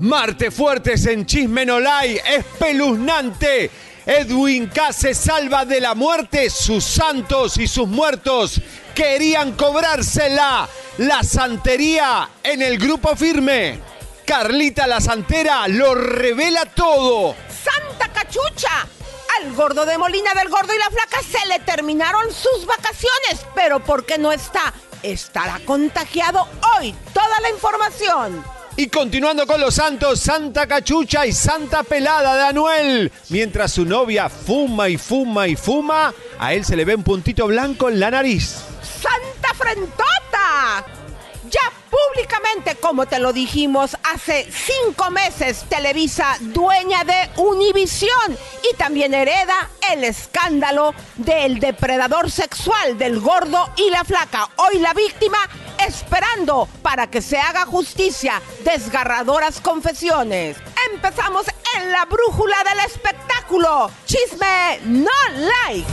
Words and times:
Marte 0.00 0.50
Fuertes 0.50 1.06
en 1.06 1.26
Chismenolay, 1.26 2.20
espeluznante. 2.26 3.70
Edwin 4.04 4.66
K. 4.66 4.92
se 4.92 5.14
salva 5.14 5.64
de 5.64 5.80
la 5.80 5.94
muerte. 5.94 6.50
Sus 6.50 6.84
santos 6.84 7.56
y 7.56 7.68
sus 7.68 7.86
muertos 7.86 8.60
querían 8.94 9.52
cobrársela. 9.52 10.68
La 10.98 11.22
santería 11.22 12.28
en 12.42 12.62
el 12.62 12.78
grupo 12.78 13.14
firme. 13.14 13.78
Carlita 14.26 14.86
la 14.86 15.00
santera 15.00 15.68
lo 15.68 15.94
revela 15.94 16.64
todo. 16.66 17.36
¡Santa 17.48 18.12
cachucha! 18.12 18.86
Al 19.40 19.52
gordo 19.54 19.86
de 19.86 19.98
Molina 19.98 20.34
del 20.34 20.48
Gordo 20.48 20.74
y 20.74 20.78
la 20.78 20.90
Flaca 20.90 21.20
se 21.22 21.46
le 21.46 21.60
terminaron 21.60 22.32
sus 22.32 22.66
vacaciones. 22.66 23.46
Pero 23.54 23.80
¿por 23.80 24.04
qué 24.04 24.18
no 24.18 24.32
está? 24.32 24.72
Estará 25.02 25.60
contagiado 25.64 26.48
hoy. 26.76 26.94
Toda 27.14 27.40
la 27.40 27.50
información. 27.50 28.61
Y 28.76 28.88
continuando 28.88 29.46
con 29.46 29.60
los 29.60 29.74
santos, 29.74 30.20
Santa 30.20 30.66
Cachucha 30.66 31.26
y 31.26 31.32
Santa 31.32 31.82
Pelada 31.82 32.36
de 32.36 32.42
Anuel. 32.44 33.12
Mientras 33.28 33.72
su 33.72 33.84
novia 33.84 34.30
fuma 34.30 34.88
y 34.88 34.96
fuma 34.96 35.46
y 35.46 35.56
fuma, 35.56 36.14
a 36.38 36.54
él 36.54 36.64
se 36.64 36.74
le 36.74 36.86
ve 36.86 36.94
un 36.94 37.02
puntito 37.02 37.46
blanco 37.46 37.90
en 37.90 38.00
la 38.00 38.10
nariz. 38.10 38.56
¡Santa 38.82 39.54
Frentota! 39.54 40.86
Ya 41.50 41.81
públicamente, 41.92 42.76
como 42.76 43.06
te 43.06 43.18
lo 43.18 43.32
dijimos 43.34 43.96
hace 44.02 44.48
cinco 44.50 45.10
meses, 45.10 45.64
Televisa, 45.68 46.36
dueña 46.40 47.04
de 47.04 47.30
Univisión, 47.36 48.38
y 48.70 48.74
también 48.76 49.12
hereda 49.12 49.68
el 49.90 50.02
escándalo 50.04 50.94
del 51.16 51.60
depredador 51.60 52.30
sexual 52.30 52.96
del 52.96 53.20
gordo 53.20 53.70
y 53.76 53.90
la 53.90 54.04
flaca. 54.04 54.48
Hoy 54.56 54.78
la 54.78 54.94
víctima 54.94 55.38
esperando 55.86 56.66
para 56.80 57.08
que 57.08 57.20
se 57.20 57.38
haga 57.38 57.66
justicia. 57.66 58.40
Desgarradoras 58.64 59.60
confesiones. 59.60 60.56
Empezamos 60.92 61.46
en 61.76 61.92
la 61.92 62.06
brújula 62.06 62.56
del 62.64 62.80
espectáculo. 62.86 63.90
Chisme 64.06 64.80
no 64.84 65.10
like. 65.68 65.86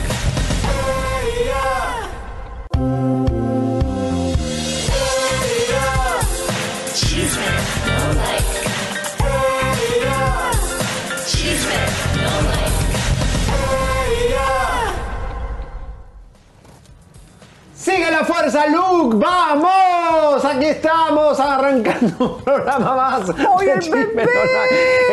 ¡Sigue 17.74 18.10
la 18.10 18.24
fuerza, 18.24 18.66
Luke! 18.66 19.16
¡Vamos! 19.16 20.44
Aquí 20.44 20.66
estamos 20.66 21.40
arrancando 21.40 22.36
un 22.36 22.44
programa 22.44 22.94
más. 22.94 23.30
¡Oye, 23.54 23.66
de 23.66 23.72
el 23.72 23.78
Chisme 23.80 24.04
bebé! 24.06 24.28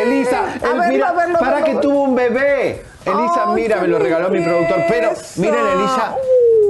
Elisa, 0.02 0.40
A 0.40 0.44
el- 0.54 0.60
verlo, 0.60 0.82
mira, 0.88 1.08
a 1.08 1.12
verlo, 1.12 1.36
a 1.36 1.40
para 1.40 1.52
verlo. 1.60 1.66
que 1.66 1.76
tuvo 1.80 2.02
un 2.02 2.14
bebé. 2.14 2.84
Elisa, 3.06 3.46
mira, 3.54 3.80
me 3.80 3.88
lo 3.88 3.98
regaló 3.98 4.28
mi 4.28 4.40
productor. 4.42 4.84
Pero 4.88 5.12
miren, 5.36 5.66
Elisa 5.66 6.14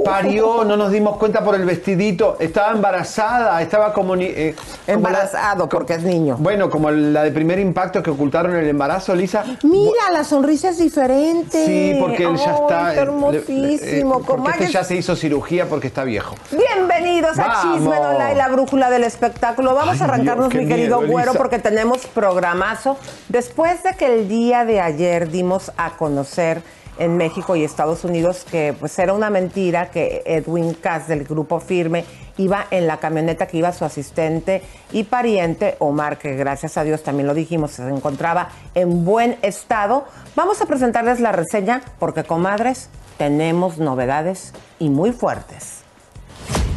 parió, 0.03 0.63
no 0.63 0.77
nos 0.77 0.91
dimos 0.91 1.17
cuenta 1.17 1.43
por 1.43 1.55
el 1.55 1.65
vestidito. 1.65 2.37
Estaba 2.39 2.71
embarazada, 2.71 3.61
estaba 3.61 3.93
como... 3.93 4.15
eh, 4.15 4.55
como 4.55 4.67
la- 4.87 4.93
Embarazado 4.93 5.69
porque 5.69 5.93
es 5.93 6.03
niño. 6.03 6.37
bueno, 6.39 6.69
como 6.69 6.91
la 6.91 7.23
de 7.23 7.31
primer 7.31 7.59
impacto 7.59 8.01
que 8.03 8.09
ocultaron 8.09 8.55
el 8.55 8.67
embarazo, 8.67 9.13
Elisa. 9.13 9.43
Mira, 9.63 10.11
la 10.11 10.23
sonrisa 10.23 10.69
es 10.69 10.77
diferente. 10.77 11.65
Sí, 11.65 11.97
porque 11.99 12.23
él 12.23 12.35
ya 12.37 12.53
está. 12.53 12.89
está 12.89 12.95
eh, 12.95 12.97
hermosísimo. 12.99 13.79
eh, 13.79 14.13
porque 14.13 14.27
comadres. 14.27 14.61
este 14.61 14.73
ya 14.73 14.83
se 14.83 14.95
hizo 14.95 15.15
cirugía 15.15 15.67
porque 15.67 15.87
está 15.87 16.03
viejo. 16.03 16.35
Bienvenidos 16.51 17.37
a. 17.39 17.61
Chisme 17.61 17.97
Online, 17.97 18.35
la 18.35 18.47
brújula 18.49 18.89
del 18.89 19.03
espectáculo. 19.03 19.73
Vamos 19.75 19.95
Ay, 19.95 20.01
a 20.01 20.03
arrancarnos, 20.05 20.49
Dios, 20.49 20.63
mi 20.63 20.69
querido 20.69 20.99
miedo, 21.01 21.11
güero, 21.11 21.33
porque 21.33 21.59
tenemos 21.59 22.05
programazo. 22.07 22.97
Después 23.27 23.83
de 23.83 23.93
que 23.95 24.05
el 24.05 24.27
día 24.29 24.65
de 24.65 24.79
ayer 24.81 25.29
dimos 25.29 25.71
a 25.77 25.91
conocer 25.91 26.61
en 26.99 27.17
México 27.17 27.55
y 27.55 27.63
Estados 27.63 28.03
Unidos 28.03 28.45
que 28.49 28.75
pues 28.79 28.97
era 28.99 29.13
una 29.13 29.29
mentira 29.29 29.89
que 29.89 30.21
Edwin 30.25 30.75
Cass 30.75 31.07
del 31.07 31.23
grupo 31.23 31.59
Firme 31.59 32.05
iba 32.37 32.67
en 32.71 32.87
la 32.87 32.97
camioneta 32.97 33.47
que 33.47 33.57
iba 33.57 33.73
su 33.73 33.85
asistente 33.85 34.61
y 34.91 35.03
pariente 35.03 35.75
Omar, 35.79 36.17
que 36.17 36.35
gracias 36.35 36.77
a 36.77 36.83
Dios 36.83 37.03
también 37.03 37.27
lo 37.27 37.33
dijimos, 37.33 37.71
se 37.71 37.87
encontraba 37.87 38.49
en 38.75 39.03
buen 39.03 39.37
estado. 39.41 40.05
Vamos 40.35 40.61
a 40.61 40.65
presentarles 40.65 41.19
la 41.19 41.31
reseña 41.31 41.81
porque, 41.99 42.23
comadres, 42.23 42.89
tenemos 43.17 43.77
novedades 43.77 44.53
y 44.79 44.89
muy 44.89 45.11
fuertes. 45.11 45.81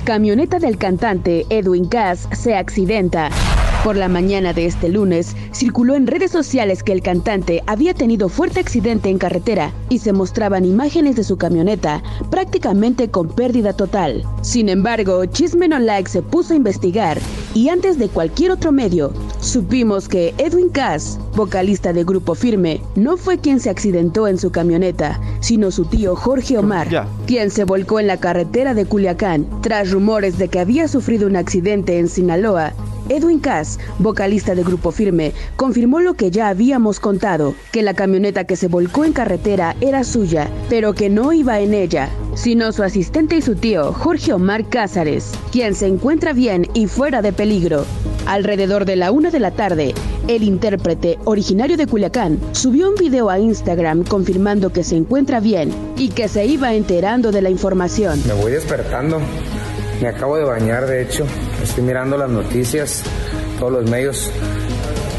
Camioneta 0.05 0.59
del 0.59 0.79
cantante 0.79 1.47
Edwin 1.49 1.89
Cass 1.89 2.29
se 2.33 2.57
accidenta. 2.57 3.29
Por 3.85 3.97
la 3.97 4.09
mañana 4.09 4.53
de 4.53 4.67
este 4.67 4.89
lunes, 4.89 5.35
circuló 5.53 5.97
en 5.97 6.07
redes 6.07 6.31
sociales 6.31 6.85
que 6.85 6.93
el 6.93 7.03
cantante 7.03 7.65
había 7.67 7.95
tenido 7.95 8.29
fuerte 8.29 8.61
accidente 8.61 9.09
en 9.09 9.19
carretera 9.19 9.73
y 9.89 9.99
se 9.99 10.13
mostraban 10.13 10.65
imágenes 10.65 11.17
de 11.17 11.25
su 11.25 11.37
camioneta 11.37 12.01
prácticamente 12.31 13.11
con 13.11 13.29
pérdida 13.29 13.73
total. 13.73 14.23
Sin 14.41 14.69
embargo, 14.69 15.25
Chisme 15.27 15.67
No 15.67 15.81
Like 15.81 16.09
se 16.09 16.23
puso 16.23 16.53
a 16.53 16.57
investigar 16.57 17.19
y 17.55 17.71
antes 17.71 17.99
de 17.99 18.09
cualquier 18.09 18.53
otro 18.53 18.71
medio, 18.71 19.13
supimos 19.41 20.09
que 20.09 20.33
Edwin 20.39 20.69
Cass, 20.69 21.19
vocalista 21.35 21.93
de 21.93 22.05
Grupo 22.05 22.37
Firme, 22.37 22.81
no 22.95 23.17
fue 23.17 23.39
quien 23.39 23.59
se 23.59 23.69
accidentó 23.69 24.29
en 24.29 24.39
su 24.39 24.53
camioneta, 24.53 25.21
sino 25.41 25.73
su 25.73 25.87
tío 25.87 26.15
Jorge 26.15 26.57
Omar, 26.57 27.09
quien 27.27 27.51
se 27.51 27.65
volcó 27.65 27.99
en 27.99 28.07
la 28.07 28.19
carretera 28.19 28.75
de 28.75 28.87
Culiacán 28.87 29.45
tras 29.61 29.91
rumores 29.91 30.39
de 30.39 30.47
que 30.47 30.61
había 30.61 30.87
sufrido 30.87 31.27
un 31.27 31.35
accidente 31.35 31.99
en 31.99 32.07
Sinaloa. 32.09 32.75
Edwin 33.09 33.41
Cass, 33.41 33.79
vocalista 33.99 34.55
de 34.55 34.63
Grupo 34.63 34.93
Firme, 34.93 35.33
confirmó 35.57 36.01
lo 36.01 36.15
que 36.15 36.31
ya 36.31 36.49
habíamos 36.49 37.01
contado, 37.01 37.55
que 37.73 37.83
la 37.83 37.95
camioneta 37.95 38.45
que 38.45 38.57
se 38.57 38.69
volcó 38.69 39.05
en 39.05 39.13
carretera 39.13 39.77
era 39.81 40.05
suya, 40.05 40.49
pero 40.69 40.95
que 40.95 41.09
no 41.09 41.33
iba 41.33 41.61
en 41.61 41.75
ella, 41.75 42.09
sino 42.35 42.73
su 42.73 42.83
asistente 42.83 43.37
y 43.37 43.43
su 43.43 43.55
tío, 43.55 43.93
Jorge 43.93 44.33
Omar 44.33 44.69
Cázares, 44.69 45.33
quien 45.51 45.75
se 45.75 45.87
encuentra 45.87 46.33
bien 46.33 46.69
y 46.75 46.87
fuera 46.87 47.23
de 47.23 47.33
peligro. 47.33 47.85
Alrededor 48.27 48.85
de 48.85 48.97
la 48.97 49.11
una 49.11 49.31
de 49.31 49.41
la 49.41 49.51
tarde, 49.51 49.95
el 50.29 50.45
intérprete, 50.45 51.19
originario 51.25 51.77
de 51.77 51.87
Culiacán, 51.87 52.39
subió 52.53 52.89
un 52.89 52.95
video 52.95 53.31
a 53.31 53.39
Instagram 53.39 54.05
confirmando 54.05 54.73
que 54.73 54.85
se 54.85 54.97
encuentra 54.97 55.41
bien 55.41 55.73
y 55.97 56.11
que 56.11 56.29
se 56.29 56.47
iba 56.47 56.73
enterando 56.75 57.33
de 57.33 57.43
la 57.43 57.51
información. 57.51 58.23
Me 58.27 58.35
voy 58.35 58.53
despertando. 58.53 59.21
Me 60.03 60.09
acabo 60.09 60.37
de 60.37 60.43
bañar, 60.43 60.85
de 60.85 61.01
hecho. 61.01 61.25
Estoy 61.63 61.85
mirando 61.85 62.17
las 62.17 62.29
noticias, 62.29 63.05
todos 63.61 63.71
los 63.71 63.89
medios. 63.89 64.33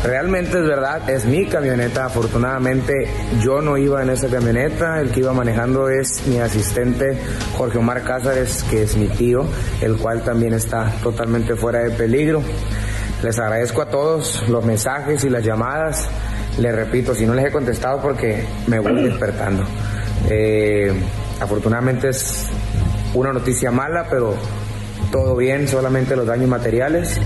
Realmente 0.04 0.60
es 0.60 0.68
verdad, 0.68 1.10
es 1.10 1.24
mi 1.24 1.46
camioneta. 1.46 2.04
Afortunadamente 2.04 3.08
yo 3.42 3.62
no 3.62 3.78
iba 3.78 4.04
en 4.04 4.10
esa 4.10 4.28
camioneta. 4.28 5.00
El 5.00 5.12
que 5.12 5.22
iba 5.22 5.32
manejando 5.32 5.88
es 5.88 6.28
mi 6.28 6.38
asistente 6.40 7.18
Jorge 7.58 7.78
Omar 7.78 8.04
Cázares, 8.04 8.62
que 8.70 8.84
es 8.84 8.98
mi 8.98 9.08
tío, 9.08 9.46
el 9.80 9.96
cual 9.96 10.22
también 10.22 10.54
está 10.54 10.92
totalmente 11.02 11.56
fuera 11.56 11.80
de 11.80 11.92
peligro. 11.92 12.42
Les 13.24 13.40
agradezco 13.40 13.84
a 13.84 13.86
todos 13.86 14.44
los 14.50 14.66
mensajes 14.66 15.24
y 15.24 15.30
las 15.30 15.46
llamadas. 15.46 16.10
Les 16.60 16.76
repito, 16.76 17.16
si 17.16 17.26
no 17.26 17.34
les 17.34 17.46
he 17.46 17.52
contestado 17.54 18.02
porque 18.02 18.44
me 18.68 18.80
voy 18.80 19.02
despertando. 19.02 19.64
Eh, 20.30 20.92
afortunadamente 21.40 22.10
es 22.10 22.48
una 23.14 23.32
noticia 23.32 23.72
mala, 23.72 24.08
pero 24.10 24.36
todo 25.14 25.36
bien, 25.36 25.68
solamente 25.68 26.16
los 26.16 26.26
daños 26.26 26.50
materiales. 26.50 27.20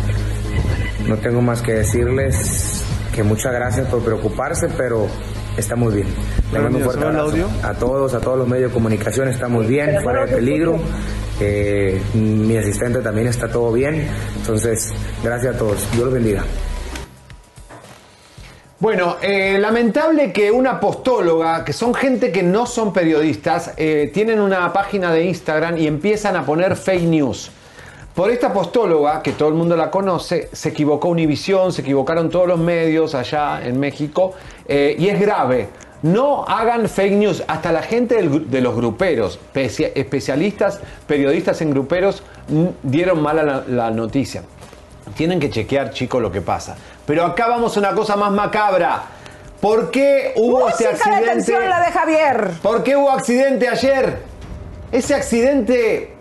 No 1.08 1.16
tengo 1.18 1.42
más 1.42 1.62
que 1.62 1.74
decirles. 1.74 2.84
que 3.16 3.24
muchas 3.24 3.52
gracias 3.52 3.88
por 3.88 4.04
preocuparse, 4.04 4.68
pero 4.78 5.08
estamos 5.58 5.92
bien. 5.92 6.08
Le 6.54 6.60
mando 6.60 6.78
un 6.78 6.84
fuerte 6.84 7.04
abrazo 7.04 7.50
a 7.64 7.74
todos, 7.74 8.14
a 8.14 8.20
todos 8.20 8.38
los 8.38 8.48
medios 8.48 8.70
de 8.70 8.74
comunicación, 8.76 9.28
estamos 9.30 9.66
bien, 9.66 10.02
fuera 10.04 10.26
de 10.26 10.36
peligro. 10.36 10.78
Eh, 11.40 12.00
mi 12.14 12.58
asistente 12.58 13.00
también 13.00 13.28
está 13.28 13.48
todo 13.48 13.72
bien. 13.72 14.08
Entonces, 14.36 14.94
gracias 15.24 15.56
a 15.56 15.58
todos. 15.58 15.90
Dios 15.94 16.06
los 16.06 16.14
bendiga. 16.14 16.44
Bueno, 18.80 19.18
eh, 19.22 19.58
lamentable 19.58 20.32
que 20.32 20.52
una 20.52 20.80
postóloga, 20.80 21.66
que 21.66 21.74
son 21.74 21.96
gente 21.96 22.32
que 22.32 22.44
no 22.44 22.68
son 22.68 22.94
periodistas, 22.94 23.74
eh, 23.78 24.12
tienen 24.14 24.40
una 24.40 24.72
página 24.72 25.12
de 25.12 25.24
Instagram 25.24 25.78
y 25.80 25.88
empiezan 25.88 26.36
a 26.36 26.46
poner 26.46 26.76
fake 26.76 27.04
news. 27.04 27.52
Por 28.18 28.32
esta 28.32 28.52
postóloga, 28.52 29.22
que 29.22 29.34
todo 29.34 29.50
el 29.50 29.54
mundo 29.54 29.78
la 29.78 29.92
conoce, 29.92 30.50
se 30.52 30.70
equivocó 30.70 31.08
Univisión, 31.10 31.72
se 31.72 31.82
equivocaron 31.82 32.32
todos 32.32 32.48
los 32.48 32.58
medios 32.58 33.14
allá 33.14 33.64
en 33.64 33.80
México, 33.80 34.34
eh, 34.68 34.96
y 34.98 35.08
es 35.10 35.20
grave. 35.22 35.70
No 36.02 36.44
hagan 36.44 36.90
fake 36.90 37.14
news. 37.14 37.44
Hasta 37.48 37.72
la 37.72 37.84
gente 37.84 38.28
de 38.28 38.62
los 38.62 38.76
gruperos, 38.76 39.40
especialistas, 39.54 40.80
periodistas 41.06 41.62
en 41.62 41.70
gruperos, 41.70 42.24
dieron 42.82 43.22
mala 43.22 43.44
la, 43.44 43.64
la 43.68 43.92
noticia. 43.92 44.42
Tienen 45.16 45.40
que 45.40 45.52
chequear, 45.52 45.92
chicos, 45.92 46.20
lo 46.20 46.32
que 46.32 46.42
pasa. 46.42 46.76
Pero 47.06 47.24
acá 47.24 47.48
vamos 47.48 47.78
a 47.78 47.80
una 47.82 47.94
cosa 47.94 48.16
más 48.16 48.32
macabra. 48.32 49.04
¿Por 49.62 49.92
qué 49.92 50.34
hubo 50.38 50.68
ese 50.70 50.88
accidente? 50.88 51.52
De 51.52 51.70
la 51.70 51.82
de 51.82 51.92
Javier. 51.92 52.52
¿Por 52.64 52.82
qué 52.82 52.96
hubo 52.96 53.12
accidente 53.12 53.70
ayer? 53.70 54.24
Ese 54.92 55.14
accidente. 55.14 56.14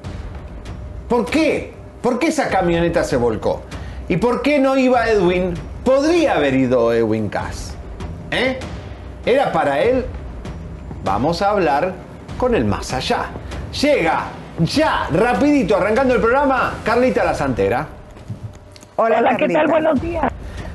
¿Por 1.08 1.24
qué? 1.24 1.75
¿Por 2.02 2.18
qué 2.18 2.28
esa 2.28 2.48
camioneta 2.48 3.04
se 3.04 3.16
volcó? 3.16 3.62
¿Y 4.08 4.16
por 4.18 4.42
qué 4.42 4.58
no 4.58 4.76
iba 4.76 5.08
Edwin? 5.08 5.54
Podría 5.84 6.34
haber 6.34 6.54
ido 6.54 6.92
Edwin 6.92 7.28
Cass. 7.28 7.74
¿Eh? 8.30 8.58
¿Era 9.24 9.52
para 9.52 9.80
él? 9.80 10.04
Vamos 11.04 11.42
a 11.42 11.50
hablar 11.50 11.94
con 12.38 12.54
el 12.54 12.64
más 12.64 12.92
allá. 12.92 13.26
Llega 13.80 14.24
ya, 14.58 15.08
rapidito, 15.12 15.76
arrancando 15.76 16.14
el 16.14 16.20
programa, 16.20 16.74
Carlita 16.84 17.24
La 17.24 17.34
Santera. 17.34 17.86
Hola, 18.96 19.18
Hola 19.18 19.36
¿qué 19.36 19.48
tal? 19.48 19.66
Buenos 19.66 20.00
días. 20.00 20.32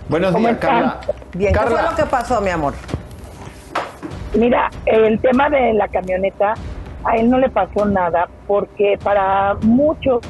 Buenos 0.07 0.35
días, 0.35 0.57
Carla. 0.59 0.99
Bien, 1.33 1.53
¿qué 1.53 1.59
fue 1.59 1.81
lo 1.81 1.95
que 1.95 2.03
pasó, 2.03 2.41
mi 2.41 2.49
amor? 2.49 2.73
Mira, 4.35 4.69
el 4.85 5.19
tema 5.19 5.49
de 5.49 5.73
la 5.73 5.87
camioneta, 5.87 6.53
a 7.03 7.15
él 7.15 7.29
no 7.29 7.39
le 7.39 7.49
pasó 7.49 7.85
nada, 7.85 8.27
porque 8.47 8.99
para 9.03 9.55
muchos 9.61 10.21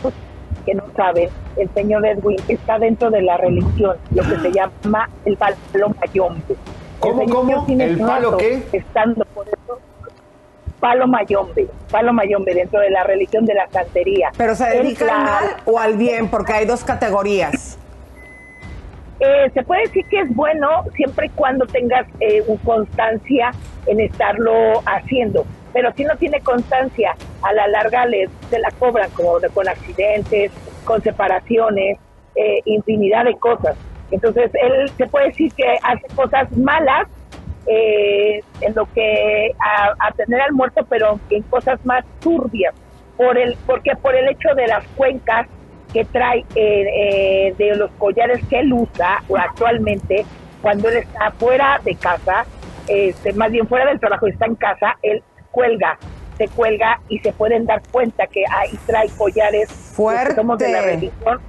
que 0.62 0.74
no 0.74 0.84
saben, 0.96 1.30
el 1.58 1.70
señor 1.74 2.06
Edwin 2.06 2.38
está 2.48 2.80
dentro 2.80 3.10
de 3.10 3.22
la 3.22 3.38
religión, 3.38 3.98
lo 4.12 4.24
que 4.24 4.40
se 4.40 4.52
llama 4.52 5.10
el 5.26 5.38
palo 5.38 5.96
mayombe. 6.00 6.56
¿Cómo, 7.00 7.26
cómo? 7.26 7.66
¿El 7.68 7.98
palo 7.98 8.38
qué? 8.38 8.64
Estando 8.72 9.26
por 9.34 9.48
eso, 9.48 9.80
palo 10.80 11.08
mayombe, 11.08 11.68
palo 11.90 12.14
mayombe 12.14 12.54
dentro 12.54 12.80
de 12.80 12.92
la 12.92 13.04
religión 13.04 13.46
de 13.46 13.56
la 13.56 13.68
santería. 13.70 14.32
¿Pero 14.38 14.56
se 14.56 14.66
dedica 14.66 15.16
al 15.16 15.24
mal 15.24 15.46
o 15.66 15.80
al 15.80 15.98
bien? 15.98 16.30
Porque 16.30 16.54
hay 16.54 16.66
dos 16.66 16.84
categorías. 16.84 17.78
Eh, 19.20 19.52
se 19.54 19.62
puede 19.64 19.84
decir 19.84 20.04
que 20.10 20.22
es 20.22 20.36
bueno 20.36 20.84
siempre 20.96 21.28
y 21.28 21.30
cuando 21.30 21.68
tengas 21.68 22.08
eh, 22.20 22.44
constancia 22.64 23.52
en 23.86 24.00
estarlo 24.00 24.82
haciendo. 24.86 25.46
Pero 25.74 25.92
si 25.94 26.04
no 26.04 26.16
tiene 26.18 26.42
constancia, 26.42 27.16
a 27.42 27.54
la 27.54 27.68
larga 27.68 28.06
le, 28.06 28.30
se 28.50 28.60
la 28.60 28.72
cobran 28.72 29.10
como 29.12 29.34
con 29.54 29.68
accidentes, 29.68 30.52
con 30.84 31.02
separaciones, 31.02 31.98
eh, 32.36 32.62
infinidad 32.66 33.26
de 33.26 33.36
cosas. 33.38 33.76
Entonces 34.12 34.52
él 34.54 34.90
se 34.98 35.08
puede 35.08 35.28
decir 35.28 35.54
que 35.54 35.78
hace 35.84 36.08
cosas 36.16 36.52
malas 36.58 37.08
eh, 37.68 38.42
en 38.62 38.74
lo 38.76 38.86
que 38.94 39.52
a, 39.60 40.12
tener 40.14 40.42
al 40.42 40.52
muerto, 40.52 40.86
pero 40.90 41.20
en 41.30 41.44
cosas 41.44 41.84
más 41.86 42.04
turbias. 42.20 42.74
Por 43.18 43.38
el, 43.38 43.56
porque 43.68 43.96
por 43.96 44.16
el 44.16 44.28
hecho 44.30 44.56
de 44.56 44.66
las 44.68 44.84
cuencas 44.96 45.48
que 45.94 46.06
trae 46.06 46.40
eh, 46.56 46.86
eh, 46.96 47.56
de 47.58 47.76
los 47.76 47.92
collares 47.92 48.44
que 48.50 48.60
él 48.60 48.74
usa 48.74 49.22
actualmente, 49.38 50.26
cuando 50.62 50.90
él 50.90 50.98
está 50.98 51.32
fuera 51.32 51.80
de 51.84 51.96
casa, 51.96 52.46
este, 52.88 53.34
más 53.34 53.52
bien 53.52 53.68
fuera 53.68 53.86
del 53.86 54.00
trabajo, 54.00 54.28
está 54.28 54.46
en 54.46 54.56
casa, 54.56 54.98
él 55.04 55.22
cuelga, 55.52 55.98
se 56.38 56.48
cuelga 56.48 57.00
y 57.10 57.20
se 57.20 57.34
pueden 57.34 57.66
dar 57.66 57.82
cuenta 57.92 58.28
que 58.28 58.44
ahí 58.50 58.78
trae 58.86 59.10
collares 59.10 59.70
fuerte. 59.70 60.36
somos 60.36 60.58
de 60.58 60.72
la 60.72 60.82
religión 60.82 61.42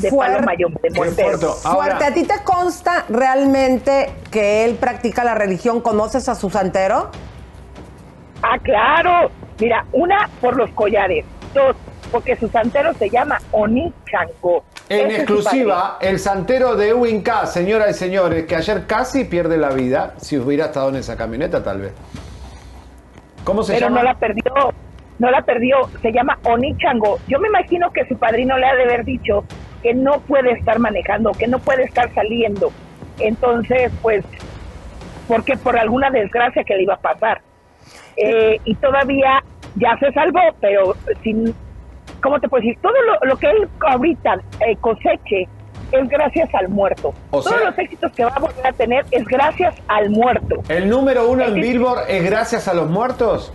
de 0.00 0.10
fuerte. 0.10 1.24
Palo 1.24 1.38
de 1.38 1.46
Fuerte, 1.46 2.04
¿a 2.04 2.14
ti 2.14 2.24
te 2.24 2.44
consta 2.44 3.04
realmente 3.08 4.10
que 4.30 4.64
él 4.64 4.76
practica 4.76 5.24
la 5.24 5.34
religión? 5.34 5.80
¿Conoces 5.80 6.28
a 6.28 6.34
su 6.34 6.50
santero? 6.50 7.10
Ah, 8.42 8.58
claro. 8.62 9.30
Mira, 9.58 9.86
una 9.92 10.28
por 10.40 10.56
los 10.56 10.70
collares, 10.70 11.24
dos 11.54 11.74
porque 12.10 12.36
su 12.36 12.48
santero 12.48 12.94
se 12.94 13.10
llama 13.10 13.38
Oni 13.52 13.92
Chango. 14.10 14.64
En 14.88 15.10
exclusiva, 15.10 15.98
el 16.00 16.18
santero 16.18 16.76
de 16.76 16.90
Ewing 16.90 17.22
K, 17.22 17.46
señoras 17.46 17.90
y 17.90 17.98
señores, 17.98 18.46
que 18.46 18.54
ayer 18.54 18.86
casi 18.86 19.24
pierde 19.24 19.56
la 19.56 19.70
vida 19.70 20.14
si 20.18 20.38
hubiera 20.38 20.66
estado 20.66 20.90
en 20.90 20.96
esa 20.96 21.16
camioneta, 21.16 21.62
tal 21.64 21.80
vez. 21.80 21.92
¿Cómo 23.46 23.62
se 23.62 23.74
Pero 23.74 23.86
llama? 23.86 23.98
no 23.98 24.02
la 24.02 24.14
perdió, 24.14 24.52
no 25.20 25.30
la 25.30 25.42
perdió, 25.42 25.88
se 26.02 26.10
llama 26.10 26.36
Oni 26.42 26.76
Chango. 26.78 27.20
Yo 27.28 27.38
me 27.38 27.46
imagino 27.46 27.92
que 27.92 28.04
su 28.06 28.18
padrino 28.18 28.58
le 28.58 28.66
ha 28.66 28.74
de 28.74 28.82
haber 28.82 29.04
dicho 29.04 29.44
que 29.84 29.94
no 29.94 30.18
puede 30.22 30.50
estar 30.50 30.80
manejando, 30.80 31.30
que 31.30 31.46
no 31.46 31.60
puede 31.60 31.84
estar 31.84 32.12
saliendo. 32.12 32.72
Entonces, 33.20 33.92
pues, 34.02 34.24
porque 35.28 35.56
por 35.56 35.78
alguna 35.78 36.10
desgracia 36.10 36.64
que 36.64 36.74
le 36.74 36.82
iba 36.82 36.94
a 36.94 37.00
pasar. 37.00 37.40
Eh, 38.16 38.58
y 38.64 38.74
todavía 38.74 39.44
ya 39.76 39.96
se 39.98 40.10
salvó, 40.10 40.40
pero 40.60 40.96
sin 41.22 41.54
¿cómo 42.20 42.40
te 42.40 42.48
puedo 42.48 42.62
decir? 42.62 42.78
Todo 42.82 42.94
lo, 43.22 43.36
que 43.36 43.48
él 43.48 43.68
ahorita 43.86 44.40
eh, 44.66 44.74
coseche 44.80 45.46
es 45.92 46.08
gracias 46.08 46.54
al 46.54 46.68
muerto. 46.68 47.14
Todos 47.30 47.64
los 47.64 47.78
éxitos 47.78 48.12
que 48.12 48.24
va 48.24 48.32
a 48.34 48.38
volver 48.38 48.66
a 48.66 48.72
tener 48.72 49.04
es 49.10 49.24
gracias 49.26 49.74
al 49.88 50.10
muerto. 50.10 50.56
¿El 50.68 50.88
número 50.88 51.28
uno 51.28 51.44
en 51.44 51.54
Billboard 51.54 52.04
es 52.08 52.24
gracias 52.24 52.68
a 52.68 52.74
los 52.74 52.88
muertos? 52.88 53.52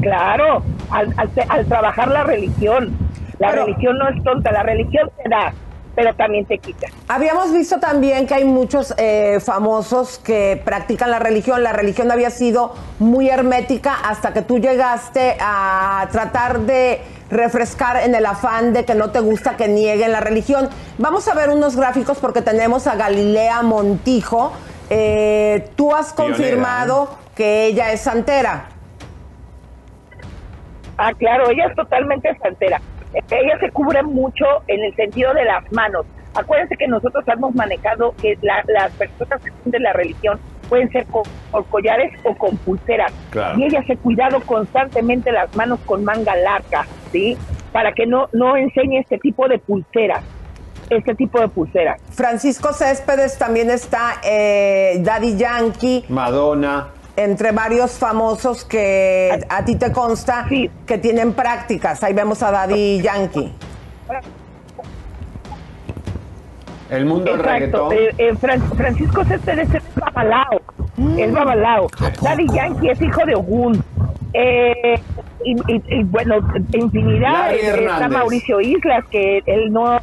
Claro, 0.00 0.62
al, 0.90 1.66
trabajar 1.66 2.08
la 2.08 2.24
religión. 2.24 2.96
La 3.38 3.52
religión 3.52 3.98
no 3.98 4.08
es 4.08 4.22
tonta, 4.22 4.52
la 4.52 4.62
religión 4.62 5.10
te 5.22 5.28
da 5.28 5.52
pero 5.94 6.14
también 6.14 6.44
te 6.46 6.58
quita. 6.58 6.88
Habíamos 7.08 7.52
visto 7.52 7.78
también 7.80 8.26
que 8.26 8.34
hay 8.34 8.44
muchos 8.44 8.94
eh, 8.96 9.38
famosos 9.40 10.18
que 10.18 10.60
practican 10.64 11.10
la 11.10 11.18
religión. 11.18 11.62
La 11.62 11.72
religión 11.72 12.10
había 12.10 12.30
sido 12.30 12.74
muy 12.98 13.28
hermética 13.28 13.94
hasta 14.04 14.32
que 14.32 14.42
tú 14.42 14.58
llegaste 14.58 15.36
a 15.40 16.08
tratar 16.12 16.60
de 16.60 17.00
refrescar 17.30 17.98
en 17.98 18.14
el 18.14 18.26
afán 18.26 18.72
de 18.72 18.84
que 18.84 18.94
no 18.94 19.10
te 19.10 19.20
gusta 19.20 19.56
que 19.56 19.68
nieguen 19.68 20.12
la 20.12 20.20
religión. 20.20 20.68
Vamos 20.98 21.28
a 21.28 21.34
ver 21.34 21.50
unos 21.50 21.76
gráficos 21.76 22.18
porque 22.18 22.42
tenemos 22.42 22.86
a 22.86 22.96
Galilea 22.96 23.62
Montijo. 23.62 24.52
Eh, 24.90 25.68
tú 25.76 25.94
has 25.94 26.12
confirmado 26.12 27.04
¿eh? 27.04 27.30
que 27.36 27.66
ella 27.66 27.92
es 27.92 28.00
santera. 28.00 28.66
Ah, 30.98 31.12
claro, 31.14 31.48
ella 31.50 31.66
es 31.66 31.74
totalmente 31.76 32.36
santera 32.42 32.80
ella 33.14 33.58
se 33.58 33.70
cubre 33.70 34.02
mucho 34.02 34.44
en 34.66 34.82
el 34.84 34.94
sentido 34.94 35.34
de 35.34 35.44
las 35.44 35.70
manos. 35.72 36.06
Acuérdense 36.34 36.76
que 36.76 36.86
nosotros 36.86 37.24
hemos 37.26 37.54
manejado 37.54 38.14
que 38.20 38.38
las 38.42 38.92
personas 38.92 39.40
de 39.64 39.80
la 39.80 39.92
religión 39.92 40.38
pueden 40.68 40.88
ser 40.92 41.04
con, 41.06 41.24
collares 41.70 42.12
o 42.24 42.34
con 42.36 42.56
pulseras. 42.58 43.12
Y 43.56 43.64
ella 43.64 43.82
se 43.84 43.94
ha 43.94 43.96
cuidado 43.96 44.40
constantemente 44.42 45.32
las 45.32 45.54
manos 45.56 45.80
con 45.84 46.04
manga 46.04 46.36
larga, 46.36 46.86
¿sí? 47.10 47.36
Para 47.72 47.92
que 47.92 48.06
no, 48.06 48.28
no 48.32 48.56
enseñe 48.56 49.00
este 49.00 49.18
tipo 49.18 49.48
de 49.48 49.58
pulseras. 49.58 50.22
Este 50.88 51.14
tipo 51.14 51.40
de 51.40 51.48
pulseras. 51.48 52.00
Francisco 52.10 52.72
Céspedes 52.72 53.38
también 53.38 53.70
está, 53.70 54.20
eh, 54.24 54.98
Daddy 55.00 55.36
Yankee. 55.36 56.04
Madonna 56.08 56.88
entre 57.16 57.52
varios 57.52 57.92
famosos 57.92 58.64
que 58.64 59.44
a 59.48 59.64
ti 59.64 59.76
te 59.76 59.92
consta 59.92 60.46
que 60.86 60.98
tienen 60.98 61.32
prácticas. 61.32 62.02
Ahí 62.02 62.12
vemos 62.12 62.42
a 62.42 62.50
Daddy 62.50 63.00
Yankee. 63.02 63.52
El 66.90 67.06
mundo 67.06 67.30
del 67.30 67.42
reggaetón. 67.42 67.92
Eh, 67.92 68.10
eh, 68.18 68.34
Francisco 68.76 69.24
Céspedes 69.24 69.72
es 69.72 69.82
babalao. 69.94 70.60
Es 71.16 71.32
babalao. 71.32 71.88
Daddy 72.20 72.46
Yankee 72.48 72.88
es 72.90 73.00
hijo 73.00 73.24
de 73.24 73.34
Ogún. 73.36 73.84
Eh, 74.32 75.00
y, 75.44 76.02
bueno, 76.04 76.36
infinidad. 76.72 77.54
está 77.54 78.08
Mauricio 78.08 78.60
Islas, 78.60 79.04
que 79.10 79.42
él 79.46 79.72
no. 79.72 79.98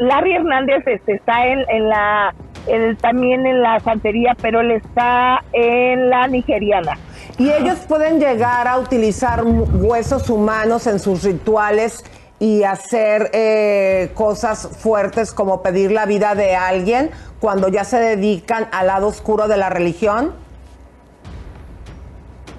Larry 0.00 0.34
Hernández 0.34 0.82
este, 0.86 1.14
está 1.14 1.46
en, 1.46 1.64
en 1.70 1.88
la 1.88 2.34
él 2.66 2.96
también 2.96 3.46
en 3.46 3.62
la 3.62 3.80
santería, 3.80 4.36
pero 4.40 4.60
él 4.60 4.72
está 4.72 5.42
en 5.52 6.10
la 6.10 6.26
nigeriana. 6.28 6.98
Y 7.38 7.50
ellos 7.50 7.78
pueden 7.88 8.20
llegar 8.20 8.68
a 8.68 8.78
utilizar 8.78 9.42
huesos 9.44 10.28
humanos 10.30 10.86
en 10.86 10.98
sus 10.98 11.24
rituales 11.24 12.04
y 12.38 12.64
hacer 12.64 13.30
eh, 13.32 14.10
cosas 14.14 14.68
fuertes 14.78 15.32
como 15.32 15.62
pedir 15.62 15.92
la 15.92 16.06
vida 16.06 16.34
de 16.34 16.56
alguien 16.56 17.10
cuando 17.42 17.68
ya 17.68 17.84
se 17.84 17.98
dedican 17.98 18.66
al 18.72 18.86
lado 18.86 19.08
oscuro 19.08 19.48
de 19.48 19.56
la 19.56 19.68
religión? 19.68 20.32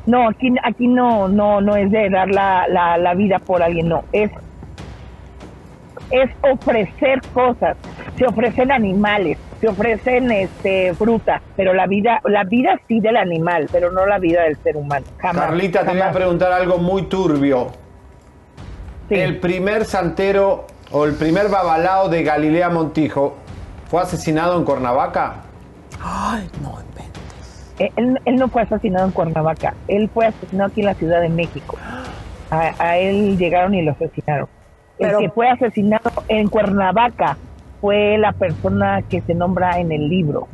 No, 0.06 0.28
aquí, 0.28 0.54
aquí 0.64 0.88
no, 0.88 1.30
no, 1.30 1.62
no 1.62 1.78
es 1.78 1.90
de 1.90 2.10
dar 2.10 2.30
la, 2.30 2.68
la, 2.68 2.98
la 2.98 3.14
vida 3.14 3.40
por 3.40 3.64
alguien, 3.64 3.88
no, 3.88 4.04
es, 4.12 4.30
es 6.12 6.30
ofrecer 6.42 7.22
cosas, 7.34 7.78
se 8.18 8.26
ofrecen 8.26 8.74
animales, 8.74 9.38
se 9.64 9.70
ofrecen 9.70 10.30
este 10.30 10.94
fruta, 10.94 11.42
pero 11.56 11.74
la 11.74 11.88
vida, 11.88 12.20
la 12.26 12.44
vida 12.44 12.78
sí 12.86 13.00
del 13.00 13.16
animal, 13.16 13.70
pero 13.72 13.94
no 13.94 14.06
la 14.06 14.20
vida 14.20 14.42
del 14.44 14.58
ser 14.58 14.76
humano. 14.76 15.06
Jamás, 15.20 15.46
Carlita, 15.46 15.86
te 15.86 15.92
voy 15.92 16.02
a 16.02 16.12
preguntar 16.12 16.52
algo 16.52 16.80
muy 16.80 17.04
turbio. 17.04 17.68
Sí. 19.08 19.16
El 19.16 19.40
primer 19.40 19.86
santero 19.86 20.68
o 20.92 21.06
el 21.06 21.14
primer 21.14 21.48
babalao 21.48 22.10
de 22.10 22.24
Galilea 22.24 22.70
Montijo 22.72 23.38
fue 23.88 24.02
asesinado 24.02 24.58
en 24.58 24.66
Cuernavaca. 24.66 25.36
Ay, 26.02 26.50
no, 26.62 26.78
inventes. 26.82 27.74
Él, 27.96 28.20
él 28.26 28.36
no 28.36 28.50
fue 28.50 28.64
asesinado 28.64 29.06
en 29.06 29.12
Cuernavaca, 29.14 29.76
él 29.88 30.10
fue 30.14 30.26
asesinado 30.26 30.72
aquí 30.72 30.82
en 30.82 30.88
la 30.88 30.96
Ciudad 30.96 31.22
de 31.22 31.30
México. 31.30 31.78
A, 32.52 32.74
a 32.80 32.98
él 32.98 33.38
llegaron 33.38 33.74
y 33.76 33.82
lo 33.82 33.94
asesinaron. 33.94 34.50
Pero- 34.98 35.20
el 35.20 35.26
que 35.26 35.32
fue 35.32 35.50
asesinado 35.50 36.12
en 36.28 36.50
Cuernavaca 36.50 37.38
fue 37.84 38.18
la 38.18 38.32
persona 38.32 39.02
que 39.10 39.20
se 39.24 39.34
nombra 39.34 39.78
en 39.78 39.92
el 39.92 40.08
libro. 40.08 40.48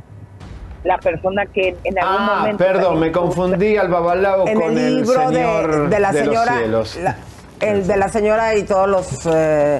La 0.83 0.98
persona 0.98 1.45
que 1.45 1.77
en 1.83 2.00
algún 2.00 2.17
Ah, 2.19 2.36
momento... 2.39 2.57
perdón, 2.63 3.00
me 3.00 3.12
confundí 3.12 3.77
al 3.77 3.88
babalao 3.88 4.48
En 4.48 4.59
con 4.59 4.75
el 4.75 4.95
libro 4.95 5.27
señor 5.29 5.81
de, 5.83 5.88
de 5.89 6.00
la 6.00 6.12
de 6.12 6.25
los 6.25 6.27
señora, 6.27 6.57
cielos. 6.57 6.95
la- 7.03 7.17
el 7.59 7.86
de 7.86 7.98
la 7.98 8.09
señora 8.09 8.55
y 8.55 8.63
todos 8.63 8.88
los 8.89 9.27
eh, 9.31 9.79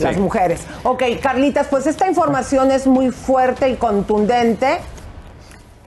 las 0.00 0.16
mujeres. 0.16 0.66
Ok, 0.82 1.04
Carlitas, 1.22 1.68
pues 1.68 1.86
esta 1.86 2.08
información 2.08 2.72
es 2.72 2.88
muy 2.88 3.12
fuerte 3.12 3.68
y 3.68 3.76
contundente. 3.76 4.78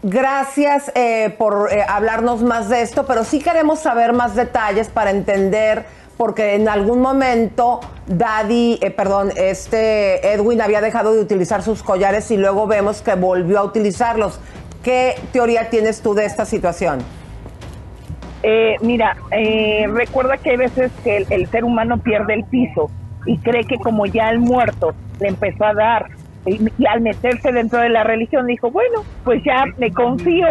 Gracias 0.03 0.93
eh, 0.95 1.35
por 1.37 1.69
eh, 1.73 1.83
hablarnos 1.87 2.41
más 2.41 2.69
de 2.69 2.83
esto, 2.83 3.05
pero 3.05 3.25
sí 3.25 3.39
queremos 3.39 3.79
saber 3.79 4.13
más 4.13 4.33
detalles 4.35 4.87
para 4.87 5.11
entender, 5.11 5.85
porque 6.21 6.53
en 6.53 6.69
algún 6.69 7.01
momento 7.01 7.79
Daddy, 8.05 8.77
eh, 8.79 8.91
perdón, 8.91 9.31
este 9.35 10.33
Edwin 10.33 10.61
había 10.61 10.79
dejado 10.79 11.15
de 11.15 11.19
utilizar 11.19 11.63
sus 11.63 11.81
collares 11.81 12.29
y 12.29 12.37
luego 12.37 12.67
vemos 12.67 13.01
que 13.01 13.15
volvió 13.15 13.57
a 13.57 13.63
utilizarlos. 13.63 14.39
¿Qué 14.83 15.15
teoría 15.33 15.71
tienes 15.71 16.03
tú 16.03 16.13
de 16.13 16.25
esta 16.25 16.45
situación? 16.45 16.99
Eh, 18.43 18.75
mira, 18.83 19.17
eh, 19.31 19.87
recuerda 19.91 20.37
que 20.37 20.51
hay 20.51 20.57
veces 20.57 20.91
que 21.03 21.25
el, 21.27 21.47
ser 21.47 21.63
humano 21.63 21.97
pierde 21.97 22.35
el 22.35 22.43
piso 22.43 22.91
y 23.25 23.39
cree 23.39 23.63
que 23.63 23.79
como 23.79 24.05
ya 24.05 24.29
el 24.29 24.37
muerto 24.37 24.93
le 25.19 25.29
empezó 25.29 25.65
a 25.65 25.73
dar 25.73 26.05
y, 26.45 26.61
y 26.77 26.85
al 26.85 27.01
meterse 27.01 27.51
dentro 27.51 27.79
de 27.79 27.89
la 27.89 28.03
religión 28.03 28.45
dijo, 28.45 28.69
bueno, 28.69 29.03
pues 29.23 29.43
ya 29.43 29.65
me 29.79 29.91
confío 29.91 30.49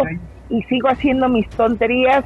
y 0.49 0.65
sigo 0.65 0.89
haciendo 0.89 1.29
mis 1.29 1.49
tonterías 1.51 2.25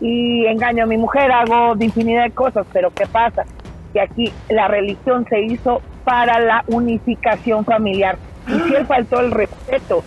y 0.00 0.46
engaño 0.46 0.84
a 0.84 0.86
mi 0.86 0.96
mujer, 0.96 1.30
hago 1.32 1.74
de 1.74 1.86
infinidad 1.86 2.24
de 2.24 2.30
cosas, 2.32 2.66
pero 2.72 2.90
¿qué 2.92 3.06
pasa? 3.06 3.44
Que 3.92 4.00
aquí 4.00 4.32
la 4.48 4.68
religión 4.68 5.26
se 5.28 5.40
hizo 5.40 5.80
para 6.04 6.38
la 6.40 6.64
unificación 6.68 7.64
familiar 7.64 8.16
y 8.46 8.52
si 8.60 8.74
él 8.74 8.86
faltó 8.86 9.20
el 9.20 9.30
respeto, 9.30 10.02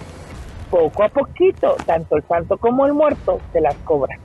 poco 0.70 1.04
a 1.04 1.10
poquito, 1.10 1.76
tanto 1.86 2.18
el 2.18 2.24
santo 2.28 2.58
como 2.58 2.86
el 2.86 2.94
muerto 2.94 3.40
se 3.54 3.62
las 3.62 3.76
cobran. 3.84 4.20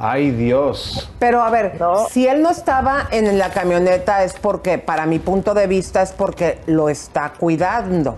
Ay, 0.00 0.30
Dios. 0.30 1.12
Pero 1.18 1.42
a 1.42 1.50
ver, 1.50 1.80
No. 1.80 2.06
si 2.08 2.28
él 2.28 2.40
no 2.42 2.50
estaba 2.50 3.08
en 3.10 3.36
la 3.38 3.50
camioneta 3.50 4.22
es 4.22 4.34
porque, 4.38 4.78
para 4.78 5.06
mi 5.06 5.18
punto 5.18 5.54
de 5.54 5.66
vista, 5.66 6.02
es 6.02 6.12
porque 6.12 6.58
lo 6.66 6.88
está 6.88 7.32
cuidando. 7.38 8.16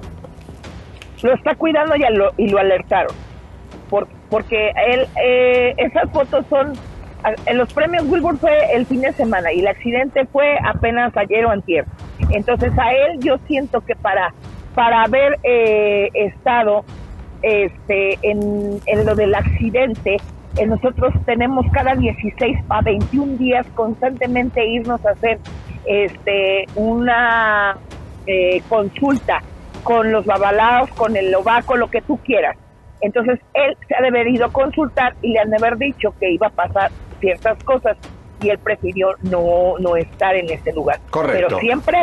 lo 1.23 1.35
está 1.35 1.55
cuidando 1.55 1.97
y, 1.97 2.01
lo, 2.15 2.33
y 2.37 2.49
lo 2.49 2.59
alertaron. 2.59 3.15
Por- 4.31 4.41
porque 4.41 4.73
él, 4.87 5.07
eh, 5.23 5.75
esas 5.77 6.11
fotos 6.11 6.47
son, 6.49 6.73
en 7.47 7.59
los 7.59 7.73
premios 7.75 8.05
Wilbur 8.07 8.39
fue 8.39 8.75
el 8.75 8.87
fin 8.87 9.03
de 9.03 9.13
semana 9.13 9.53
y 9.53 9.61
el 9.61 9.69
accidente 9.69 10.25
fue 10.27 10.57
apenas 10.65 11.15
ayer 11.17 11.45
o 11.45 11.51
antier. 11.51 11.85
Entonces 12.31 12.73
a 12.79 12.91
él 12.93 13.19
yo 13.21 13.37
siento 13.47 13.81
que 13.83 13.95
para, 13.97 14.33
para 14.75 15.03
haber 15.03 15.39
eh, 15.43 16.09
estado 16.15 16.85
este, 17.43 18.19
en, 18.23 18.81
en 18.87 19.05
lo 19.05 19.15
del 19.15 19.35
accidente, 19.35 20.17
eh, 20.57 20.67
nosotros 20.67 21.13
tenemos 21.27 21.67
cada 21.73 21.95
16 21.95 22.59
a 22.71 22.81
21 22.81 23.37
días 23.37 23.67
constantemente 23.75 24.67
irnos 24.67 25.05
a 25.05 25.11
hacer 25.11 25.39
este, 25.85 26.67
una 26.77 27.77
eh, 28.27 28.63
consulta 28.69 29.43
con 29.83 30.13
los 30.13 30.25
babalaos, 30.25 30.89
con 30.91 31.17
el 31.17 31.31
lobaco, 31.31 31.77
lo 31.77 31.91
que 31.91 32.01
tú 32.01 32.19
quieras. 32.19 32.57
Entonces 33.01 33.41
él 33.55 33.77
se 33.89 33.95
ha 33.95 34.03
de 34.03 34.09
haber 34.09 34.29
ido 34.29 34.47
a 34.47 34.53
consultar 34.53 35.15
y 35.23 35.33
le 35.33 35.41
han 35.41 35.51
de 35.51 35.57
haber 35.57 35.77
dicho 35.79 36.15
que 36.19 36.31
iba 36.31 36.49
a 36.49 36.51
pasar 36.51 36.91
ciertas 37.21 37.63
cosas 37.65 37.97
y 38.43 38.49
él 38.49 38.59
prefirió 38.59 39.09
no, 39.23 39.79
no 39.79 39.97
estar 39.97 40.35
en 40.35 40.51
ese 40.51 40.73
lugar. 40.73 40.99
Correcto. 41.11 41.47
Pero 41.49 41.61
siempre 41.61 41.99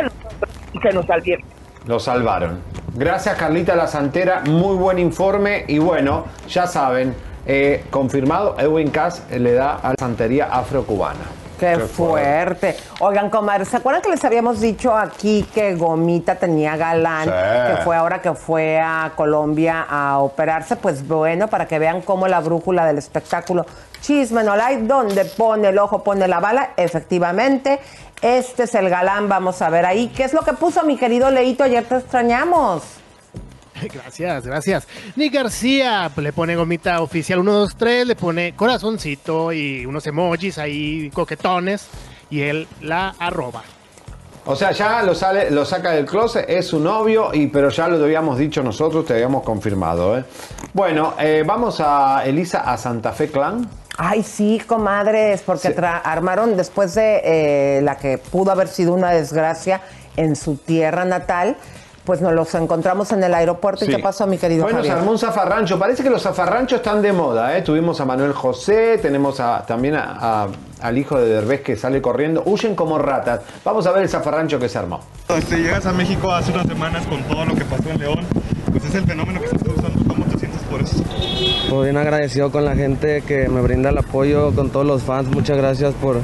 se 0.82 0.92
nos 0.92 1.08
advierte. 1.10 1.46
Lo 1.86 1.98
salvaron. 1.98 2.60
Gracias, 2.94 3.36
Carlita 3.36 3.74
La 3.74 3.86
Santera. 3.86 4.42
Muy 4.46 4.76
buen 4.76 4.98
informe. 4.98 5.64
Y 5.68 5.78
bueno, 5.78 6.26
ya 6.48 6.66
saben, 6.66 7.14
eh, 7.46 7.84
confirmado, 7.90 8.56
Edwin 8.58 8.90
Cass 8.90 9.26
le 9.30 9.52
da 9.54 9.76
a 9.76 9.90
la 9.90 9.94
santería 9.98 10.46
afrocubana. 10.46 11.20
Qué, 11.58 11.76
fuerte. 11.78 12.76
Oigan, 13.00 13.30
comadre, 13.30 13.64
¿se 13.64 13.76
acuerdan 13.76 14.02
que 14.02 14.10
les 14.10 14.24
habíamos 14.24 14.60
dicho 14.60 14.96
aquí 14.96 15.46
que 15.54 15.74
Gomita 15.74 16.36
tenía 16.36 16.76
galán? 16.76 17.24
Sí. 17.24 17.30
Que 17.74 17.82
fue 17.82 17.96
ahora 17.96 18.22
que 18.22 18.32
fue 18.34 18.78
a 18.80 19.12
Colombia 19.16 19.86
a 19.88 20.18
operarse. 20.18 20.76
Pues 20.76 21.06
bueno, 21.06 21.48
para 21.48 21.66
que 21.66 21.78
vean 21.78 22.02
cómo 22.02 22.28
la 22.28 22.40
brújula 22.40 22.86
del 22.86 22.98
espectáculo 22.98 23.66
Chisme 24.00 24.44
no 24.44 24.56
Light, 24.56 24.80
donde 24.80 25.24
pone 25.24 25.68
el 25.68 25.78
ojo, 25.78 26.02
pone 26.02 26.28
la 26.28 26.40
bala. 26.40 26.70
Efectivamente, 26.76 27.80
este 28.22 28.64
es 28.64 28.74
el 28.74 28.88
galán. 28.88 29.28
Vamos 29.28 29.60
a 29.62 29.70
ver 29.70 29.84
ahí. 29.86 30.08
¿Qué 30.08 30.24
es 30.24 30.32
lo 30.32 30.42
que 30.42 30.52
puso 30.52 30.84
mi 30.84 30.96
querido 30.96 31.30
Leito? 31.30 31.64
Ayer 31.64 31.84
te 31.84 31.96
extrañamos. 31.96 32.82
Gracias, 33.92 34.46
gracias. 34.46 34.88
Nick 35.16 35.34
García 35.34 36.10
le 36.16 36.32
pone 36.32 36.56
gomita 36.56 37.00
oficial 37.02 37.38
1, 37.40 37.52
2, 37.52 37.76
3, 37.76 38.06
le 38.06 38.16
pone 38.16 38.54
corazoncito 38.54 39.52
y 39.52 39.84
unos 39.86 40.06
emojis 40.06 40.58
ahí 40.58 41.10
coquetones 41.12 41.86
y 42.30 42.40
él 42.42 42.66
la 42.80 43.14
arroba. 43.18 43.62
O 44.46 44.56
sea, 44.56 44.72
ya 44.72 45.02
lo, 45.02 45.14
sale, 45.14 45.50
lo 45.50 45.64
saca 45.66 45.90
del 45.90 46.06
closet, 46.06 46.46
es 46.48 46.68
su 46.68 46.80
novio, 46.80 47.34
y, 47.34 47.48
pero 47.48 47.68
ya 47.68 47.86
lo 47.86 48.02
habíamos 48.02 48.38
dicho 48.38 48.62
nosotros, 48.62 49.04
te 49.04 49.12
habíamos 49.12 49.42
confirmado. 49.42 50.16
¿eh? 50.18 50.24
Bueno, 50.72 51.12
eh, 51.20 51.42
vamos 51.46 51.80
a 51.80 52.22
Elisa 52.24 52.60
a 52.60 52.78
Santa 52.78 53.12
Fe 53.12 53.30
Clan. 53.30 53.68
Ay, 53.98 54.22
sí, 54.22 54.62
comadres, 54.66 55.42
porque 55.42 55.68
Sí. 55.68 55.74
armaron 55.78 56.56
después 56.56 56.94
de 56.94 57.20
eh, 57.24 57.80
la 57.82 57.98
que 57.98 58.16
pudo 58.16 58.50
haber 58.50 58.68
sido 58.68 58.94
una 58.94 59.10
desgracia 59.10 59.82
en 60.16 60.34
su 60.34 60.56
tierra 60.56 61.04
natal, 61.04 61.56
pues 62.08 62.22
nos 62.22 62.32
los 62.32 62.54
encontramos 62.54 63.12
en 63.12 63.22
el 63.22 63.34
aeropuerto. 63.34 63.84
¿Y 63.84 63.88
Sí. 63.88 63.96
qué 63.96 64.02
pasó, 64.02 64.26
mi 64.26 64.38
querido 64.38 64.62
Bueno, 64.62 64.78
se 64.78 64.84
Javier? 64.88 64.98
armó 65.00 65.10
un 65.10 65.18
zafarrancho. 65.18 65.78
Parece 65.78 66.02
que 66.02 66.08
los 66.08 66.22
zafarranchos 66.22 66.78
están 66.78 67.02
de 67.02 67.12
moda. 67.12 67.54
¿eh? 67.54 67.60
Tuvimos 67.60 68.00
a 68.00 68.06
Manuel 68.06 68.32
José, 68.32 68.96
tenemos 68.96 69.40
a- 69.40 69.66
también 69.66 69.94
a- 69.94 70.16
a- 70.44 70.48
al 70.80 70.96
hijo 70.96 71.18
de 71.20 71.28
Derbez 71.28 71.60
que 71.60 71.76
sale 71.76 72.00
corriendo. 72.00 72.42
Huyen 72.46 72.74
como 72.74 72.96
ratas. 72.96 73.40
Vamos 73.62 73.86
a 73.86 73.92
ver 73.92 74.04
el 74.04 74.08
zafarrancho 74.08 74.58
que 74.58 74.70
se 74.70 74.78
armó. 74.78 75.00
Este, 75.36 75.58
llegas 75.58 75.84
a 75.84 75.92
México 75.92 76.32
hace 76.32 76.50
unas 76.50 76.66
semanas 76.66 77.06
con 77.06 77.22
todo 77.24 77.44
lo 77.44 77.54
que 77.54 77.66
pasó 77.66 77.90
en 77.90 77.98
León, 77.98 78.20
pues 78.72 78.82
es 78.86 78.94
el 78.94 79.04
fenómeno 79.04 79.38
que 79.42 79.48
se 79.48 79.56
está 79.56 79.70
usando. 79.70 80.08
¿Cómo 80.08 80.24
te 80.24 80.38
sientes 80.38 80.62
por 80.62 80.80
eso? 80.80 80.96
Pues 81.68 81.82
bien 81.82 81.98
agradecido 81.98 82.50
con 82.50 82.64
la 82.64 82.74
gente 82.74 83.20
que 83.20 83.50
me 83.50 83.60
brinda 83.60 83.90
el 83.90 83.98
apoyo, 83.98 84.54
con 84.54 84.70
todos 84.70 84.86
los 84.86 85.02
fans. 85.02 85.28
Muchas 85.28 85.58
gracias 85.58 85.92
por, 86.00 86.16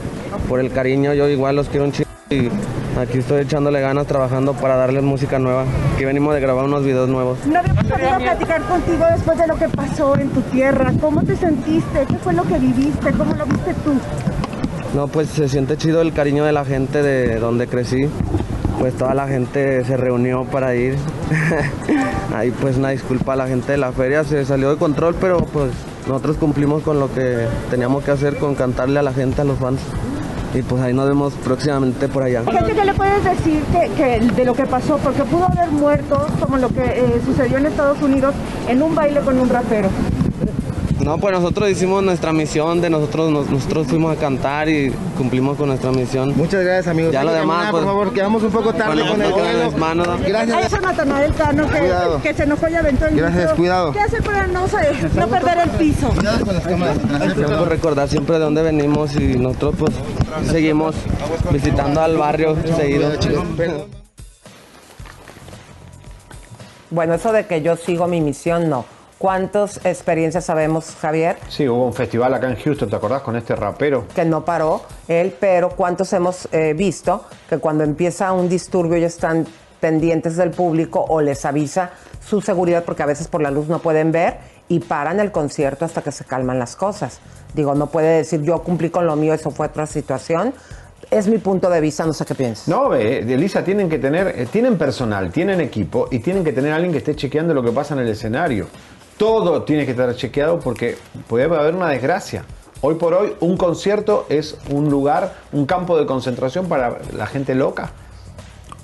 por 0.49 0.61
el 0.61 0.73
cariño. 0.73 1.13
Yo 1.13 1.29
igual 1.29 1.57
los 1.57 1.69
quiero 1.69 1.85
un 1.85 1.93
chingo 1.93 2.09
y 2.31 2.49
aquí 2.99 3.19
estoy 3.19 3.43
echándole 3.43 3.81
ganas 3.81 4.07
trabajando 4.07 4.53
para 4.55 4.77
darles 4.77 5.03
música 5.03 5.39
nueva. 5.39 5.65
Aquí 5.95 6.05
venimos 6.05 6.35
de 6.35 6.41
grabar 6.41 6.65
unos 6.65 6.85
videos 6.85 7.09
nuevos. 7.09 7.39
No 7.47 7.59
habíamos 7.59 7.85
podido 7.85 8.19
platicar 8.19 8.63
contigo 8.63 9.05
después 9.11 9.39
de 9.39 9.47
lo 9.47 9.57
que 9.57 9.69
pasó 9.69 10.17
en 10.17 10.31
tu 10.31 10.41
tierra. 10.43 10.93
¿Cómo 11.01 11.23
te 11.23 11.37
sentiste? 11.37 12.07
¿Qué 12.09 12.17
fue 12.19 12.33
lo 12.33 12.43
que 12.45 12.59
viviste? 12.59 13.13
¿Cómo 13.13 13.35
lo 13.35 13.47
viste 13.47 13.75
tú? 13.85 13.95
No, 14.95 15.09
pues 15.09 15.29
se 15.29 15.49
siente 15.49 15.77
chido 15.77 16.01
el 16.01 16.13
cariño 16.13 16.45
de 16.45 16.53
la 16.53 16.65
gente 16.65 17.03
de 17.03 17.39
donde 17.39 17.67
crecí. 17.67 18.09
Pues 18.79 18.95
toda 18.95 19.15
la 19.15 19.27
gente 19.27 19.85
se 19.85 19.97
reunió 19.97 20.45
para 20.45 20.75
ir. 20.75 20.97
Ahí 22.35 22.51
pues 22.51 22.77
una 22.77 22.91
disculpa 22.91 23.33
a 23.33 23.37
la 23.37 23.47
gente 23.47 23.73
de 23.73 23.79
la 23.79 23.93
feria, 23.93 24.25
se 24.25 24.45
salió 24.45 24.71
de 24.71 24.77
control, 24.77 25.15
pero 25.21 25.39
pues 25.39 25.71
nosotros 26.07 26.37
cumplimos 26.37 26.83
con 26.83 27.01
lo 27.01 27.13
que 27.13 27.47
teníamos 27.71 28.05
que 28.05 28.11
hacer, 28.11 28.37
con 28.37 28.55
cantarle 28.55 28.99
a 28.99 29.03
la 29.03 29.13
gente, 29.13 29.41
a 29.41 29.45
los 29.45 29.59
fans. 29.59 29.81
Y 30.55 30.63
pues 30.63 30.81
ahí 30.83 30.93
nos 30.95 31.09
vemos 31.09 31.33
próximamente 31.43 32.07
por 32.09 32.23
allá. 32.23 32.43
Gente, 32.45 32.75
¿qué 32.75 32.85
le 32.85 32.95
puedes 32.95 33.25
decir 33.25 33.61
que, 33.73 33.91
que 33.97 34.21
de 34.21 34.45
lo 34.45 34.55
que 34.55 34.67
pasó? 34.67 34.99
Porque 34.99 35.23
pudo 35.25 35.47
haber 35.47 35.69
muerto, 35.71 36.27
como 36.41 36.59
lo 36.59 36.69
que 36.69 36.83
eh, 36.85 37.21
sucedió 37.27 37.59
en 37.59 37.67
Estados 37.67 38.01
Unidos, 38.01 38.35
en 38.69 38.81
un 38.83 38.95
baile 38.95 39.21
con 39.21 39.39
un 39.39 39.49
rapero. 39.49 39.89
No, 41.01 41.19
pues 41.19 41.35
nosotros 41.35 41.69
hicimos 41.69 42.03
nuestra 42.03 42.33
misión, 42.33 42.81
de 42.81 42.89
nosotros 42.89 43.31
nos- 43.31 43.51
nosotros 43.51 43.87
fuimos 43.89 44.17
a 44.17 44.19
cantar 44.19 44.71
y 44.71 44.91
cumplimos 45.19 45.59
con 45.59 45.69
nuestra 45.69 45.91
misión. 45.91 46.33
Muchas 46.35 46.65
gracias, 46.65 46.87
amigos. 46.87 47.13
Ya 47.13 47.23
lo 47.25 47.33
demás, 47.33 47.71
pues, 47.73 47.83
por 47.83 47.93
favor, 47.93 48.13
quedamos 48.15 48.43
un 48.43 48.51
poco 48.51 48.73
tarde 48.73 49.03
Bueno, 49.03 49.11
con 49.13 49.21
el 49.21 49.29
no, 49.31 49.37
vuelo. 49.37 50.17
Gracias. 50.27 50.67
eso 50.67 50.81
Natanael 50.81 51.35
Cano 51.35 51.69
que, 51.69 51.79
Cuidado. 51.79 52.23
que 52.23 52.33
se 52.33 52.45
enojó 52.45 52.69
y 52.69 52.75
aventó 52.77 53.07
el 53.07 53.17
Gracias, 53.17 53.43
grito. 53.43 53.57
cuidado. 53.57 53.93
¿Qué 53.93 54.01
hace 54.01 54.23
para 54.23 54.47
no, 54.47 54.61
no 54.63 55.29
perder 55.29 55.59
el 55.65 55.71
piso? 55.71 56.09
Cuidado 56.09 56.47
con 56.47 56.55
las 56.55 56.67
cámaras. 56.67 56.97
Recordar 57.69 58.09
siempre 58.09 58.37
de 58.37 58.41
dónde 58.45 58.63
venimos 58.63 59.15
y 59.17 59.37
nosotros 59.37 59.75
pues 59.79 59.93
seguimos 60.43 60.95
visitando 61.51 62.01
al 62.01 62.17
barrio 62.17 62.57
seguido. 62.77 63.13
Bueno, 66.91 67.15
eso 67.15 67.33
de 67.33 67.47
que 67.47 67.63
yo 67.63 67.77
sigo 67.77 68.07
mi 68.07 68.21
misión, 68.21 68.69
no. 68.69 68.85
¿Cuántas 69.19 69.85
experiencias 69.87 70.45
sabemos, 70.45 70.97
Javier? 71.01 71.37
Sí, 71.49 71.69
hubo 71.69 71.87
un 71.87 71.95
festival 71.95 72.35
acá 72.35 72.49
en 72.49 72.57
Houston, 72.57 72.91
¿te 72.91 72.97
acordás? 72.97 73.23
Con 73.23 73.37
este 73.37 73.57
rapero. 73.57 74.07
que 74.15 74.25
no 74.25 74.45
paró 74.45 74.83
él, 75.09 75.35
pero 75.39 75.71
cuántos 75.71 76.13
hemos 76.13 76.49
eh, 76.53 76.75
visto 76.75 77.25
que 77.49 77.59
cuando 77.59 77.85
empieza 77.85 78.33
un 78.33 78.49
disturbio 78.49 78.99
ya 78.99 79.07
están 79.07 79.47
pendientes 79.81 80.37
del 80.37 80.51
público 80.51 81.05
o 81.09 81.21
les 81.21 81.45
avisa 81.45 81.91
su 82.27 82.41
seguridad 82.41 82.85
porque 82.85 83.03
a 83.03 83.07
veces 83.07 83.29
por 83.29 83.43
la 83.43 83.51
luz 83.51 83.69
no 83.69 83.81
pueden 83.81 84.13
ver 84.13 84.39
y 84.69 84.81
paran 84.81 85.21
el 85.21 85.33
concierto 85.33 85.85
hasta 85.85 86.03
que 86.03 86.13
se 86.13 86.25
calman 86.25 86.59
las 86.59 86.77
cosas. 86.77 87.21
Digo, 87.55 87.75
no 87.75 87.87
puede 87.89 88.19
decir 88.19 88.43
yo 88.43 88.63
cumplí 88.63 88.91
con 88.91 89.07
lo 89.07 89.17
mío, 89.17 89.35
eso 89.35 89.51
fue 89.51 89.67
otra 89.67 89.87
situación. 89.87 90.55
Es 91.11 91.29
mi 91.29 91.39
punto 91.39 91.69
de 91.69 91.81
vista, 91.81 92.05
no 92.07 92.13
sé 92.13 92.25
qué 92.25 92.35
piensas. 92.35 92.67
No, 92.67 92.95
eh, 92.95 93.19
Elisa, 93.19 93.63
tienen 93.63 93.89
que 93.89 93.99
tener, 93.99 94.29
eh, 94.29 94.47
tienen 94.51 94.79
personal, 94.79 95.31
tienen 95.31 95.61
equipo 95.61 96.09
y 96.11 96.19
tienen 96.21 96.43
que 96.43 96.53
tener 96.53 96.73
alguien 96.73 96.93
que 96.93 96.99
esté 96.99 97.15
chequeando 97.15 97.53
lo 97.53 97.63
que 97.63 97.73
pasa 97.73 97.95
en 97.95 98.01
el 98.01 98.09
escenario. 98.09 98.67
Todo 99.19 99.63
tiene 99.63 99.85
que 99.85 99.93
estar 99.93 100.13
chequeado 100.17 100.59
porque 100.59 100.97
puede 101.29 101.45
haber 101.45 101.75
una 101.75 101.91
desgracia. 101.91 102.45
Hoy 102.81 102.97
por 102.97 103.15
hoy, 103.15 103.35
un 103.41 103.57
concierto 103.57 104.27
es 104.29 104.59
un 104.71 104.91
lugar, 104.91 105.35
un 105.53 105.67
campo 105.67 105.97
de 105.99 106.05
concentración 106.05 106.67
para 106.69 106.99
la 107.17 107.27
gente 107.27 107.55
loca. 107.55 107.93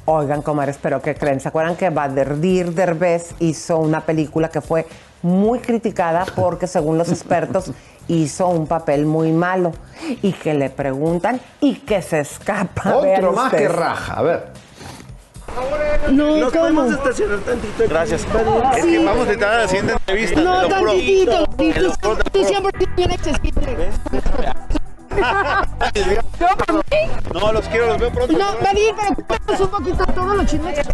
Oigan, 0.05 0.43
comadres, 0.43 0.79
pero 0.81 1.03
¿qué 1.03 1.15
creen? 1.15 1.41
¿Se 1.41 1.49
acuerdan 1.49 1.77
que 1.77 1.91
Baderdir 1.91 2.73
Derbez 2.73 3.35
hizo 3.41 3.79
una 3.79 4.01
película 4.01 4.49
que 4.49 4.61
fue 4.61 4.87
muy 5.23 5.59
criticada 5.61 6.25
porque, 6.35 6.67
según 6.67 6.99
los 6.99 7.11
expertos, 7.11 7.73
hizo 8.09 8.49
un 8.49 8.67
papel 8.67 9.07
muy 9.07 9.33
malo? 9.33 9.73
Y 10.23 10.33
que 10.33 10.55
le 10.55 10.71
preguntan 10.71 11.41
y 11.61 11.75
que 11.77 12.03
se 12.03 12.21
escapa. 12.21 12.97
Otro 12.97 13.33
más 13.33 13.53
que 13.53 13.69
raja. 13.69 14.15
A 14.15 14.23
ver. 14.23 14.47
No, 16.11 16.37
¿Nos 16.37 16.53
podemos 16.53 16.93
estacionar 16.93 17.39
tantito? 17.41 17.85
Gracias. 17.89 18.23
Es 18.77 18.85
que 18.85 19.05
vamos 19.05 19.29
a 19.29 19.33
entrar 19.33 19.55
a 19.55 19.59
la 19.59 19.69
siguiente 19.69 19.93
entrevista. 19.93 20.41
No, 20.41 20.69
tantitito. 20.69 21.47
Tú 22.33 22.45
siempre. 22.45 22.73
No, 27.35 27.53
los 27.53 27.69
quiero, 27.69 27.87
los 27.87 27.99
veo 27.99 28.13
pronto. 28.13 28.33
No, 28.39 28.57
Badir, 28.63 28.95
pero 28.97 29.27
cuéntanos 29.27 29.61
un 29.61 29.69
poquito 29.69 30.07
todos 30.07 30.37
los 30.37 30.47
chismes 30.47 30.75
que 30.75 30.85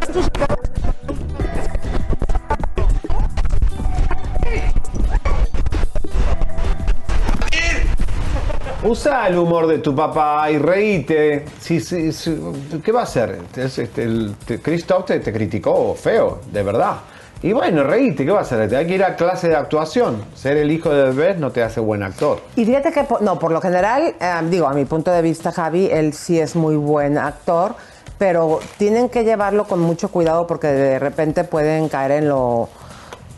el 9.06 9.38
humor 9.38 9.66
de 9.66 9.78
tu 9.78 9.94
papá 9.94 10.50
y 10.50 10.58
reíte. 10.58 11.44
Sí, 11.60 11.80
sí, 11.80 12.12
sí. 12.12 12.36
¿Qué 12.84 12.92
va 12.92 13.00
a 13.00 13.04
hacer? 13.04 13.38
Es- 13.56 13.78
este, 13.78 14.02
el- 14.02 14.34
te- 14.44 14.58
te, 14.58 15.20
te 15.20 15.32
criticó 15.32 15.94
feo, 15.94 16.40
de 16.52 16.62
verdad. 16.62 16.96
Y 17.42 17.52
bueno, 17.52 17.84
reíte, 17.84 18.24
¿qué 18.24 18.30
va 18.32 18.38
a 18.38 18.42
hacer? 18.42 18.68
Te 18.68 18.76
hay 18.76 18.86
que 18.86 18.94
ir 18.94 19.04
a 19.04 19.14
clase 19.14 19.48
de 19.48 19.56
actuación. 19.56 20.24
Ser 20.34 20.56
el 20.56 20.70
hijo 20.72 20.90
de 20.90 21.04
bebés 21.10 21.38
no 21.38 21.50
te 21.52 21.62
hace 21.62 21.80
buen 21.80 22.02
actor. 22.02 22.40
Y 22.56 22.64
fíjate 22.64 22.90
que, 22.92 23.06
no, 23.20 23.38
por 23.38 23.52
lo 23.52 23.60
general, 23.60 24.14
eh, 24.18 24.32
digo, 24.50 24.66
a 24.66 24.72
mi 24.74 24.84
punto 24.86 25.10
de 25.12 25.22
vista, 25.22 25.52
Javi, 25.52 25.88
él 25.90 26.12
sí 26.14 26.40
es 26.40 26.56
muy 26.56 26.76
buen 26.76 27.18
actor, 27.18 27.74
pero 28.18 28.60
tienen 28.78 29.08
que 29.10 29.22
llevarlo 29.24 29.64
con 29.64 29.80
mucho 29.80 30.08
cuidado 30.08 30.46
porque 30.46 30.68
de 30.68 30.98
repente 30.98 31.44
pueden 31.44 31.88
caer 31.88 32.12
en 32.12 32.28
lo 32.28 32.68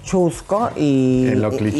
chusco 0.08 0.70
y, 0.74 1.30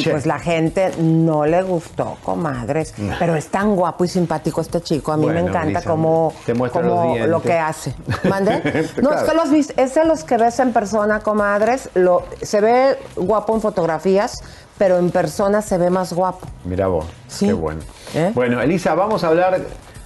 pues 0.04 0.26
la 0.26 0.38
gente 0.38 0.92
no 0.98 1.46
le 1.46 1.62
gustó, 1.62 2.18
comadres. 2.22 2.94
Pero 3.18 3.34
es 3.34 3.46
tan 3.48 3.74
guapo 3.74 4.04
y 4.04 4.08
simpático 4.08 4.60
este 4.60 4.82
chico. 4.82 5.12
A 5.12 5.16
mí 5.16 5.26
me 5.26 5.40
encanta 5.40 5.82
cómo, 5.82 6.34
lo 7.26 7.40
que 7.40 7.54
hace. 7.54 7.94
¿Mande? 8.28 8.60
No, 9.02 9.12
es 9.12 9.22
Claro. 9.22 9.26
que 9.26 9.34
los 9.34 9.70
es 9.76 9.94
de 9.94 10.04
los 10.04 10.24
que 10.24 10.36
ves 10.36 10.60
en 10.60 10.72
persona, 10.72 11.20
comadres. 11.20 11.88
Lo, 11.94 12.24
se 12.42 12.60
ve 12.60 12.98
guapo 13.16 13.54
en 13.54 13.62
fotografías, 13.62 14.42
pero 14.76 14.98
en 14.98 15.10
persona 15.10 15.62
se 15.62 15.78
ve 15.78 15.88
más 15.88 16.12
guapo. 16.12 16.46
Mira 16.64 16.86
vos, 16.88 17.06
qué 17.38 17.54
bueno. 17.54 17.80
¿Eh? 18.14 18.30
Bueno, 18.34 18.60
Elisa, 18.60 18.94
vamos 18.94 19.24
a 19.24 19.28
hablar 19.28 19.60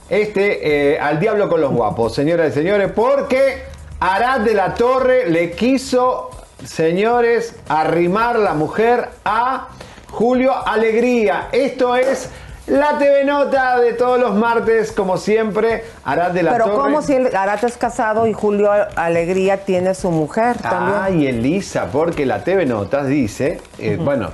este 0.08 0.92
eh, 0.94 1.00
al 1.00 1.18
diablo 1.18 1.48
con 1.48 1.60
los 1.60 1.72
guapos, 1.72 2.14
señoras 2.14 2.52
y 2.52 2.54
señores, 2.54 2.92
porque 2.94 3.64
Arad 3.98 4.42
de 4.42 4.54
la 4.54 4.74
Torre 4.74 5.28
le 5.28 5.50
quiso, 5.52 6.30
señores, 6.64 7.54
arrimar 7.68 8.38
la 8.38 8.54
mujer 8.54 9.08
a 9.24 9.68
Julio 10.10 10.52
Alegría. 10.66 11.48
Esto 11.52 11.96
es 11.96 12.28
la 12.66 12.98
TV 12.98 13.24
Nota 13.24 13.80
de 13.80 13.92
todos 13.94 14.20
los 14.20 14.34
martes, 14.34 14.92
como 14.92 15.16
siempre, 15.18 15.84
Arad 16.04 16.30
de 16.30 16.42
la 16.42 16.52
Pero 16.52 16.64
Torre. 16.66 16.76
como 16.76 17.02
si 17.02 17.14
el 17.14 17.34
Arate 17.34 17.66
es 17.66 17.76
casado 17.76 18.26
y 18.26 18.32
Julio 18.32 18.70
Alegría 18.94 19.64
tiene 19.64 19.94
su 19.94 20.10
mujer 20.10 20.58
también. 20.58 20.98
Ay, 21.02 21.26
Elisa, 21.26 21.88
porque 21.90 22.24
la 22.26 22.44
TV 22.44 22.64
Notas 22.66 23.08
dice, 23.08 23.60
eh, 23.78 23.98
bueno, 24.00 24.30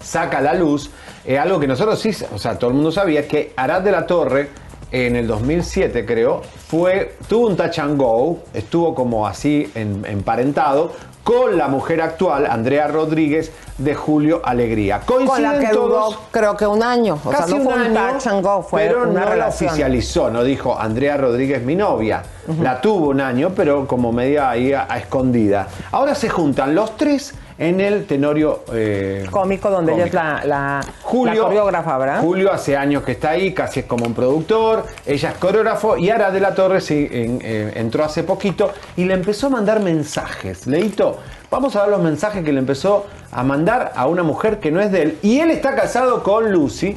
saca 0.00 0.40
la 0.40 0.54
luz 0.54 0.90
eh, 1.24 1.38
algo 1.38 1.58
que 1.60 1.66
nosotros 1.66 2.00
sí, 2.00 2.10
o 2.34 2.38
sea, 2.38 2.58
todo 2.58 2.70
el 2.70 2.74
mundo 2.76 2.90
sabía, 2.92 3.26
que 3.28 3.52
Arad 3.56 3.82
de 3.82 3.92
la 3.92 4.06
Torre, 4.06 4.48
en 4.90 5.16
el 5.16 5.26
2007 5.26 6.04
creo, 6.04 6.42
fue, 6.68 7.14
tuvo 7.28 7.46
un 7.48 7.56
touch 7.56 7.78
and 7.78 7.96
go, 7.96 8.40
estuvo 8.52 8.94
como 8.94 9.26
así 9.26 9.70
en- 9.74 10.04
emparentado 10.04 10.92
con 11.24 11.56
la 11.56 11.68
mujer 11.68 12.00
actual, 12.00 12.46
Andrea 12.46 12.88
Rodríguez, 12.88 13.52
de 13.78 13.94
Julio 13.94 14.42
Alegría. 14.44 15.00
Con 15.04 15.24
la 15.24 15.30
Coinciden 15.30 15.60
que 15.60 15.72
duró 15.74 16.10
creo 16.30 16.56
que 16.56 16.66
un 16.66 16.82
año. 16.82 17.18
O 17.24 17.30
Casi 17.30 17.50
sea, 17.50 17.58
no 17.58 17.64
fue 17.64 17.74
un, 17.74 17.80
año, 17.80 18.12
touch 18.12 18.26
and 18.26 18.42
go, 18.44 18.62
fue 18.62 18.82
pero 18.82 19.08
una 19.08 19.24
no 19.24 19.34
la 19.34 19.48
oficializó, 19.48 20.30
no 20.30 20.44
dijo 20.44 20.78
Andrea 20.78 21.16
Rodríguez 21.16 21.62
mi 21.62 21.76
novia. 21.76 22.22
La 22.60 22.80
tuvo 22.80 23.08
un 23.08 23.20
año, 23.20 23.52
pero 23.54 23.86
como 23.86 24.12
media 24.12 24.50
ahí 24.50 24.72
a, 24.72 24.86
a 24.88 24.98
escondida. 24.98 25.68
Ahora 25.92 26.14
se 26.14 26.28
juntan 26.28 26.74
los 26.74 26.96
tres 26.96 27.34
en 27.68 27.80
el 27.80 28.06
Tenorio 28.06 28.64
eh, 28.72 29.24
Cómico, 29.30 29.70
donde 29.70 29.92
ella 29.94 30.06
es 30.06 30.12
la, 30.12 30.42
la, 30.44 30.80
Julio, 31.02 31.34
la 31.42 31.46
coreógrafa, 31.48 31.98
¿verdad? 31.98 32.20
Julio 32.20 32.52
hace 32.52 32.76
años 32.76 33.02
que 33.04 33.12
está 33.12 33.30
ahí, 33.30 33.54
casi 33.54 33.80
es 33.80 33.86
como 33.86 34.04
un 34.04 34.14
productor, 34.14 34.84
ella 35.06 35.30
es 35.30 35.36
coreógrafo 35.38 35.96
y 35.96 36.10
Ara 36.10 36.30
de 36.32 36.40
la 36.40 36.54
Torre 36.54 36.80
sí, 36.80 37.08
en- 37.10 37.38
eh, 37.42 37.72
entró 37.76 38.04
hace 38.04 38.24
poquito 38.24 38.72
y 38.96 39.04
le 39.04 39.14
empezó 39.14 39.46
a 39.46 39.50
mandar 39.50 39.80
mensajes. 39.80 40.66
Leito, 40.66 41.18
vamos 41.50 41.76
a 41.76 41.82
ver 41.82 41.90
los 41.90 42.02
mensajes 42.02 42.44
que 42.44 42.52
le 42.52 42.58
empezó 42.58 43.06
a 43.30 43.42
mandar 43.44 43.92
a 43.94 44.06
una 44.08 44.22
mujer 44.24 44.58
que 44.58 44.70
no 44.72 44.80
es 44.80 44.90
de 44.90 45.02
él. 45.02 45.18
Y 45.22 45.38
él 45.38 45.50
está 45.52 45.74
casado 45.76 46.22
con 46.24 46.50
Lucy, 46.50 46.96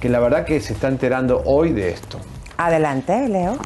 que 0.00 0.08
la 0.08 0.20
verdad 0.20 0.44
que 0.44 0.60
se 0.60 0.74
está 0.74 0.88
enterando 0.88 1.42
hoy 1.44 1.72
de 1.72 1.90
esto. 1.90 2.18
Adelante, 2.56 3.28
Leo. 3.28 3.56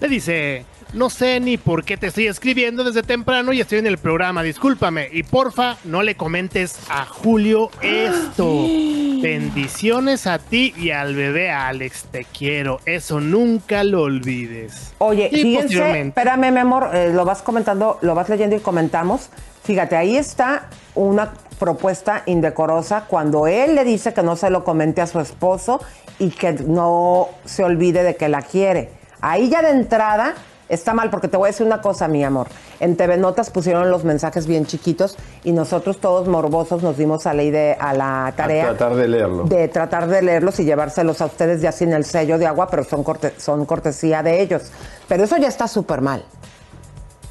Le 0.00 0.08
dice, 0.08 0.64
no 0.92 1.10
sé 1.10 1.40
ni 1.40 1.56
por 1.56 1.84
qué 1.84 1.96
te 1.96 2.08
estoy 2.08 2.26
escribiendo 2.26 2.84
desde 2.84 3.02
temprano 3.02 3.52
y 3.52 3.60
estoy 3.60 3.78
en 3.78 3.86
el 3.86 3.98
programa, 3.98 4.42
discúlpame. 4.42 5.08
Y 5.12 5.22
porfa, 5.22 5.76
no 5.84 6.02
le 6.02 6.16
comentes 6.16 6.78
a 6.88 7.04
Julio 7.06 7.70
esto. 7.82 8.46
Bendiciones 9.22 10.26
a 10.26 10.38
ti 10.38 10.74
y 10.76 10.90
al 10.90 11.14
bebé 11.14 11.50
Alex, 11.50 12.04
te 12.10 12.24
quiero. 12.24 12.80
Eso 12.86 13.20
nunca 13.20 13.82
lo 13.82 14.02
olvides. 14.02 14.94
Oye, 14.98 15.28
Y 15.32 15.42
fíjense, 15.42 16.00
espérame, 16.00 16.52
mi 16.52 16.60
amor, 16.60 16.90
eh, 16.94 17.12
lo 17.12 17.24
vas 17.24 17.42
comentando, 17.42 17.98
lo 18.02 18.14
vas 18.14 18.28
leyendo 18.28 18.56
y 18.56 18.60
comentamos. 18.60 19.30
Fíjate, 19.64 19.96
ahí 19.96 20.16
está 20.16 20.68
una 20.94 21.32
propuesta 21.58 22.22
indecorosa 22.26 23.06
cuando 23.08 23.46
él 23.46 23.74
le 23.74 23.84
dice 23.84 24.14
que 24.14 24.22
no 24.22 24.36
se 24.36 24.50
lo 24.50 24.64
comente 24.64 25.00
a 25.00 25.06
su 25.06 25.18
esposo 25.18 25.80
y 26.18 26.30
que 26.30 26.52
no 26.52 27.28
se 27.44 27.64
olvide 27.64 28.02
de 28.02 28.16
que 28.16 28.28
la 28.28 28.42
quiere. 28.42 28.90
Ahí 29.20 29.48
ya 29.48 29.62
de 29.62 29.70
entrada 29.70 30.34
está 30.68 30.94
mal, 30.94 31.10
porque 31.10 31.28
te 31.28 31.36
voy 31.36 31.48
a 31.48 31.50
decir 31.52 31.66
una 31.66 31.80
cosa, 31.80 32.08
mi 32.08 32.24
amor. 32.24 32.48
En 32.80 32.96
TV 32.96 33.16
Notas 33.16 33.50
pusieron 33.50 33.90
los 33.90 34.04
mensajes 34.04 34.46
bien 34.46 34.66
chiquitos 34.66 35.16
y 35.44 35.52
nosotros 35.52 35.98
todos 35.98 36.26
morbosos 36.28 36.82
nos 36.82 36.96
dimos 36.96 37.26
a 37.26 37.34
la, 37.34 37.42
idea, 37.42 37.76
a 37.80 37.92
la 37.94 38.32
tarea 38.36 38.64
A 38.64 38.68
tratar 38.76 38.96
de 38.96 39.08
leerlo. 39.08 39.44
de 39.44 39.68
tratar 39.68 40.06
de 40.08 40.22
leerlos 40.22 40.58
y 40.60 40.64
llevárselos 40.64 41.20
a 41.20 41.26
ustedes 41.26 41.60
ya 41.62 41.72
sin 41.72 41.92
el 41.92 42.04
sello 42.04 42.38
de 42.38 42.46
agua, 42.46 42.68
pero 42.70 42.84
son, 42.84 43.02
corte- 43.04 43.34
son 43.38 43.64
cortesía 43.66 44.22
de 44.22 44.40
ellos. 44.42 44.70
Pero 45.08 45.24
eso 45.24 45.36
ya 45.36 45.48
está 45.48 45.68
súper 45.68 46.00
mal. 46.00 46.24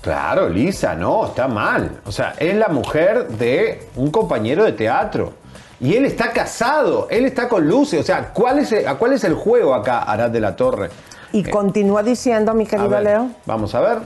Claro, 0.01 0.47
Lisa, 0.49 0.93
no, 0.95 1.25
está 1.25 1.47
mal. 1.47 1.99
O 2.05 2.11
sea, 2.11 2.35
es 2.37 2.55
la 2.55 2.67
mujer 2.67 3.27
de 3.29 3.87
un 3.95 4.11
compañero 4.11 4.63
de 4.63 4.73
teatro. 4.73 5.33
Y 5.79 5.95
él 5.95 6.05
está 6.05 6.31
casado, 6.31 7.07
él 7.09 7.25
está 7.25 7.49
con 7.49 7.67
Lucy. 7.67 7.97
O 7.97 8.03
sea, 8.03 8.29
¿cuál 8.31 8.59
es 8.59 8.71
el, 8.71 8.87
¿a 8.87 8.95
cuál 8.95 9.13
es 9.13 9.23
el 9.23 9.33
juego 9.33 9.73
acá, 9.73 10.03
Arad 10.03 10.29
de 10.29 10.39
la 10.39 10.55
Torre? 10.55 10.89
Y 11.35 11.43
continúa 11.43 12.01
diciendo, 12.01 12.53
mi 12.53 12.63
A 12.63 12.67
querido 12.67 12.89
ver, 12.89 13.03
Leo. 13.03 13.29
Vamos 13.45 13.75
a 13.75 13.81
ver. 13.81 13.97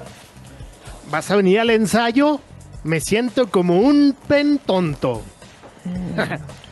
¿Vas 1.11 1.29
a 1.29 1.35
venir 1.35 1.59
al 1.59 1.69
ensayo? 1.69 2.39
Me 2.83 2.99
siento 2.99 3.51
como 3.51 3.77
un 3.77 4.15
pen 4.27 4.59
tonto. 4.65 5.21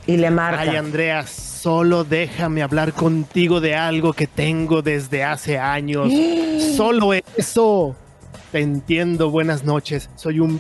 Y 0.08 0.18
le 0.18 0.32
marca. 0.32 0.62
Ay, 0.62 0.76
Andrea, 0.76 1.28
solo 1.28 2.04
déjame 2.04 2.64
hablar 2.64 2.94
contigo 2.94 3.62
de 3.62 3.76
algo 3.76 4.14
que 4.14 4.26
tengo 4.26 4.82
desde 4.82 5.24
hace 5.24 5.60
años. 5.60 6.12
Solo 6.76 7.14
eso. 7.14 7.96
Te 8.52 8.62
entiendo, 8.62 9.30
buenas 9.30 9.64
noches. 9.64 10.10
Soy 10.16 10.40
un... 10.40 10.60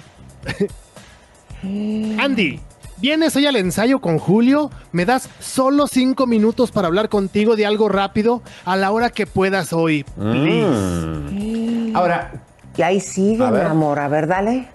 Andy, 2.19 2.60
¿vienes 2.99 3.36
hoy 3.36 3.45
al 3.45 3.55
ensayo 3.55 3.99
con 3.99 4.17
Julio? 4.19 4.71
¿Me 4.91 5.05
das 5.05 5.29
solo 5.39 5.88
cinco 5.88 6.27
minutos 6.27 6.71
para 6.71 6.88
hablar 6.88 7.10
contigo 7.10 7.55
de 7.55 7.65
algo 7.65 7.89
rápido 7.89 8.41
a 8.65 8.75
la 8.75 8.91
hora 8.91 9.10
que 9.10 9.25
puedas 9.27 9.73
hoy? 9.73 10.03
Please. 10.17 11.91
Ahora. 11.95 12.31
Y 12.75 12.81
ahí 12.83 12.99
sigue, 12.99 13.43
A 13.43 13.47
mi 13.49 13.57
ver. 13.57 13.67
amor. 13.67 13.99
A 13.99 14.07
ver, 14.07 14.27
dale. 14.27 14.67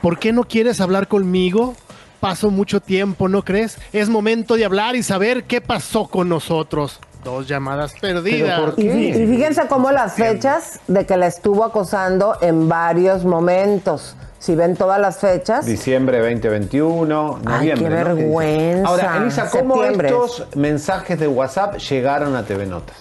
¿Por 0.00 0.18
qué 0.18 0.32
no 0.32 0.44
quieres 0.44 0.80
hablar 0.80 1.08
conmigo? 1.08 1.74
Pasó 2.20 2.50
mucho 2.50 2.80
tiempo, 2.80 3.28
¿no 3.28 3.44
crees? 3.44 3.78
Es 3.92 4.08
momento 4.08 4.54
de 4.54 4.64
hablar 4.64 4.96
y 4.96 5.02
saber 5.02 5.44
qué 5.44 5.60
pasó 5.60 6.06
con 6.08 6.28
nosotros. 6.28 6.98
Dos 7.22 7.46
llamadas 7.48 7.92
perdidas. 8.00 8.72
Y, 8.78 8.86
y 8.88 9.26
fíjense 9.26 9.66
cómo 9.68 9.90
las 9.90 10.14
fechas 10.14 10.80
de 10.86 11.04
que 11.04 11.16
la 11.16 11.26
estuvo 11.26 11.64
acosando 11.64 12.36
en 12.40 12.68
varios 12.68 13.24
momentos. 13.24 14.16
Si 14.46 14.54
ven 14.54 14.76
todas 14.76 15.00
las 15.00 15.18
fechas. 15.18 15.66
Diciembre 15.66 16.18
2021, 16.20 17.40
Ay, 17.46 17.52
noviembre. 17.52 17.74
qué 17.84 17.90
¿no? 17.90 17.96
vergüenza. 18.14 18.88
Ahora, 18.88 19.16
Elisa, 19.16 19.50
¿cómo 19.50 19.74
Septiembre. 19.74 20.08
estos 20.08 20.46
mensajes 20.54 21.18
de 21.18 21.26
WhatsApp 21.26 21.78
llegaron 21.78 22.36
a 22.36 22.44
TV 22.44 22.64
Notas? 22.64 22.94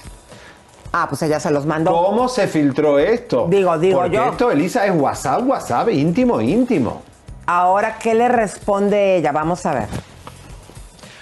Ah, 0.91 1.05
pues 1.07 1.21
ella 1.21 1.39
se 1.39 1.51
los 1.51 1.67
mandó. 1.67 1.91
¿Cómo 1.91 2.27
se 2.29 2.47
filtró 2.47 2.97
esto? 2.97 3.45
Digo, 3.47 3.77
digo 3.77 3.99
Porque 3.99 4.15
yo. 4.15 4.25
esto, 4.25 4.49
Elisa, 4.49 4.87
es 4.87 4.93
WhatsApp, 4.99 5.43
WhatsApp, 5.45 5.89
íntimo, 5.89 6.41
íntimo. 6.41 7.03
Ahora, 7.45 7.99
¿qué 7.99 8.15
le 8.15 8.27
responde 8.27 9.17
ella? 9.17 9.31
Vamos 9.31 9.63
a 9.67 9.73
ver. 9.75 9.87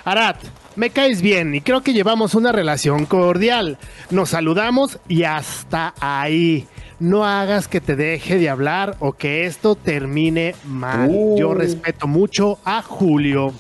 Arat, 0.06 0.38
me 0.76 0.90
caes 0.90 1.22
bien 1.22 1.56
y 1.56 1.62
creo 1.62 1.82
que 1.82 1.94
llevamos 1.94 2.36
una 2.36 2.52
relación 2.52 3.06
cordial. 3.06 3.78
Nos 4.10 4.30
saludamos 4.30 5.00
y 5.08 5.24
hasta 5.24 5.94
ahí. 6.00 6.68
No 7.00 7.26
hagas 7.26 7.68
que 7.68 7.82
te 7.82 7.96
deje 7.96 8.38
de 8.38 8.50
hablar 8.50 8.96
o 9.00 9.14
que 9.14 9.46
esto 9.46 9.76
termine 9.76 10.56
mal. 10.66 11.10
Uh. 11.12 11.38
Yo 11.38 11.54
respeto 11.54 12.08
mucho 12.08 12.60
a 12.64 12.82
Julio. 12.82 13.54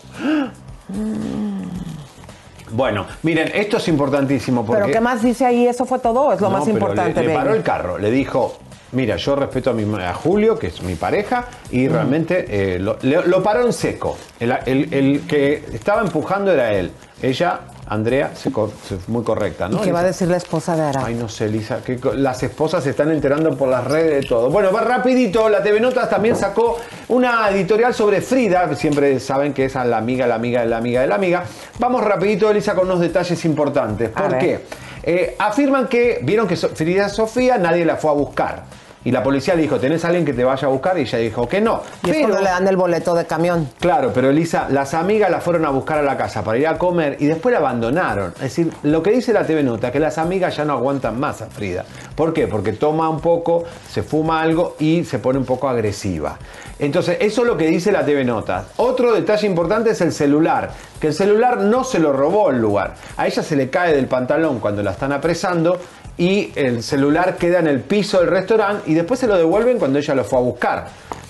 Bueno, 2.71 3.05
miren, 3.21 3.51
esto 3.53 3.77
es 3.77 3.87
importantísimo 3.87 4.65
porque... 4.65 4.81
¿Pero 4.81 4.93
qué 4.93 5.01
más 5.01 5.21
dice 5.21 5.45
ahí? 5.45 5.67
¿Eso 5.67 5.85
fue 5.85 5.99
todo? 5.99 6.33
Es 6.33 6.41
lo 6.41 6.49
No, 6.49 6.57
más 6.57 6.65
pero 6.65 6.77
importante, 6.77 7.21
Le, 7.21 7.27
le 7.27 7.33
paró 7.33 7.53
el 7.53 7.61
carro, 7.61 7.97
le 7.99 8.09
dijo, 8.09 8.57
mira, 8.93 9.15
yo 9.17 9.35
respeto 9.35 9.69
a, 9.69 9.73
mi, 9.73 9.83
a 10.01 10.13
Julio, 10.13 10.57
que 10.57 10.67
es 10.67 10.81
mi 10.81 10.95
pareja, 10.95 11.45
y 11.71 11.87
realmente 11.87 12.45
eh, 12.47 12.79
lo, 12.79 12.97
paró 13.43 13.65
en 13.65 13.73
seco. 13.73 14.17
El, 14.39 14.51
el- 14.65 14.93
el 14.93 15.21
que 15.27 15.63
estaba 15.73 16.01
empujando 16.01 16.51
era 16.51 16.71
él. 16.73 16.91
Ella, 17.21 17.59
Andrea, 17.87 18.31
se 18.35 18.49
se- 18.49 18.97
muy 19.07 19.23
correcta, 19.23 19.69
¿no? 19.69 19.77
¿Y 19.77 19.81
qué 19.85 19.91
va 19.91 20.01
a 20.01 20.03
decir 20.03 20.27
la 20.27 20.37
esposa 20.37 20.75
de 20.75 20.81
Ara? 20.83 21.03
Ay, 21.05 21.15
no 21.15 21.29
sé, 21.29 21.47
Lisa, 21.47 21.79
que 21.83 21.99
las 22.15 22.41
esposas 22.43 22.83
se 22.83 22.89
están 22.91 23.11
enterando 23.11 23.55
por 23.57 23.67
las 23.69 23.85
redes 23.85 24.21
de 24.23 24.27
todo. 24.27 24.49
Bueno, 24.49 24.71
va 24.71 24.81
rapidito, 24.81 25.47
la 25.49 25.61
TV 25.63 25.79
Notas 25.79 26.09
también 26.09 26.35
sacó 26.35 26.79
una 27.09 27.49
editorial 27.49 27.93
sobre 27.93 28.21
Frida, 28.21 28.73
siempre 28.75 29.19
saben 29.19 29.53
que 29.53 29.65
es 29.65 29.75
a 29.75 29.85
la 29.85 29.97
amiga, 29.97 30.27
la 30.27 30.35
amiga 30.35 30.65
la 30.65 30.77
amiga 30.77 31.01
de 31.01 31.07
la 31.07 31.15
amiga. 31.15 31.43
Vamos 31.79 32.03
rapidito, 32.03 32.49
Elisa, 32.51 32.73
con 32.75 32.85
unos 32.87 32.99
detalles 32.99 33.43
importantes. 33.45 34.09
¿Por 34.09 34.37
qué? 34.37 34.59
Eh, 35.05 35.35
afirman 35.39 35.87
que 35.87 36.19
vieron 36.23 36.47
que 36.47 36.55
Frida 36.55 37.09
Sofía 37.09 37.57
nadie 37.57 37.83
la 37.85 37.97
fue 37.97 38.11
a 38.11 38.13
buscar. 38.13 38.63
Y 39.05 39.11
la 39.11 39.21
policía 39.21 39.55
le 39.55 39.63
dijo, 39.63 39.79
¿tenés 39.79 40.05
a 40.05 40.07
alguien 40.07 40.25
que 40.25 40.33
te 40.33 40.43
vaya 40.43 40.67
a 40.67 40.71
buscar? 40.71 40.97
Y 40.97 41.01
ella 41.01 41.17
dijo 41.17 41.47
que 41.47 41.59
no. 41.59 41.81
Y 42.03 42.11
es 42.11 42.17
cuando 42.19 42.39
le 42.39 42.49
dan 42.49 42.67
el 42.67 42.77
boleto 42.77 43.13
de 43.13 43.25
camión. 43.25 43.69
Claro, 43.79 44.11
pero 44.13 44.29
Elisa, 44.29 44.67
las 44.69 44.93
amigas 44.93 45.29
la 45.29 45.41
fueron 45.41 45.65
a 45.65 45.69
buscar 45.69 45.97
a 45.97 46.03
la 46.03 46.15
casa 46.15 46.43
para 46.43 46.57
ir 46.57 46.67
a 46.67 46.77
comer 46.77 47.17
y 47.19 47.25
después 47.25 47.51
la 47.51 47.59
abandonaron. 47.59 48.31
Es 48.35 48.41
decir, 48.41 48.71
lo 48.83 49.03
que 49.03 49.11
dice 49.11 49.33
la 49.33 49.45
TV 49.45 49.63
Nota, 49.63 49.91
que 49.91 49.99
las 49.99 50.17
amigas 50.17 50.55
ya 50.55 50.65
no 50.65 50.73
aguantan 50.73 51.19
más 51.19 51.41
a 51.41 51.47
Frida. 51.47 51.85
¿Por 52.15 52.33
qué? 52.33 52.47
Porque 52.47 52.73
toma 52.73 53.09
un 53.09 53.19
poco, 53.19 53.65
se 53.89 54.03
fuma 54.03 54.41
algo 54.41 54.75
y 54.79 55.03
se 55.03 55.19
pone 55.19 55.39
un 55.39 55.45
poco 55.45 55.67
agresiva. 55.67 56.37
Entonces, 56.79 57.17
eso 57.19 57.41
es 57.41 57.47
lo 57.47 57.57
que 57.57 57.67
dice 57.67 57.91
la 57.91 58.05
TV 58.05 58.23
Nota. 58.23 58.65
Otro 58.77 59.13
detalle 59.13 59.47
importante 59.47 59.91
es 59.91 60.01
el 60.01 60.11
celular, 60.11 60.71
que 60.99 61.07
el 61.07 61.13
celular 61.13 61.57
no 61.57 61.83
se 61.83 61.99
lo 61.99 62.13
robó 62.13 62.49
el 62.49 62.59
lugar. 62.59 62.95
A 63.17 63.27
ella 63.27 63.43
se 63.43 63.55
le 63.55 63.69
cae 63.69 63.93
del 63.93 64.07
pantalón 64.07 64.59
cuando 64.59 64.81
la 64.81 64.91
están 64.91 65.11
apresando 65.11 65.79
y 66.17 66.51
el 66.55 66.83
celular 66.83 67.37
queda 67.37 67.59
en 67.59 67.67
el 67.67 67.81
piso 67.81 68.19
del 68.19 68.29
restaurante 68.29 68.89
y 68.89 68.93
después 68.93 69.19
se 69.19 69.27
lo 69.27 69.37
devuelven 69.37 69.79
cuando 69.79 69.99
ella 69.99 70.15
lo 70.15 70.23
fue 70.23 70.39
a 70.39 70.41
buscar. 70.41 70.87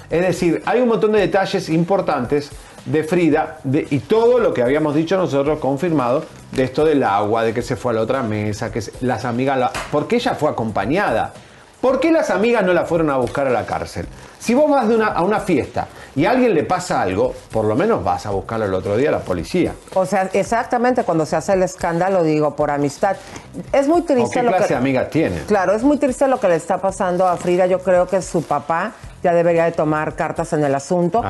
Es 0.10 0.22
decir, 0.22 0.62
hay 0.65 0.82
un 0.82 0.89
montón 0.89 1.12
de 1.13 1.19
detalles 1.22 1.69
importantes 1.69 2.52
de 2.86 3.04
Frida 3.04 3.60
y 3.65 4.00
todo 4.00 4.39
lo 4.39 4.54
que 4.54 4.62
habíamos 4.62 4.93
dicho 4.93 5.17
nosotros 5.17 5.60
confirmado 5.60 6.26
de 6.52 6.63
esto 6.63 6.86
del 6.86 7.04
agua, 7.04 7.43
de 7.43 7.54
que 7.54 7.62
se 7.62 7.76
fue 7.76 7.93
a 7.93 7.96
la 7.96 8.02
otra 8.02 8.22
mesa, 8.22 8.72
que 8.72 8.82
las 9.02 9.26
amigas... 9.26 9.72
Porque 9.91 10.17
ella 10.17 10.36
fue 10.36 10.50
acompañada. 10.50 11.34
¿Por 11.84 12.00
qué 12.00 12.13
las 12.13 12.30
amigas 12.30 12.63
no 12.63 12.72
la 12.72 12.86
fueron 12.86 13.10
a 13.10 13.17
buscar 13.17 13.46
a 13.46 13.50
la 13.50 13.65
cárcel? 13.65 14.08
Si 14.39 14.54
vos 14.54 14.72
vas 14.72 14.88
de 14.88 14.96
una- 14.96 15.08
a 15.08 15.22
una 15.22 15.41
fiesta 15.41 15.89
y 16.15 16.24
a 16.26 16.32
alguien 16.32 16.54
le 16.54 16.63
pasa 16.63 17.02
algo, 17.02 17.34
por 17.52 17.65
lo 17.65 17.76
menos 17.76 18.02
vas 18.02 18.26
a 18.26 18.30
buscarlo 18.30 18.63
el 18.63 18.74
otro 18.74 18.96
día 18.96 19.10
a 19.10 19.12
la 19.12 19.19
policía. 19.19 19.74
O 19.93 20.06
sea, 20.06 20.30
exactamente 20.32 21.04
cuando 21.04 21.26
se 21.26 21.36
hace 21.36 21.52
el 21.52 21.62
escándalo, 21.63 22.24
digo, 22.24 22.56
por 22.56 22.72
amistad. 22.72 23.17
Es 23.74 23.89
muy 23.89 24.00
¿O 24.00 24.04
triste 24.06 24.39
qué 24.39 24.43
lo 24.43 24.52
clase 24.52 24.67
que... 24.69 24.74
de 24.76 24.78
amigas 24.78 25.10
tiene? 25.10 25.41
Claro, 25.41 25.74
es 25.76 25.84
muy 25.84 25.98
triste 25.98 26.26
lo 26.30 26.39
que 26.39 26.48
le 26.48 26.56
está 26.56 26.78
pasando 26.78 27.28
a 27.28 27.36
Frida. 27.36 27.65
Yo 27.65 27.80
creo 27.80 28.08
que 28.08 28.22
su 28.22 28.43
papá 28.43 28.93
ya 29.23 29.33
debería 29.33 29.65
de 29.65 29.71
tomar 29.71 30.15
cartas 30.15 30.53
en 30.53 30.63
el 30.63 30.75
asunto. 30.75 31.21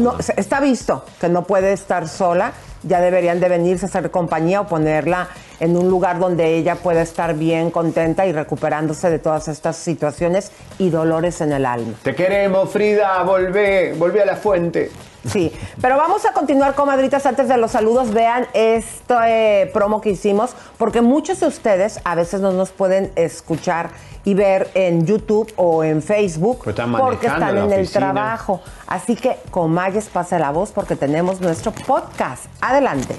No, 0.00 0.20
se- 0.22 0.34
está 0.40 0.58
visto 0.60 1.04
que 1.20 1.28
no 1.28 1.44
puede 1.44 1.72
estar 1.72 2.08
sola. 2.08 2.52
Ya 2.84 3.00
deberían 3.00 3.38
de 3.38 3.48
venirse 3.48 3.86
a 3.86 3.88
hacer 3.88 4.10
compañía 4.10 4.60
o 4.62 4.66
ponerla 4.66 5.28
en 5.60 5.76
un 5.76 5.88
lugar 5.88 6.18
donde 6.18 6.56
ella 6.56 6.74
pueda 6.74 7.00
estar 7.02 7.34
bien, 7.34 7.70
contenta 7.70 8.26
y 8.26 8.32
recuperándose 8.32 9.08
de 9.08 9.20
todas 9.20 9.46
estas 9.46 9.76
situaciones 9.76 10.50
y 10.78 10.90
dolores 10.90 11.40
en 11.42 11.52
el 11.52 11.64
alma. 11.64 11.92
Te 12.02 12.12
queremos, 12.16 12.70
Frida, 12.70 13.22
volvé, 13.22 13.92
volvé 13.96 14.22
a 14.22 14.26
la 14.26 14.34
fuente. 14.34 14.90
Sí, 15.24 15.52
pero 15.80 15.96
vamos 15.96 16.24
a 16.26 16.32
continuar, 16.32 16.74
comadritas, 16.74 17.24
antes 17.26 17.46
de 17.46 17.56
los 17.56 17.70
saludos. 17.70 18.12
Vean 18.12 18.48
este 18.54 19.70
promo 19.72 20.00
que 20.00 20.10
hicimos, 20.10 20.50
porque 20.78 21.00
muchos 21.02 21.38
de 21.38 21.46
ustedes 21.46 22.00
a 22.02 22.16
veces 22.16 22.40
no 22.40 22.50
nos 22.50 22.70
pueden 22.72 23.12
escuchar 23.14 23.90
y 24.24 24.34
ver 24.34 24.70
en 24.74 25.06
YouTube 25.06 25.52
o 25.56 25.82
en 25.84 26.02
Facebook 26.02 26.58
Pero 26.60 26.70
están 26.70 26.92
porque 26.92 27.26
están 27.26 27.58
en 27.58 27.72
el 27.72 27.80
oficina. 27.80 28.00
trabajo. 28.12 28.62
Así 28.86 29.16
que, 29.16 29.36
Comayes, 29.50 30.06
pasa 30.06 30.38
la 30.38 30.50
voz 30.50 30.70
porque 30.70 30.96
tenemos 30.96 31.40
nuestro 31.40 31.72
podcast. 31.72 32.44
Adelante. 32.60 33.16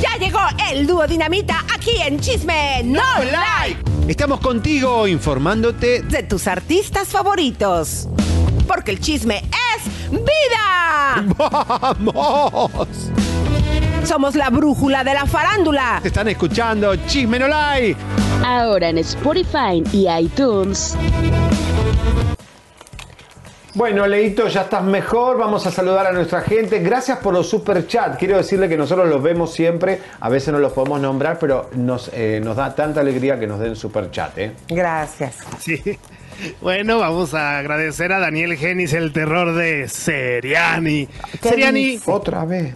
Ya 0.00 0.16
llegó 0.18 0.40
el 0.70 0.86
dúo 0.86 1.06
Dinamita 1.06 1.64
aquí 1.74 1.92
en 2.04 2.18
Chisme 2.20 2.82
No 2.84 3.02
Like. 3.30 3.82
Estamos 4.08 4.40
contigo 4.40 5.06
informándote 5.06 6.02
de 6.02 6.22
tus 6.24 6.46
artistas 6.46 7.08
favoritos. 7.08 8.08
Porque 8.66 8.90
el 8.92 9.00
chisme 9.00 9.42
es 9.76 10.10
vida. 10.10 11.24
¡Vamos! 11.38 13.10
Somos 14.04 14.34
la 14.34 14.50
brújula 14.50 15.04
de 15.04 15.14
la 15.14 15.26
farándula. 15.26 15.98
Te 16.02 16.08
están 16.08 16.28
escuchando 16.28 16.94
Chisme 17.06 17.38
No 17.38 17.48
Like. 17.48 17.96
Ahora 18.44 18.88
en 18.88 18.98
Spotify 18.98 19.82
y 19.92 20.08
iTunes. 20.08 20.96
Bueno, 23.74 24.06
Leito, 24.06 24.48
ya 24.48 24.62
estás 24.62 24.84
mejor. 24.84 25.38
Vamos 25.38 25.66
a 25.66 25.70
saludar 25.70 26.06
a 26.06 26.12
nuestra 26.12 26.42
gente. 26.42 26.80
Gracias 26.80 27.18
por 27.18 27.32
los 27.32 27.48
super 27.48 27.86
chat. 27.86 28.18
Quiero 28.18 28.36
decirle 28.36 28.68
que 28.68 28.76
nosotros 28.76 29.08
los 29.08 29.22
vemos 29.22 29.52
siempre. 29.52 30.00
A 30.20 30.28
veces 30.28 30.52
no 30.52 30.58
los 30.58 30.72
podemos 30.72 31.00
nombrar, 31.00 31.38
pero 31.38 31.70
nos, 31.74 32.10
eh, 32.12 32.40
nos 32.42 32.56
da 32.56 32.74
tanta 32.74 33.00
alegría 33.00 33.40
que 33.40 33.46
nos 33.46 33.60
den 33.60 33.76
super 33.76 34.10
chat. 34.10 34.36
¿eh? 34.36 34.52
Gracias. 34.68 35.38
Sí. 35.58 35.80
Bueno, 36.60 36.98
vamos 36.98 37.34
a 37.34 37.58
agradecer 37.58 38.12
a 38.12 38.18
Daniel 38.18 38.56
Genis, 38.56 38.92
el 38.92 39.12
terror 39.12 39.54
de 39.54 39.88
Seriani. 39.88 41.06
¿Qué 41.40 41.48
Seriani? 41.50 42.00
Otra 42.06 42.44
vez. 42.44 42.74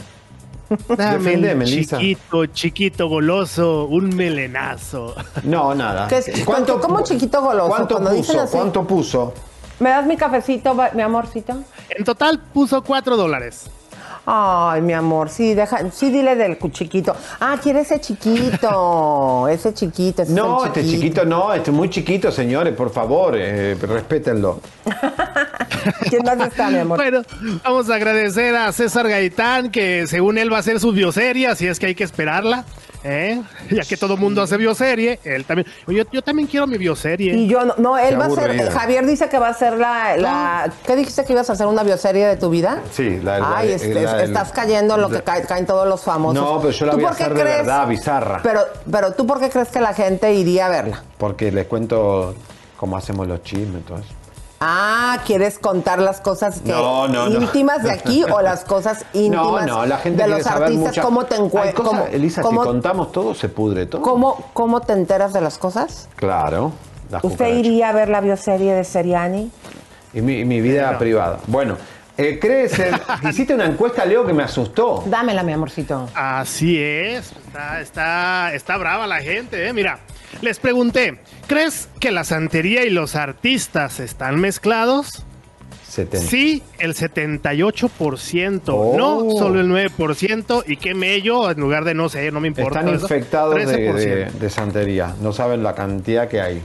dame 0.97 1.65
chiquito, 1.65 2.47
chiquito 2.47 3.09
goloso, 3.09 3.85
un 3.87 4.15
melenazo. 4.15 5.15
No, 5.45 5.75
nada. 5.75 6.09
¿Qué 6.09 6.19
es- 6.19 6.31
¿Cómo 6.45 7.03
chiquito 7.03 7.41
goloso? 7.41 7.69
¿Cuánto 7.69 7.99
puso? 8.01 8.41
así. 8.41 8.57
¿Cuánto 8.57 8.85
puso? 8.85 9.35
¿Me 9.79 9.91
das 9.91 10.07
mi 10.07 10.17
cafecito, 10.17 10.75
mi 10.95 11.03
amorcito? 11.03 11.55
En 11.91 12.05
total 12.05 12.41
puso 12.41 12.83
4 12.83 13.17
dólares. 13.17 13.67
Ay, 14.27 14.83
mi 14.83 14.93
amor, 14.93 15.29
sí, 15.31 15.55
deja, 15.55 15.89
sí, 15.93 16.11
dile 16.11 16.35
del 16.35 16.59
cu- 16.59 16.69
chiquito. 16.71 17.15
Ah, 17.41 17.57
quiere 17.63 17.81
ese 17.81 18.01
chiquito, 18.01 19.47
ese 19.51 19.73
chiquito. 19.73 20.23
ese 20.23 20.33
es 20.33 20.37
No, 20.37 20.65
este 20.67 20.85
chiquito 20.85 21.25
no, 21.25 21.53
este 21.53 21.71
es 21.71 21.77
muy 21.77 21.89
chiquito, 21.91 22.33
señores, 22.33 22.75
por 22.75 22.91
favor, 22.91 23.35
eh, 23.37 23.77
respétenlo. 23.81 24.61
¿Quién 26.11 26.23
más 26.25 26.41
está, 26.41 26.69
mi 26.71 26.79
amor? 26.79 26.99
Bueno, 26.99 27.23
vamos 27.65 27.89
a 27.91 27.95
agradecer 27.95 28.57
a 28.57 28.73
César 28.73 29.09
Gaitán, 29.09 29.71
que 29.71 30.07
según 30.09 30.39
él 30.39 30.53
va 30.53 30.59
a 30.59 30.63
ser 30.63 30.81
su 30.81 30.91
bioserie, 30.93 31.47
así 31.47 31.67
es 31.69 31.79
que 31.79 31.87
hay 31.87 31.95
que 31.95 32.05
esperarla. 32.05 32.65
¿Eh? 33.05 33.43
Ya 33.71 33.83
que 33.83 33.97
todo 33.97 34.17
mundo 34.17 34.43
hace 34.43 34.57
bioserie, 34.57 35.19
él 35.25 35.45
también. 35.45 35.67
Yo, 35.87 36.05
yo 36.13 36.23
también 36.23 36.49
quiero 36.49 36.67
mi 36.67 36.79
bioserie. 36.79 37.35
Y 37.35 37.47
yo 37.49 37.65
no, 37.65 37.75
no, 37.79 37.99
él 37.99 38.11
Qué 38.11 38.17
va 38.17 38.27
a 38.27 38.31
ser. 38.31 38.71
Javier 38.71 39.07
dice 39.07 39.29
que 39.29 39.39
va 39.39 39.49
a 39.49 39.55
ser 39.55 39.77
la, 39.79 40.17
la 40.17 40.73
¿qué 40.87 40.97
dijiste 40.97 41.25
que 41.25 41.33
ibas 41.33 41.49
a 41.51 41.55
hacer 41.55 41.67
una 41.67 41.83
bioserie 41.83 42.27
de 42.27 42.37
tu 42.37 42.51
vida? 42.51 42.81
Sí, 42.93 43.21
la, 43.23 43.39
la- 43.39 43.59
Ay, 43.59 43.69
la- 43.69 43.75
este, 43.75 43.95
la- 43.95 44.23
estás 44.25 44.53
cayendo 44.53 44.95
en 44.97 45.01
lo 45.03 45.09
que 45.11 45.23
cae- 45.23 45.47
caen 45.47 45.67
todos 45.67 45.87
los 45.89 46.03
famosos. 46.03 46.35
No, 46.43 46.59
pero 46.61 46.71
yo 46.73 46.87
la 46.87 46.93
¿Tú 46.93 46.99
voy 46.99 47.07
a 47.07 47.11
hacer 47.11 47.35
de 47.35 47.41
crees- 47.43 47.57
verdad, 47.59 47.87
bizarra. 47.89 48.41
Pero, 48.43 48.61
pero 48.91 49.13
tú 49.13 49.27
por 49.27 49.41
qué 49.41 49.51
crees 49.51 49.69
que 49.69 49.81
la 49.81 49.95
gente 49.95 50.33
iría 50.35 50.67
a 50.67 50.69
verla? 50.69 51.03
Porque 51.19 51.51
les 51.53 51.67
cuento 51.67 52.35
cómo 52.77 52.97
hacemos 52.97 53.27
los 53.27 53.43
chismes, 53.43 53.85
todo 53.85 53.99
eso. 53.99 54.09
Ah, 54.61 55.19
¿quieres 55.27 55.59
contar 55.59 55.99
las 55.99 56.21
cosas 56.21 56.61
que 56.61 56.71
No, 56.71 57.09
no, 57.09 57.29
no. 57.29 57.41
íntimas 57.43 57.83
de 57.83 57.91
aquí 57.91 58.25
o 58.25 58.41
las 58.41 58.65
cosas 58.65 59.05
íntimas 59.13 59.67
No, 59.67 59.81
no, 59.81 59.87
la 59.87 59.99
gente 59.99 60.23
de 60.23 60.29
los 60.31 60.47
artistas? 60.47 60.77
mucha- 60.89 61.03
¿Cómo 61.03 61.27
te 61.27 61.35
encuentras? 61.37 61.75
cosas, 61.75 61.91
¿Cómo, 62.01 62.07
Elisa, 62.07 62.41
cómo- 62.43 62.63
si 62.63 62.69
contamos 62.69 63.13
todo, 63.13 63.35
se 63.35 63.49
pudre 63.51 63.85
todo. 63.87 64.01
cómo- 64.03 64.51
cómo 64.55 64.81
te 64.81 64.95
enteras 64.95 65.33
de 65.35 65.41
las 65.43 65.59
cosas? 65.59 66.09
Claro. 66.17 66.73
las 67.11 67.23
¿Usted 67.23 67.37
cucarachas. 67.37 67.59
iría 67.67 67.89
a 67.91 67.93
ver 67.93 68.09
la 68.09 68.21
bioserie 68.21 68.73
de 68.75 68.83
Seriani? 68.83 69.51
Y 70.15 70.23
mi, 70.23 70.45
mi 70.45 70.61
vida 70.61 70.99
privada. 70.99 71.39
Bueno, 71.47 71.77
eh, 72.17 72.39
¿crees? 72.41 72.77
en- 72.79 72.99
Hiciste 73.29 73.55
una 73.55 73.67
encuesta, 73.67 74.05
Leo, 74.07 74.27
que 74.27 74.33
me 74.33 74.43
asustó. 74.43 75.05
Dámela, 75.07 75.43
mi 75.43 75.53
amorcito. 75.53 76.09
Así 76.15 76.83
es, 76.83 77.31
está, 77.47 77.81
está, 77.81 78.55
está 78.55 78.77
brava 78.79 79.07
la 79.07 79.19
gente, 79.21 79.69
¿eh? 79.69 79.73
Mira, 79.75 79.99
les 80.43 80.59
pregunté, 80.59 81.19
¿crees 81.47 81.89
que 82.01 82.11
la 82.11 82.25
santería 82.25 82.85
y 82.85 82.91
los 82.91 83.17
artistas 83.17 84.01
están 84.01 84.41
mezclados? 84.41 85.25
70. 85.89 86.29
Sí, 86.29 86.63
el 86.79 86.95
78%, 86.95 88.61
Oh. 88.75 88.97
no 88.97 89.31
solo 89.39 89.61
el 89.61 89.69
9%, 89.69 90.63
y 90.67 90.77
qué 90.77 90.95
mello, 90.95 91.51
en 91.51 91.59
lugar 91.61 91.85
de 91.85 91.95
no 91.95 92.09
sé, 92.11 92.31
no 92.31 92.41
me 92.41 92.49
importa. 92.49 92.81
Están 92.81 92.95
eso, 92.95 93.05
infectados 93.05 93.55
de, 93.55 93.67
13%. 93.67 94.33
de- 94.33 94.39
de 94.39 94.51
santería. 94.51 95.15
No 95.23 95.33
saben 95.33 95.63
la 95.63 95.75
cantidad 95.75 96.29
que 96.29 96.41
hay. 96.41 96.63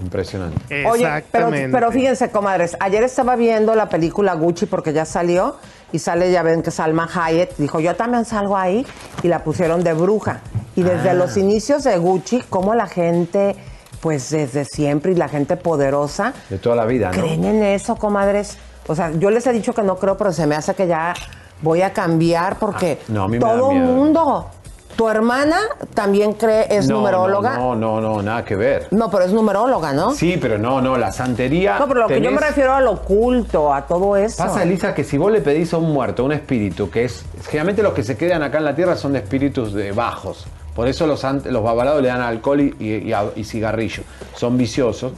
Impresionante. 0.00 0.62
Oye, 0.86 1.04
pero, 1.04 1.16
Exactamente. 1.16 1.68
pero 1.72 1.90
fíjense, 1.90 2.30
comadres, 2.30 2.76
ayer 2.80 3.02
estaba 3.02 3.34
viendo 3.34 3.74
la 3.74 3.88
película 3.88 4.34
Gucci 4.34 4.66
porque 4.66 4.92
ya 4.92 5.06
salió 5.06 5.56
y 5.90 5.98
sale, 5.98 6.30
ya 6.30 6.42
ven 6.42 6.62
que 6.62 6.70
Salma 6.70 7.08
Hayek 7.12 7.56
dijo, 7.56 7.80
yo 7.80 7.96
también 7.96 8.26
salgo 8.26 8.56
ahí 8.58 8.84
y 9.22 9.28
la 9.28 9.42
pusieron 9.42 9.82
de 9.82 9.94
bruja. 9.94 10.42
Y 10.76 10.82
desde 10.82 11.10
Ah. 11.10 11.14
los 11.14 11.36
inicios 11.36 11.84
de 11.84 11.96
Gucci, 11.98 12.42
como 12.48 12.74
la 12.74 12.86
gente, 12.86 13.56
pues 14.00 14.30
desde 14.30 14.64
siempre 14.64 15.12
y 15.12 15.14
la 15.14 15.28
gente 15.28 15.56
poderosa, 15.56 16.32
De 16.50 16.58
toda 16.58 16.76
la 16.76 16.84
vida, 16.84 17.10
¿no? 17.10 17.22
creen 17.22 17.44
en 17.44 17.62
eso, 17.64 17.96
comadres. 17.96 18.58
O 18.86 18.94
sea, 18.94 19.10
yo 19.12 19.30
les 19.30 19.46
he 19.46 19.52
dicho 19.52 19.72
que 19.74 19.82
no 19.82 19.96
creo, 19.96 20.16
pero 20.16 20.32
se 20.32 20.46
me 20.46 20.54
hace 20.54 20.74
que 20.74 20.86
ya 20.86 21.14
voy 21.62 21.82
a 21.82 21.92
cambiar 21.92 22.56
porque 22.58 23.00
No, 23.08 23.24
a 23.24 23.28
mí 23.28 23.38
me 23.38 23.44
da 23.44 23.56
todo 23.56 23.72
miedo. 23.72 23.86
mundo, 23.86 24.46
tu 24.94 25.08
hermana 25.08 25.56
también 25.94 26.34
cree, 26.34 26.66
es 26.70 26.88
No, 26.88 26.98
numeróloga. 26.98 27.56
No, 27.56 27.74
no, 27.74 28.00
no, 28.00 28.22
nada 28.22 28.44
que 28.44 28.54
ver. 28.54 28.86
No, 28.92 29.10
pero 29.10 29.24
es 29.24 29.32
numeróloga, 29.32 29.92
¿no? 29.92 30.12
Sí, 30.12 30.38
pero 30.40 30.56
no, 30.58 30.80
no, 30.80 30.96
la 30.96 31.10
santería. 31.12 31.78
No, 31.78 31.88
pero 31.88 32.00
lo 32.02 32.06
que 32.06 32.20
yo 32.20 32.30
me 32.30 32.38
refiero 32.40 32.74
al 32.74 32.86
oculto, 32.86 33.72
a 33.74 33.86
todo 33.86 34.14
eso. 34.16 34.42
Pasa, 34.44 34.62
Elisa, 34.62 34.94
que 34.94 35.02
si 35.04 35.18
vos 35.18 35.32
le 35.32 35.40
pedís 35.40 35.72
a 35.74 35.78
un 35.78 35.92
muerto, 35.92 36.22
a 36.22 36.26
un 36.26 36.32
espíritu, 36.32 36.88
que 36.90 37.06
es. 37.06 37.24
Generalmente 37.46 37.82
los 37.82 37.92
que 37.94 38.02
se 38.04 38.16
quedan 38.16 38.42
acá 38.42 38.58
en 38.58 38.64
la 38.66 38.74
tierra 38.76 38.94
son 38.96 39.14
de 39.14 39.18
espíritus 39.20 39.72
de 39.74 39.90
bajos. 39.92 40.46
Por 40.76 40.86
eso 40.88 41.06
los, 41.06 41.24
los 41.46 41.62
babalados 41.64 42.02
le 42.02 42.08
dan 42.08 42.20
alcohol 42.20 42.60
y, 42.60 42.74
y- 42.78 43.12
y 43.34 43.44
cigarrillo. 43.44 44.02
Son 44.36 44.56
viciosos. 44.56 45.12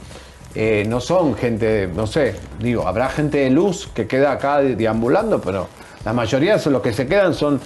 Eh, 0.55 0.83
no 0.87 0.99
son 0.99 1.35
gente, 1.35 1.87
no 1.93 2.07
sé, 2.07 2.35
digo, 2.57 2.87
habrá 2.87 3.09
gente 3.09 3.37
de 3.37 3.51
luz 3.51 3.87
que 3.93 4.07
queda 4.07 4.31
acá 4.31 4.57
de- 4.59 4.75
deambulando, 4.75 5.39
pero 5.39 5.67
la 6.03 6.11
mayoría 6.13 6.57
son 6.57 6.73
los 6.73 6.81
que 6.81 6.91
se 6.93 7.05
quedan 7.05 7.35
son. 7.35 7.59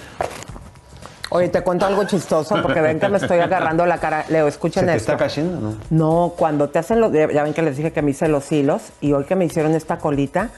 Oye, 1.30 1.48
te 1.50 1.62
cuento 1.62 1.86
algo 1.86 2.04
chistoso 2.04 2.62
porque 2.62 2.82
ven 2.82 3.00
que 3.00 3.08
me 3.10 3.18
estoy 3.18 3.40
agarrando 3.40 3.86
la 3.86 3.98
cara. 4.00 4.26
Leo, 4.30 4.46
¿Se 4.46 4.50
escuchen 4.50 4.86
te 4.86 4.96
esto. 4.96 5.14
está 5.14 5.24
cayendo, 5.24 5.60
no? 5.62 5.78
No, 5.90 6.34
cuando 6.38 6.70
te 6.70 6.78
hacen 6.80 7.00
los. 7.00 7.12
Ya 7.14 7.44
ven 7.44 7.54
que 7.54 7.62
les 7.62 7.78
dije 7.78 7.92
que 7.92 8.02
me 8.02 8.12
hice 8.12 8.28
los 8.28 8.52
hilos 8.52 8.82
y 9.02 9.14
hoy 9.14 9.24
que 9.24 9.36
me 9.36 9.46
hicieron 9.46 9.74
esta 9.74 9.98
colita, 9.98 10.50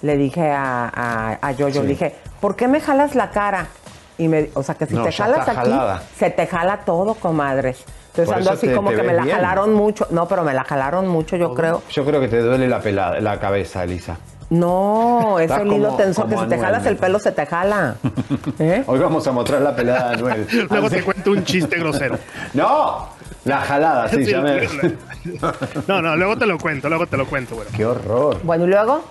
le 0.00 0.16
dije 0.16 0.50
a, 0.50 0.90
a, 0.94 1.38
a 1.46 1.52
Yoyo, 1.52 1.80
Sí. 1.80 1.86
le 1.86 1.88
dije, 1.88 2.14
¿por 2.40 2.56
qué 2.56 2.68
me 2.68 2.80
jalas 2.80 3.14
la 3.14 3.30
cara? 3.30 3.66
Y 4.18 4.28
me, 4.28 4.50
o 4.54 4.62
sea, 4.62 4.74
que 4.76 4.86
si 4.86 4.94
No, 4.94 5.02
te 5.04 5.12
jalas 5.12 5.48
aquí, 5.48 5.56
jalada. 5.56 6.02
se 6.16 6.30
te 6.30 6.46
jala 6.46 6.78
todo, 6.84 7.14
comadres. 7.14 7.84
Entonces 8.08 8.26
Por 8.26 8.36
ando 8.36 8.50
así 8.52 8.68
te- 8.68 8.74
como 8.74 8.90
te 8.90 8.96
que 8.96 9.02
me 9.02 9.12
la 9.12 9.24
bien. 9.24 9.34
jalaron 9.36 9.74
mucho. 9.74 10.06
No, 10.10 10.28
pero 10.28 10.44
me 10.44 10.54
la 10.54 10.62
jalaron 10.64 11.08
mucho, 11.08 11.36
yo 11.36 11.52
creo. 11.52 11.82
Yo 11.90 12.04
creo 12.04 12.20
que 12.20 12.28
te 12.28 12.40
duele 12.40 12.68
la, 12.68 12.78
pelada, 12.80 13.20
la 13.20 13.40
cabeza, 13.40 13.82
Elisa. 13.82 14.16
No, 14.50 15.38
es 15.40 15.50
el 15.50 15.72
hilo 15.72 15.94
tensor 15.96 16.28
que 16.28 16.36
si 16.36 16.46
te 16.46 16.58
jalas 16.58 16.86
el 16.86 16.96
pelo 16.96 17.18
se 17.18 17.32
te 17.32 17.44
jala. 17.44 17.96
¿Eh? 18.60 18.84
Hoy 18.86 18.98
vamos 19.00 19.26
a 19.26 19.32
mostrar 19.32 19.60
la 19.62 19.74
pelada 19.74 20.10
de 20.10 20.14
Anuel. 20.14 20.46
Luego 20.70 20.90
te 20.90 21.02
cuento 21.02 21.32
un 21.32 21.42
chiste 21.44 21.76
grosero. 21.78 22.18
¡No! 22.52 23.08
La 23.44 23.60
jalada, 23.62 24.08
sí, 24.08 24.24
Sí, 24.24 24.30
ya 24.30 24.40
me... 24.40 24.60
No, 25.88 26.00
no, 26.00 26.16
luego 26.16 26.36
te 26.38 26.46
lo 26.46 26.58
cuento, 26.58 26.88
luego 26.88 27.06
te 27.06 27.16
lo 27.16 27.26
cuento, 27.26 27.54
bueno. 27.56 27.70
¡Qué 27.76 27.84
horror! 27.84 28.38
Bueno, 28.42 28.64
y 28.64 28.68
luego. 28.68 29.02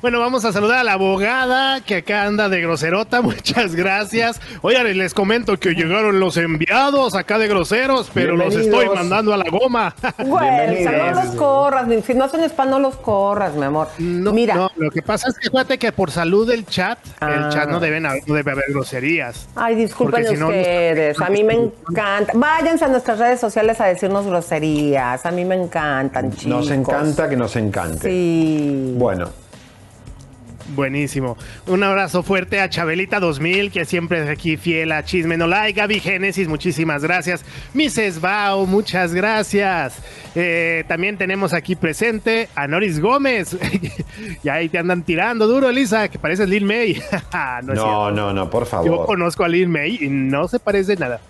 Bueno, 0.00 0.18
vamos 0.20 0.44
a 0.44 0.52
saludar 0.52 0.78
a 0.78 0.84
la 0.84 0.92
abogada 0.94 1.80
que 1.82 1.96
acá 1.96 2.24
anda 2.24 2.48
de 2.48 2.60
groserota. 2.60 3.20
Muchas 3.22 3.74
gracias. 3.74 4.40
Oigan, 4.62 4.96
les 4.96 5.14
comento 5.14 5.58
que 5.58 5.70
llegaron 5.74 6.20
los 6.20 6.36
enviados 6.36 7.14
acá 7.14 7.38
de 7.38 7.48
groseros, 7.48 8.10
pero 8.12 8.36
los 8.36 8.54
estoy 8.54 8.88
mandando 8.88 9.32
a 9.34 9.36
la 9.36 9.48
goma. 9.50 9.94
Güey, 10.18 10.86
o 10.86 10.90
sea, 10.90 11.12
no 11.12 11.22
los 11.24 11.34
corras, 11.34 11.86
si 12.04 12.14
no 12.14 12.24
hacen 12.24 12.42
spam, 12.44 12.70
no 12.70 12.78
los 12.78 12.96
corras, 12.96 13.54
mi 13.54 13.64
amor. 13.64 13.88
Mira, 13.98 14.54
No, 14.54 14.70
lo 14.76 14.90
que 14.90 15.02
pasa 15.02 15.28
es 15.28 15.38
que 15.38 15.48
acuérdate 15.48 15.78
que 15.78 15.92
por 15.92 16.10
salud 16.10 16.48
del 16.48 16.66
chat, 16.66 16.98
Ah. 17.20 17.32
el 17.48 17.48
chat 17.52 17.68
no, 17.68 17.78
deben 17.80 18.06
haber, 18.06 18.22
no 18.26 18.34
debe 18.34 18.52
haber 18.52 18.64
groserías. 18.70 19.48
ay, 19.54 19.74
disculpen 19.74 20.26
si 20.26 20.34
no, 20.34 20.48
ustedes, 20.48 21.20
a 21.20 21.28
mí 21.28 21.44
me 21.44 21.54
encanta. 21.54 22.32
Váyanse 22.34 22.84
a 22.84 22.88
nuestras 22.88 23.18
redes 23.18 23.40
sociales 23.40 23.80
a 23.80 23.86
decirnos 23.86 24.26
groserías, 24.26 25.24
a 25.26 25.30
mí 25.30 25.44
me 25.44 25.54
encantan, 25.54 26.30
chicos. 26.32 26.46
Nos 26.46 26.70
encanta 26.70 27.28
que 27.28 27.36
nos 27.36 27.54
encante. 27.56 28.08
Sí. 28.08 28.94
Bueno, 28.96 29.28
Buenísimo. 30.74 31.36
Un 31.66 31.82
abrazo 31.82 32.22
fuerte 32.22 32.60
a 32.60 32.68
Chabelita 32.70 33.20
2000, 33.20 33.70
que 33.70 33.84
siempre 33.84 34.22
es 34.22 34.28
aquí 34.30 34.56
fiel 34.56 34.92
a 34.92 35.04
Chisme 35.04 35.36
No 35.36 35.46
Like. 35.46 35.80
Gaby 35.80 36.00
Génesis, 36.00 36.48
muchísimas 36.48 37.02
gracias. 37.02 37.44
Mrs. 37.74 38.20
Bao, 38.20 38.66
muchas 38.66 39.12
gracias. 39.12 39.98
Eh, 40.34 40.84
también 40.88 41.18
tenemos 41.18 41.52
aquí 41.52 41.76
presente 41.76 42.48
a 42.54 42.66
Noris 42.68 43.00
Gómez. 43.00 43.56
y 44.44 44.48
ahí 44.48 44.68
te 44.68 44.78
andan 44.78 45.02
tirando 45.02 45.46
duro, 45.46 45.68
Elisa, 45.68 46.08
que 46.08 46.18
pareces 46.18 46.48
Lil 46.48 46.64
May. 46.64 47.02
no, 47.64 47.74
no, 47.74 48.10
no, 48.10 48.32
no, 48.32 48.50
por 48.50 48.64
Yo 48.64 48.70
favor. 48.70 49.06
conozco 49.06 49.44
a 49.44 49.48
Lil 49.48 49.68
May 49.68 49.98
y 50.00 50.08
no 50.08 50.48
se 50.48 50.58
parece 50.58 50.96
nada. 50.96 51.20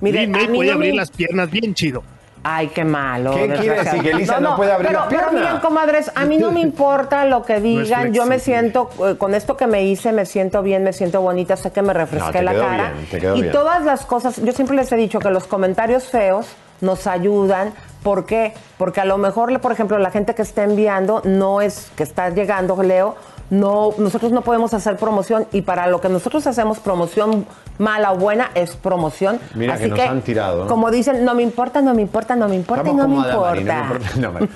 Mire, 0.00 0.20
Lil 0.20 0.30
May 0.30 0.46
puede 0.48 0.70
no 0.70 0.78
me- 0.78 0.86
abrir 0.86 0.94
las 0.94 1.10
piernas 1.10 1.50
bien 1.50 1.74
chido. 1.74 2.02
Ay, 2.44 2.68
qué 2.68 2.84
malo. 2.84 3.34
¿Qué 3.34 3.48
quiere 3.48 3.84
decir? 3.84 4.02
¿Que 4.02 4.10
Elisa 4.10 4.40
no 4.40 4.56
puede 4.56 4.72
abrir 4.72 4.88
pero, 4.88 5.00
las 5.00 5.08
Pero 5.08 5.20
piernas? 5.28 5.44
miren, 5.48 5.60
comadres, 5.60 6.10
a 6.14 6.24
mí 6.24 6.38
no 6.38 6.50
me 6.50 6.60
importa 6.70 7.24
lo 7.24 7.42
que 7.44 7.60
digan. 7.60 8.12
Yo 8.12 8.26
me 8.26 8.38
siento, 8.40 8.90
eh, 9.06 9.16
con 9.16 9.34
esto 9.34 9.56
que 9.56 9.66
me 9.68 9.84
hice, 9.84 10.12
me 10.12 10.26
siento 10.26 10.60
bien, 10.62 10.82
me 10.82 10.92
siento 10.92 11.20
bonita, 11.20 11.56
sé 11.56 11.70
que 11.70 11.82
me 11.82 11.92
refresqué 11.92 12.26
No, 12.26 12.32
te 12.32 12.42
la 12.42 12.52
quedó 12.52 12.62
cara. 12.66 12.90
bien, 12.94 13.06
te 13.10 13.18
quedó 13.20 13.36
y 13.36 13.42
bien. 13.42 13.52
todas 13.52 13.84
las 13.84 14.04
cosas, 14.06 14.36
yo 14.42 14.52
siempre 14.52 14.74
les 14.76 14.90
he 14.90 14.96
dicho 14.96 15.20
que 15.20 15.30
los 15.30 15.46
comentarios 15.46 16.04
feos 16.08 16.46
nos 16.80 17.06
ayudan. 17.06 17.72
¿Por 18.02 18.26
qué? 18.26 18.54
Porque 18.76 19.00
a 19.00 19.04
lo 19.04 19.18
mejor, 19.18 19.60
por 19.60 19.70
ejemplo, 19.70 19.96
la 19.98 20.10
gente 20.10 20.34
que 20.34 20.42
está 20.42 20.64
enviando 20.64 21.22
no 21.24 21.60
es 21.60 21.92
que 21.96 22.02
está 22.02 22.30
llegando, 22.30 22.82
Leo, 22.82 23.14
no, 23.52 23.90
nosotros 23.98 24.32
no 24.32 24.40
podemos 24.40 24.72
hacer 24.72 24.96
promoción 24.96 25.46
y 25.52 25.60
para 25.60 25.86
lo 25.86 26.00
que 26.00 26.08
nosotros 26.08 26.46
hacemos 26.46 26.78
promoción 26.78 27.44
mala 27.76 28.12
o 28.12 28.16
buena 28.16 28.50
es 28.54 28.76
promoción. 28.76 29.38
Mira 29.54 29.74
Así 29.74 29.82
que 29.84 29.90
nos 29.90 30.00
han 30.00 30.22
tirado, 30.22 30.62
¿no? 30.64 30.68
Como 30.68 30.90
dicen, 30.90 31.22
no 31.22 31.34
me 31.34 31.42
importa, 31.42 31.82
no 31.82 31.92
me 31.92 32.00
importa, 32.00 32.34
no 32.34 32.48
me 32.48 32.54
importa 32.56 32.84
y 32.84 32.90
Estamos 32.92 33.02
no 33.02 33.08
me 33.08 33.28
importa. 33.28 33.52
no 33.52 33.62
me 33.62 33.82
importa. 33.82 34.08
No, 34.16 34.32
me- 34.40 34.48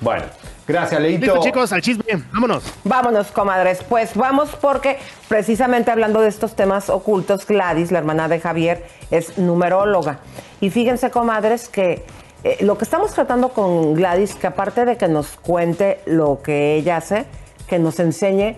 bueno, 0.00 0.22
gracias, 0.68 1.00
Leito. 1.00 1.26
Listo, 1.26 1.40
chicos, 1.40 1.72
al 1.72 1.82
chisme. 1.82 2.04
Vámonos. 2.32 2.62
Vámonos, 2.84 3.32
comadres. 3.32 3.82
Pues 3.88 4.14
vamos 4.14 4.50
porque 4.60 4.98
precisamente 5.26 5.90
hablando 5.90 6.20
de 6.20 6.28
estos 6.28 6.54
temas 6.54 6.90
ocultos, 6.90 7.48
Gladys, 7.48 7.90
la 7.90 7.98
hermana 7.98 8.28
de 8.28 8.38
Javier, 8.38 8.86
es 9.10 9.36
numeróloga. 9.36 10.20
Y 10.60 10.70
fíjense, 10.70 11.10
comadres, 11.10 11.68
que 11.68 12.06
eh, 12.44 12.58
lo 12.60 12.78
que 12.78 12.84
estamos 12.84 13.12
tratando 13.14 13.48
con 13.48 13.94
Gladys, 13.94 14.36
que 14.36 14.46
aparte 14.46 14.84
de 14.84 14.96
que 14.96 15.08
nos 15.08 15.30
cuente 15.38 16.02
lo 16.06 16.40
que 16.40 16.76
ella 16.76 16.98
hace, 16.98 17.24
que 17.68 17.78
nos 17.78 17.98
enseñe 18.00 18.56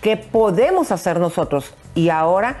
qué 0.00 0.16
podemos 0.16 0.90
hacer 0.92 1.18
nosotros. 1.20 1.72
Y 1.94 2.08
ahora, 2.08 2.56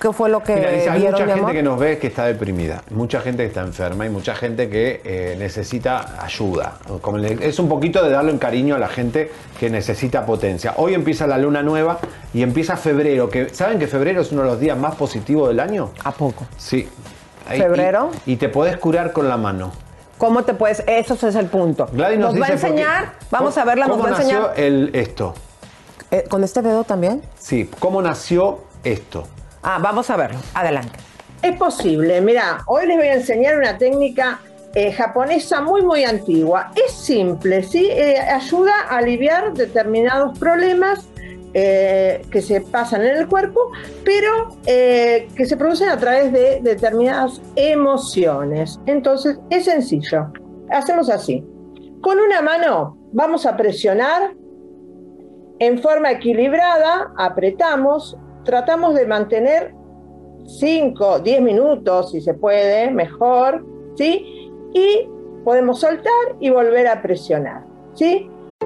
¿qué 0.00 0.12
fue 0.12 0.28
lo 0.30 0.42
que 0.42 0.54
Mira, 0.56 0.72
Lisa, 0.72 0.92
hay 0.92 1.00
mucha 1.02 1.10
mi 1.12 1.18
gente 1.24 1.32
amor? 1.40 1.52
que 1.52 1.62
nos 1.62 1.78
ve 1.78 1.98
que 1.98 2.06
está 2.06 2.24
deprimida, 2.26 2.82
mucha 2.90 3.20
gente 3.20 3.42
que 3.42 3.48
está 3.48 3.60
enferma 3.62 4.06
y 4.06 4.08
mucha 4.10 4.34
gente 4.34 4.68
que 4.70 5.00
eh, 5.04 5.36
necesita 5.38 6.22
ayuda. 6.22 6.78
Como 7.00 7.18
le- 7.18 7.46
es 7.46 7.58
un 7.58 7.68
poquito 7.68 8.02
de 8.02 8.10
darle 8.10 8.32
un 8.32 8.38
cariño 8.38 8.74
a 8.74 8.78
la 8.78 8.88
gente 8.88 9.30
que 9.58 9.68
necesita 9.70 10.24
potencia. 10.26 10.74
Hoy 10.76 10.94
empieza 10.94 11.26
la 11.26 11.38
luna 11.38 11.62
nueva 11.62 11.98
y 12.32 12.42
empieza 12.42 12.76
febrero. 12.76 13.28
Que, 13.28 13.48
¿Saben 13.50 13.78
que 13.78 13.86
febrero 13.86 14.22
es 14.22 14.32
uno 14.32 14.42
de 14.42 14.48
los 14.48 14.60
días 14.60 14.76
más 14.78 14.94
positivos 14.96 15.48
del 15.48 15.60
año? 15.60 15.90
¿A 16.04 16.12
poco? 16.12 16.46
Sí. 16.56 16.88
¿Febrero? 17.48 18.10
Y, 18.26 18.32
y 18.32 18.36
te 18.36 18.48
podés 18.48 18.76
curar 18.76 19.12
con 19.12 19.28
la 19.28 19.36
mano. 19.36 19.72
¿Cómo 20.20 20.44
te 20.44 20.52
puedes? 20.52 20.84
Eso 20.86 21.14
es 21.26 21.34
el 21.34 21.46
punto. 21.46 21.88
Gladys 21.90 22.18
nos, 22.18 22.34
nos, 22.34 22.42
va 22.42 22.48
a 22.48 22.52
enseñar, 22.52 23.12
vamos 23.30 23.54
¿cómo- 23.54 23.62
a 23.62 23.64
verla, 23.64 23.86
nos 23.86 23.96
¿Cómo 23.96 24.08
va 24.10 24.16
a 24.16 24.20
enseñar. 24.20 24.42
nació 24.50 24.64
el, 24.64 24.90
esto? 24.92 25.34
Eh, 26.10 26.24
¿Con 26.28 26.44
este 26.44 26.60
dedo 26.60 26.84
también? 26.84 27.22
Sí, 27.38 27.70
¿cómo 27.78 28.02
nació 28.02 28.58
esto? 28.84 29.26
Ah, 29.62 29.78
vamos 29.80 30.10
a 30.10 30.16
verlo. 30.18 30.38
Adelante. 30.52 30.98
Es 31.40 31.56
posible. 31.56 32.20
Mira, 32.20 32.62
hoy 32.66 32.86
les 32.86 32.98
voy 32.98 33.06
a 33.06 33.14
enseñar 33.14 33.56
una 33.56 33.78
técnica 33.78 34.40
eh, 34.74 34.92
japonesa 34.92 35.62
muy, 35.62 35.80
muy 35.80 36.04
antigua. 36.04 36.70
Es 36.76 36.92
simple, 36.92 37.62
¿sí? 37.62 37.88
Eh, 37.90 38.20
ayuda 38.20 38.72
a 38.90 38.98
aliviar 38.98 39.54
determinados 39.54 40.38
problemas 40.38 41.06
eh, 41.52 42.22
que 42.30 42.42
se 42.42 42.60
pasan 42.60 43.02
en 43.02 43.16
el 43.16 43.28
cuerpo, 43.28 43.72
pero 44.04 44.56
eh, 44.66 45.28
que 45.34 45.44
se 45.46 45.56
producen 45.56 45.88
a 45.88 45.96
través 45.96 46.32
de 46.32 46.60
determinadas 46.62 47.42
emociones. 47.56 48.78
Entonces, 48.86 49.38
es 49.50 49.64
sencillo. 49.64 50.28
Hacemos 50.70 51.10
así. 51.10 51.44
Con 52.00 52.18
una 52.18 52.40
mano 52.40 52.96
vamos 53.12 53.46
a 53.46 53.56
presionar 53.56 54.34
en 55.58 55.82
forma 55.82 56.12
equilibrada, 56.12 57.12
apretamos, 57.18 58.16
tratamos 58.44 58.94
de 58.94 59.06
mantener 59.06 59.74
5, 60.46 61.18
10 61.18 61.42
minutos, 61.42 62.12
si 62.12 62.20
se 62.20 62.34
puede, 62.34 62.90
mejor, 62.90 63.66
¿sí? 63.96 64.50
Y 64.72 65.08
podemos 65.44 65.80
soltar 65.80 66.36
y 66.38 66.50
volver 66.50 66.86
a 66.86 67.02
presionar, 67.02 67.64
¿sí? 67.94 68.29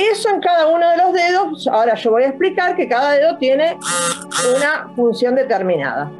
Eso 0.00 0.30
en 0.30 0.40
cada 0.40 0.66
uno 0.68 0.88
de 0.90 0.96
los 0.96 1.12
dedos, 1.12 1.68
ahora 1.68 1.94
yo 1.94 2.12
voy 2.12 2.22
a 2.22 2.28
explicar 2.28 2.74
que 2.74 2.88
cada 2.88 3.12
dedo 3.12 3.36
tiene 3.36 3.78
una 4.56 4.90
función 4.96 5.34
determinada. 5.34 6.10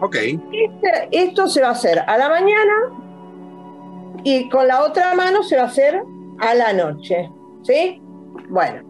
Ok. 0.00 0.16
Este- 0.16 1.08
esto 1.10 1.46
se 1.46 1.60
va 1.60 1.68
a 1.68 1.72
hacer 1.72 1.98
a 2.06 2.16
la 2.16 2.30
mañana 2.30 2.72
y 4.24 4.48
con 4.48 4.66
la 4.66 4.84
otra 4.84 5.14
mano 5.14 5.42
se 5.42 5.56
va 5.56 5.64
a 5.64 5.66
hacer 5.66 6.02
a 6.40 6.54
la 6.54 6.72
noche. 6.72 7.30
¿Sí? 7.62 8.00
Bueno, 8.48 8.82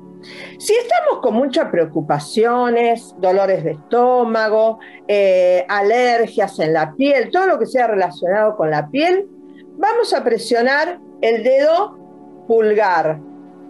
si 0.59 0.75
estamos 0.75 1.23
con 1.23 1.35
muchas 1.35 1.69
preocupaciones, 1.71 3.15
dolores 3.19 3.65
de 3.65 3.73
estómago, 3.73 4.79
eh, 5.09 5.65
alergias 5.69 6.59
en 6.61 6.73
la 6.73 6.93
piel, 6.95 7.31
todo 7.33 7.47
lo 7.47 7.59
que 7.59 7.67
sea 7.67 7.89
relacionado 7.89 8.57
con 8.57 8.71
la 8.71 8.89
piel, 8.91 9.27
vamos 9.77 10.13
a 10.15 10.23
presionar 10.23 11.01
el 11.21 11.43
dedo 11.43 11.97
pulgar. 12.47 13.19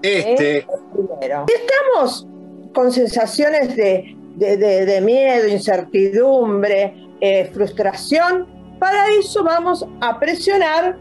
Este. 0.02 0.58
¿eh? 0.58 0.66
Primero. 0.92 1.44
Estamos 1.52 2.26
con 2.74 2.92
sensaciones 2.92 3.76
de, 3.76 4.16
de- 4.36 4.56
de- 4.56 4.86
de 4.86 5.00
miedo, 5.00 5.48
incertidumbre, 5.48 6.94
eh, 7.20 7.50
frustración, 7.52 8.46
para 8.78 9.08
eso 9.18 9.42
vamos 9.42 9.86
a 10.00 10.18
presionar 10.18 10.98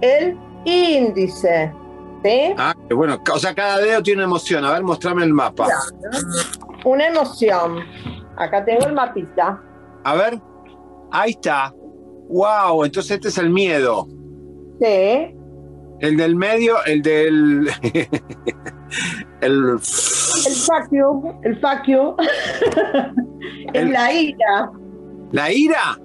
el 0.00 0.36
índice. 0.64 1.72
¿sí? 2.22 2.54
Ah, 2.58 2.74
bueno. 2.94 3.18
O 3.32 3.38
sea, 3.38 3.54
cada 3.54 3.78
dedo 3.78 4.02
tiene 4.02 4.18
una 4.18 4.24
emoción. 4.30 4.64
A 4.64 4.72
ver, 4.72 4.82
mostrame 4.82 5.24
el 5.24 5.32
mapa. 5.32 5.66
Una 6.84 7.06
emoción. 7.08 7.78
Acá 8.36 8.64
tengo 8.64 8.86
el 8.86 8.92
mapita. 8.92 9.60
A 10.04 10.14
ver. 10.14 10.38
Ahí 11.10 11.30
está. 11.30 11.72
Wow, 12.28 12.84
entonces 12.84 13.12
este 13.12 13.28
es 13.28 13.38
el 13.38 13.50
miedo. 13.50 14.06
Sí. 14.80 15.34
El 16.00 16.16
del 16.16 16.36
medio, 16.36 16.76
el 16.86 17.02
del. 17.02 17.68
el. 19.40 19.78
El 19.78 19.80
you, 20.90 21.40
el 21.42 21.60
you. 21.86 22.16
es 23.72 23.90
la 23.90 24.12
ira. 24.12 24.70
¿La 25.32 25.52
ira? 25.52 25.98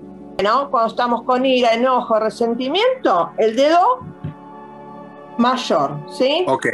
¿No? 0.43 0.69
Cuando 0.71 0.89
estamos 0.89 1.23
con 1.23 1.45
ira, 1.45 1.73
enojo, 1.73 2.19
resentimiento, 2.19 3.31
el 3.37 3.55
dedo 3.55 3.99
mayor, 5.37 5.99
¿sí? 6.11 6.45
Ok. 6.47 6.67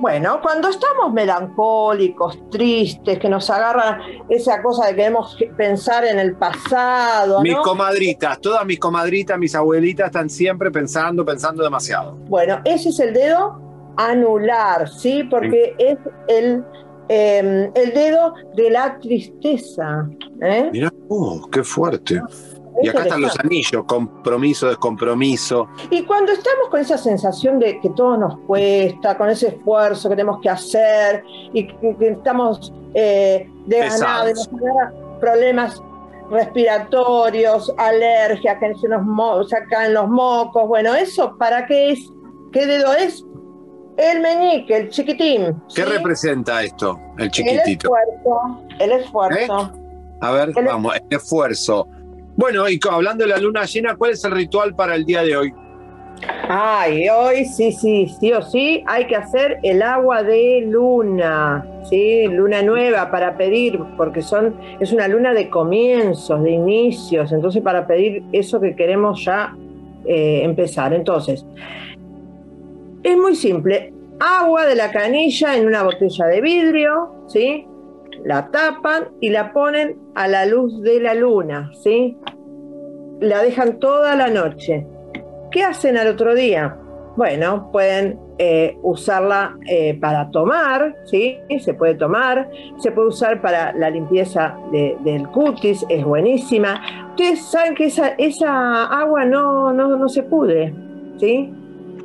Bueno, 0.00 0.40
cuando 0.40 0.70
estamos 0.70 1.12
melancólicos, 1.12 2.38
tristes, 2.50 3.18
que 3.18 3.28
nos 3.28 3.50
agarra 3.50 4.00
esa 4.30 4.62
cosa 4.62 4.86
de 4.86 4.92
que 4.92 4.96
queremos 4.96 5.36
pensar 5.58 6.06
en 6.06 6.18
el 6.18 6.36
pasado, 6.36 7.42
Mis 7.42 7.56
comadritas, 7.56 8.40
todas 8.40 8.64
mis 8.64 8.78
comadritas, 8.78 9.38
mis 9.38 9.54
abuelitas 9.54 10.06
están 10.06 10.30
siempre 10.30 10.70
pensando, 10.70 11.22
pensando 11.22 11.62
demasiado. 11.62 12.16
Bueno, 12.28 12.62
ese 12.64 12.88
es 12.88 12.98
el 12.98 13.12
dedo 13.12 13.60
anular, 13.98 14.88
¿sí? 14.88 15.24
Porque 15.24 15.74
es 15.76 15.98
el, 16.28 16.64
eh, 17.10 17.70
el 17.74 17.92
dedo 17.92 18.32
de 18.56 18.70
la 18.70 18.98
tristeza. 19.00 20.08
¿eh? 20.40 20.70
Mirá, 20.72 20.90
oh, 21.10 21.46
qué 21.52 21.62
fuerte. 21.62 22.22
Y 22.82 22.88
acá 22.88 23.02
están 23.02 23.20
los 23.20 23.38
anillos, 23.40 23.84
compromiso, 23.84 24.68
descompromiso. 24.68 25.68
Y 25.90 26.04
cuando 26.04 26.32
estamos 26.32 26.68
con 26.70 26.80
esa 26.80 26.96
sensación 26.96 27.58
de 27.58 27.80
que 27.80 27.90
todo 27.90 28.16
nos 28.16 28.38
cuesta, 28.40 29.16
con 29.16 29.28
ese 29.28 29.48
esfuerzo 29.48 30.08
que 30.08 30.16
tenemos 30.16 30.40
que 30.40 30.48
hacer 30.48 31.24
y 31.52 31.66
que, 31.66 31.96
estamos 32.00 32.72
eh, 32.94 33.48
de 33.66 33.78
y 33.78 33.80
nos 33.80 34.02
agarra 34.02 34.92
problemas 35.20 35.82
respiratorios, 36.30 37.72
alergias, 37.76 38.56
que 38.58 38.74
se 38.76 38.88
nos 38.88 39.50
sacan 39.50 39.92
los 39.92 40.08
mocos, 40.08 40.66
bueno, 40.68 40.94
¿eso 40.94 41.36
para 41.36 41.66
qué 41.66 41.90
es? 41.90 42.10
¿Qué 42.52 42.66
dedo 42.66 42.94
es? 42.94 43.24
El 43.96 44.20
meñique, 44.20 44.76
el 44.76 44.88
chiquitín. 44.88 45.60
¿Qué 45.74 45.82
¿sí? 45.82 45.88
representa 45.88 46.62
esto, 46.62 46.98
el 47.18 47.24
El 47.24 47.30
chiquitito? 47.30 47.90
esfuerzo, 47.96 48.64
el 48.78 48.92
esfuerzo. 48.92 49.72
A 50.22 50.30
ver, 50.32 50.52
vamos, 50.64 50.94
el 50.96 51.16
esfuerzo. 51.16 51.86
Bueno, 52.40 52.66
y 52.70 52.80
hablando 52.90 53.24
de 53.24 53.30
la 53.32 53.36
luna 53.36 53.66
llena, 53.66 53.96
¿cuál 53.96 54.12
es 54.12 54.24
el 54.24 54.30
ritual 54.32 54.74
para 54.74 54.94
el 54.94 55.04
día 55.04 55.22
de 55.22 55.36
hoy? 55.36 55.52
Ay, 56.48 57.06
hoy 57.10 57.44
sí, 57.44 57.70
sí, 57.70 58.10
sí 58.18 58.32
o 58.32 58.40
sí, 58.40 58.82
hay 58.86 59.06
que 59.06 59.14
hacer 59.14 59.58
el 59.62 59.82
agua 59.82 60.22
de 60.22 60.62
luna, 60.66 61.66
¿sí? 61.90 62.26
Luna 62.28 62.62
nueva 62.62 63.10
para 63.10 63.36
pedir, 63.36 63.78
porque 63.94 64.22
son, 64.22 64.56
es 64.80 64.90
una 64.90 65.06
luna 65.06 65.34
de 65.34 65.50
comienzos, 65.50 66.42
de 66.42 66.52
inicios, 66.52 67.30
entonces 67.30 67.62
para 67.62 67.86
pedir 67.86 68.22
eso 68.32 68.58
que 68.58 68.74
queremos 68.74 69.22
ya 69.22 69.54
eh, 70.06 70.40
empezar. 70.42 70.94
Entonces, 70.94 71.44
es 73.02 73.16
muy 73.18 73.36
simple, 73.36 73.92
agua 74.18 74.64
de 74.64 74.76
la 74.76 74.90
canilla 74.90 75.58
en 75.58 75.66
una 75.66 75.82
botella 75.82 76.24
de 76.24 76.40
vidrio, 76.40 77.26
¿sí? 77.28 77.66
La 78.24 78.50
tapan 78.50 79.08
y 79.20 79.30
la 79.30 79.52
ponen 79.52 79.98
a 80.14 80.28
la 80.28 80.44
luz 80.46 80.82
de 80.82 81.00
la 81.00 81.14
luna, 81.14 81.70
¿sí? 81.82 82.16
La 83.20 83.42
dejan 83.42 83.78
toda 83.78 84.14
la 84.16 84.28
noche. 84.28 84.86
¿Qué 85.50 85.62
hacen 85.64 85.96
al 85.96 86.08
otro 86.08 86.34
día? 86.34 86.76
Bueno, 87.16 87.70
pueden 87.72 88.18
eh, 88.38 88.78
usarla 88.82 89.56
eh, 89.68 89.98
para 90.00 90.30
tomar, 90.30 90.96
¿sí? 91.04 91.36
Se 91.58 91.74
puede 91.74 91.94
tomar, 91.94 92.48
se 92.78 92.92
puede 92.92 93.08
usar 93.08 93.40
para 93.42 93.72
la 93.72 93.90
limpieza 93.90 94.56
de- 94.72 94.96
del 95.04 95.26
cutis, 95.28 95.84
es 95.88 96.04
buenísima. 96.04 96.80
Ustedes 97.10 97.42
saben 97.50 97.74
que 97.74 97.86
esa, 97.86 98.08
esa 98.16 98.84
agua 98.84 99.24
no, 99.24 99.72
no, 99.72 99.96
no 99.96 100.08
se 100.08 100.22
pudre, 100.22 100.72
¿sí? 101.18 101.52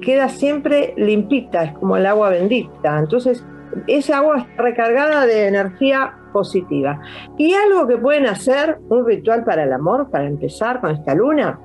Queda 0.01 0.27
siempre 0.27 0.93
limpita, 0.97 1.63
es 1.65 1.73
como 1.73 1.95
el 1.95 2.05
agua 2.05 2.29
bendita. 2.31 2.99
Entonces, 2.99 3.45
esa 3.87 4.17
agua 4.17 4.37
está 4.39 4.61
recargada 4.61 5.25
de 5.25 5.47
energía 5.47 6.13
positiva. 6.33 6.99
Y 7.37 7.53
algo 7.53 7.87
que 7.87 7.97
pueden 7.97 8.27
hacer, 8.27 8.79
un 8.89 9.05
ritual 9.05 9.43
para 9.43 9.63
el 9.63 9.73
amor, 9.73 10.09
para 10.09 10.25
empezar 10.25 10.81
con 10.81 10.91
esta 10.91 11.13
luna, 11.13 11.59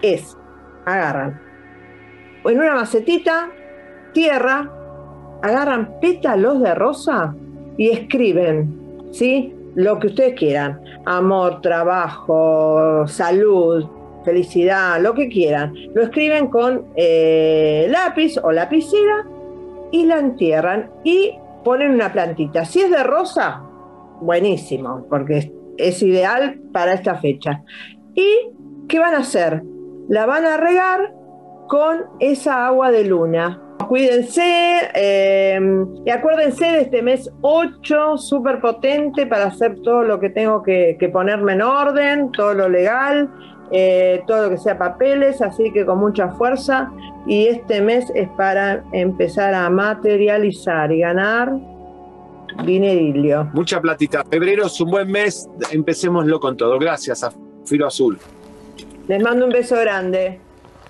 es 0.00 0.36
agarran 0.84 1.40
en 2.50 2.58
una 2.58 2.74
macetita, 2.74 3.50
tierra, 4.12 4.70
agarran 5.42 6.00
pétalos 6.00 6.60
de 6.60 6.74
rosa 6.74 7.34
y 7.76 7.90
escriben, 7.90 9.08
¿sí? 9.12 9.54
Lo 9.74 9.98
que 9.98 10.08
ustedes 10.08 10.34
quieran. 10.34 10.80
Amor, 11.06 11.60
trabajo, 11.60 13.06
salud, 13.06 13.86
felicidad, 14.24 15.00
lo 15.00 15.14
que 15.14 15.28
quieran. 15.28 15.74
Lo 15.94 16.02
escriben 16.02 16.48
con 16.48 16.86
eh, 16.96 17.86
lápiz 17.88 18.38
o 18.42 18.52
lapicera 18.52 19.26
y 19.90 20.04
la 20.06 20.18
entierran 20.18 20.90
y 21.04 21.34
ponen 21.64 21.92
una 21.92 22.12
plantita. 22.12 22.64
Si 22.64 22.80
es 22.80 22.90
de 22.90 23.02
rosa, 23.02 23.62
buenísimo, 24.20 25.06
porque 25.08 25.52
es, 25.76 26.02
ideal 26.02 26.60
para 26.72 26.92
esta 26.92 27.16
fecha. 27.16 27.62
¿Y 28.14 28.50
qué 28.88 28.98
van 28.98 29.14
a 29.14 29.18
hacer? 29.18 29.62
La 30.08 30.26
van 30.26 30.44
a 30.44 30.56
regar 30.56 31.14
con 31.68 32.04
esa 32.20 32.66
agua 32.66 32.90
de 32.90 33.04
luna. 33.04 33.60
Cuídense 33.88 34.42
eh, 34.94 35.60
y 36.04 36.10
acuérdense 36.10 36.64
de 36.64 36.80
este 36.82 37.02
mes 37.02 37.30
8, 37.40 38.16
súper 38.16 38.60
potente 38.60 39.26
para 39.26 39.46
hacer 39.46 39.80
todo 39.82 40.02
lo 40.02 40.20
que 40.20 40.30
tengo 40.30 40.62
que 40.62 41.10
ponerme 41.12 41.54
en 41.54 41.62
orden, 41.62 42.30
todo 42.32 42.54
lo 42.54 42.68
legal, 42.68 43.28
eh, 43.72 44.22
todo 44.26 44.44
lo 44.44 44.50
que 44.50 44.58
sea 44.58 44.76
papeles, 44.78 45.40
así 45.42 45.72
que 45.72 45.84
con 45.86 45.98
mucha 45.98 46.28
fuerza. 46.32 46.90
Y 47.26 47.46
este 47.46 47.80
mes 47.80 48.10
es 48.14 48.28
para 48.30 48.84
empezar 48.92 49.54
a 49.54 49.68
materializar 49.70 50.90
y 50.92 51.00
ganar 51.00 51.52
dinerillo. 52.64 53.44
Mucha 53.52 53.80
platita. 53.80 54.24
Febrero 54.28 54.66
es 54.66 54.80
un 54.80 54.90
buen 54.90 55.10
mes. 55.10 55.48
Empecémoslo 55.70 56.38
con 56.40 56.56
todo. 56.56 56.78
Gracias 56.78 57.22
a 57.24 57.32
Filo 57.64 57.86
Azul. 57.86 58.18
Les 59.08 59.22
mando 59.22 59.46
un 59.46 59.52
beso 59.52 59.76
grande. 59.76 60.38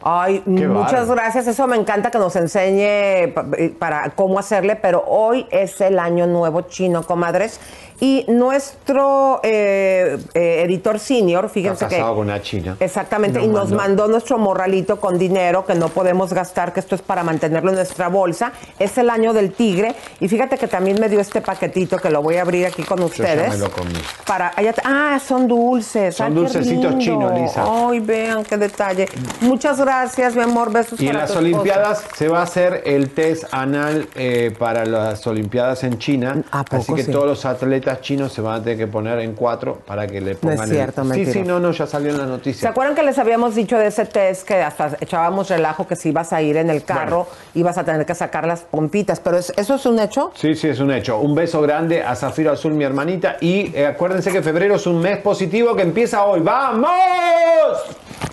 Ay, 0.04 0.42
muchas 0.46 0.92
bárbaro. 1.06 1.12
gracias. 1.14 1.46
Eso 1.46 1.66
me 1.68 1.76
encanta 1.76 2.10
que 2.10 2.18
nos 2.18 2.34
enseñe 2.34 3.28
pa- 3.32 3.46
para 3.78 4.10
cómo 4.10 4.38
hacerle, 4.40 4.74
pero 4.74 5.04
hoy 5.06 5.46
es 5.50 5.80
el 5.80 5.98
año 6.00 6.26
nuevo 6.26 6.62
chino, 6.62 7.04
comadres. 7.04 7.60
Y 8.04 8.24
nuestro 8.26 9.38
eh, 9.44 10.18
eh, 10.34 10.62
editor 10.66 10.98
senior, 10.98 11.48
fíjense 11.48 11.84
Está 11.84 11.88
que 11.88 11.96
casado 11.98 12.16
con 12.16 12.24
una 12.26 12.42
china. 12.42 12.76
Exactamente, 12.80 13.38
Nos 13.38 13.46
y 13.46 13.50
nos 13.50 13.68
mandó. 13.70 13.76
mandó 13.76 14.08
nuestro 14.08 14.38
morralito 14.38 14.98
con 14.98 15.18
dinero 15.18 15.64
que 15.64 15.76
no 15.76 15.88
podemos 15.88 16.32
gastar, 16.32 16.72
que 16.72 16.80
esto 16.80 16.96
es 16.96 17.00
para 17.02 17.22
mantenerlo 17.22 17.70
en 17.70 17.76
nuestra 17.76 18.08
bolsa. 18.08 18.54
Es 18.80 18.98
el 18.98 19.08
año 19.08 19.32
del 19.32 19.52
tigre. 19.52 19.94
Y 20.18 20.26
fíjate 20.26 20.58
que 20.58 20.66
también 20.66 20.98
me 21.00 21.08
dio 21.08 21.20
este 21.20 21.42
paquetito 21.42 21.96
que 21.98 22.10
lo 22.10 22.22
voy 22.22 22.38
a 22.38 22.42
abrir 22.42 22.66
aquí 22.66 22.82
con 22.82 22.98
Yo 22.98 23.04
ya 23.06 23.10
ustedes. 23.12 23.50
me 23.50 23.58
lo 23.58 23.70
comí. 23.70 23.94
Para, 24.26 24.50
ah, 24.84 25.20
son 25.24 25.46
dulces. 25.46 26.16
Son 26.16 26.26
Ay, 26.26 26.34
dulcecitos 26.34 26.98
chinos, 26.98 27.32
Lisa. 27.40 27.64
Ay, 27.64 28.00
vean 28.00 28.42
qué 28.42 28.56
detalle. 28.56 29.08
Muchas 29.42 29.80
gracias, 29.80 30.34
mi 30.34 30.42
amor. 30.42 30.72
Besos 30.72 31.00
Y 31.00 31.06
en 31.06 31.14
las 31.14 31.30
esposa. 31.30 31.38
Olimpiadas 31.38 32.04
se 32.16 32.26
va 32.26 32.40
a 32.40 32.42
hacer 32.42 32.82
el 32.84 33.10
test 33.10 33.44
anal 33.52 34.08
eh, 34.16 34.52
para 34.58 34.84
las 34.86 35.24
Olimpiadas 35.24 35.84
en 35.84 35.98
China. 36.00 36.42
poco 36.50 36.76
Así 36.76 36.94
que 36.94 37.04
sí? 37.04 37.12
todos 37.12 37.26
los 37.26 37.44
atletas 37.44 37.91
chinos 38.00 38.32
se 38.32 38.40
van 38.40 38.60
a 38.60 38.62
tener 38.62 38.78
que 38.78 38.86
poner 38.86 39.18
en 39.20 39.34
cuatro 39.34 39.80
para 39.86 40.06
que 40.06 40.20
le 40.20 40.32
No 40.32 40.50
es 40.50 40.56
pongan 40.56 40.68
cierto, 40.68 41.02
el... 41.02 41.12
Sí, 41.12 41.26
sí, 41.26 41.42
no, 41.42 41.60
no, 41.60 41.70
ya 41.72 41.86
salió 41.86 42.10
en 42.10 42.18
la 42.18 42.24
¿Se 42.24 42.30
noticia. 42.30 42.70
acuerdan 42.70 42.94
que 42.94 43.02
les 43.02 43.18
habíamos 43.18 43.54
dicho 43.54 43.76
de 43.78 43.88
ese 43.88 44.06
test 44.06 44.46
que 44.46 44.54
hasta 44.62 44.96
echábamos 45.00 45.50
relajo 45.50 45.86
que 45.86 45.96
si 45.96 46.08
ibas 46.08 46.32
a 46.32 46.40
ir 46.42 46.56
en 46.56 46.70
el 46.70 46.84
carro 46.84 47.26
ibas 47.54 47.76
a 47.78 47.84
tener 47.84 48.06
que 48.06 48.14
sacar 48.14 48.46
las 48.46 48.60
pompitas? 48.62 49.20
Pero 49.20 49.38
es- 49.38 49.52
eso 49.56 49.74
es 49.74 49.86
un 49.86 49.98
hecho. 49.98 50.32
Sí, 50.34 50.54
sí, 50.54 50.68
es 50.68 50.80
un 50.80 50.90
hecho. 50.90 51.18
Un 51.18 51.34
beso 51.34 51.60
grande 51.60 52.02
a 52.02 52.14
Zafiro 52.16 52.52
Azul, 52.52 52.72
mi 52.74 52.84
hermanita. 52.84 53.36
Y 53.40 53.72
eh, 53.76 53.86
acuérdense 53.86 54.32
que 54.32 54.42
febrero 54.42 54.76
es 54.76 54.86
un 54.86 55.00
mes 55.00 55.18
positivo 55.18 55.74
que 55.76 55.82
empieza 55.82 56.24
hoy. 56.24 56.40
¡Vamos! 56.40 56.90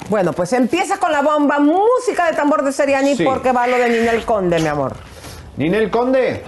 Bueno, 0.10 0.34
pues 0.34 0.54
empieza 0.54 0.98
con 0.98 1.12
la 1.12 1.22
bomba, 1.22 1.60
música 1.60 2.26
de 2.30 2.34
tambor 2.36 2.64
de 2.64 2.72
Seriani 2.72 3.16
Sí. 3.16 3.24
porque 3.24 3.52
va 3.52 3.68
lo 3.68 3.78
de 3.78 3.90
Ninel 3.90 4.24
Conde, 4.26 4.60
mi 4.60 4.68
amor. 4.68 4.94
¿Ninel 5.58 5.90
Conde? 5.92 6.42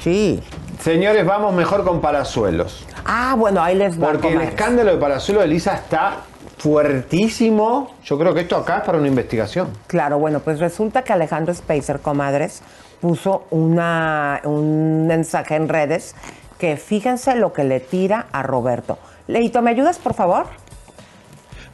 Sí. 0.00 0.42
Señores, 0.82 1.24
vamos 1.24 1.54
mejor 1.54 1.84
con 1.84 2.00
Palazuelos. 2.00 2.84
Ah, 3.04 3.36
bueno, 3.38 3.62
ahí 3.62 3.76
les 3.76 4.02
va. 4.02 4.10
Porque 4.10 4.32
el 4.32 4.40
escándalo 4.40 4.90
de 4.90 4.98
Palazuelos 4.98 5.44
de 5.44 5.48
Elisa 5.48 5.74
está 5.74 6.22
fuertísimo. 6.58 7.94
Yo 8.02 8.18
creo 8.18 8.34
que 8.34 8.40
esto 8.40 8.56
acá 8.56 8.78
es 8.78 8.82
para 8.82 8.98
una 8.98 9.06
investigación. 9.06 9.68
Claro, 9.86 10.18
bueno, 10.18 10.40
pues 10.40 10.58
resulta 10.58 11.02
que 11.02 11.12
Alejandro 11.12 11.54
Spacer, 11.54 12.00
comadres, 12.00 12.62
puso 13.00 13.44
una, 13.50 14.40
un 14.42 15.06
mensaje 15.06 15.54
en 15.54 15.68
redes 15.68 16.16
que 16.58 16.76
fíjense 16.76 17.36
lo 17.36 17.52
que 17.52 17.62
le 17.62 17.78
tira 17.78 18.26
a 18.32 18.42
Roberto. 18.42 18.98
Leito, 19.28 19.62
¿me 19.62 19.70
ayudas, 19.70 20.00
por 20.00 20.14
favor? 20.14 20.46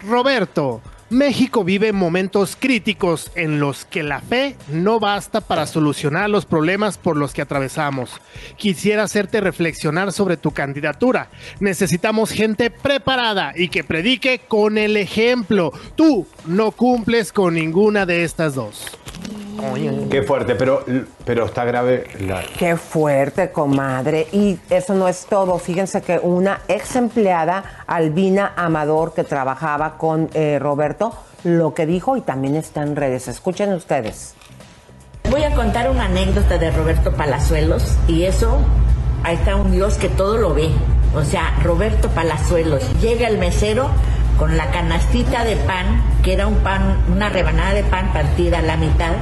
Roberto, 0.06 0.82
México 1.10 1.64
vive 1.64 1.92
momentos 1.92 2.54
críticos 2.58 3.30
en 3.34 3.60
los 3.60 3.86
que 3.86 4.02
la 4.02 4.20
fe 4.20 4.56
no 4.68 5.00
basta 5.00 5.40
para 5.40 5.66
solucionar 5.66 6.28
los 6.28 6.44
problemas 6.44 6.98
por 6.98 7.16
los 7.16 7.32
que 7.32 7.40
atravesamos. 7.40 8.10
Quisiera 8.56 9.04
hacerte 9.04 9.40
reflexionar 9.40 10.12
sobre 10.12 10.36
tu 10.36 10.50
candidatura. 10.50 11.28
Necesitamos 11.60 12.30
gente 12.30 12.70
preparada 12.70 13.52
y 13.56 13.68
que 13.68 13.84
predique 13.84 14.40
con 14.46 14.76
el 14.76 14.98
ejemplo. 14.98 15.72
Tú 15.96 16.26
no 16.44 16.72
cumples 16.72 17.32
con 17.32 17.54
ninguna 17.54 18.04
de 18.04 18.24
estas 18.24 18.54
dos. 18.54 18.98
Qué 20.08 20.22
fuerte, 20.22 20.54
pero, 20.54 20.84
pero 21.24 21.46
está 21.46 21.64
grave 21.64 22.06
la, 22.20 22.42
Qué 22.56 22.76
fuerte, 22.76 23.50
comadre. 23.50 24.28
Y 24.32 24.58
eso 24.70 24.94
no 24.94 25.08
es 25.08 25.26
todo. 25.26 25.58
Fíjense 25.58 26.00
que 26.00 26.18
una 26.18 26.60
ex 26.68 26.94
empleada, 26.94 27.64
Albina 27.86 28.52
Amador, 28.56 29.14
que 29.14 29.24
trabajaba 29.24 29.98
con 29.98 30.30
eh, 30.32 30.58
Roberto, 30.60 30.97
lo 31.44 31.74
que 31.74 31.86
dijo 31.86 32.16
y 32.16 32.20
también 32.20 32.56
está 32.56 32.82
en 32.82 32.96
redes. 32.96 33.28
Escuchen 33.28 33.72
ustedes. 33.72 34.34
Voy 35.30 35.42
a 35.44 35.54
contar 35.54 35.90
una 35.90 36.06
anécdota 36.06 36.58
de 36.58 36.70
Roberto 36.70 37.12
Palazuelos 37.12 37.96
y 38.08 38.24
eso, 38.24 38.58
ahí 39.24 39.36
está 39.36 39.56
un 39.56 39.70
Dios 39.70 39.98
que 39.98 40.08
todo 40.08 40.38
lo 40.38 40.54
ve. 40.54 40.70
O 41.14 41.22
sea, 41.24 41.54
Roberto 41.62 42.08
Palazuelos, 42.08 42.82
llega 43.00 43.28
el 43.28 43.38
mesero 43.38 43.88
con 44.38 44.56
la 44.56 44.70
canastita 44.70 45.44
de 45.44 45.56
pan, 45.56 46.02
que 46.22 46.34
era 46.34 46.46
un 46.46 46.56
pan, 46.56 47.04
una 47.12 47.28
rebanada 47.28 47.74
de 47.74 47.82
pan 47.84 48.12
partida 48.12 48.60
a 48.60 48.62
la 48.62 48.76
mitad. 48.76 49.12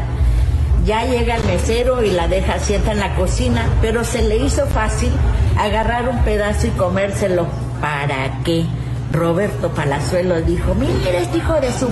Ya 0.84 1.04
llega 1.04 1.36
el 1.36 1.44
mesero 1.44 2.04
y 2.04 2.10
la 2.10 2.28
deja 2.28 2.58
sienta 2.60 2.92
en 2.92 3.00
la 3.00 3.16
cocina, 3.16 3.66
pero 3.80 4.04
se 4.04 4.22
le 4.22 4.36
hizo 4.36 4.66
fácil 4.66 5.10
agarrar 5.58 6.08
un 6.08 6.22
pedazo 6.22 6.68
y 6.68 6.70
comérselo. 6.70 7.46
¿Para 7.80 8.42
qué? 8.44 8.64
Roberto 9.12 9.70
Palazuelos 9.70 10.46
dijo, 10.46 10.74
mire 10.74 11.22
este 11.22 11.38
hijo 11.38 11.54
de 11.60 11.72
su 11.72 11.88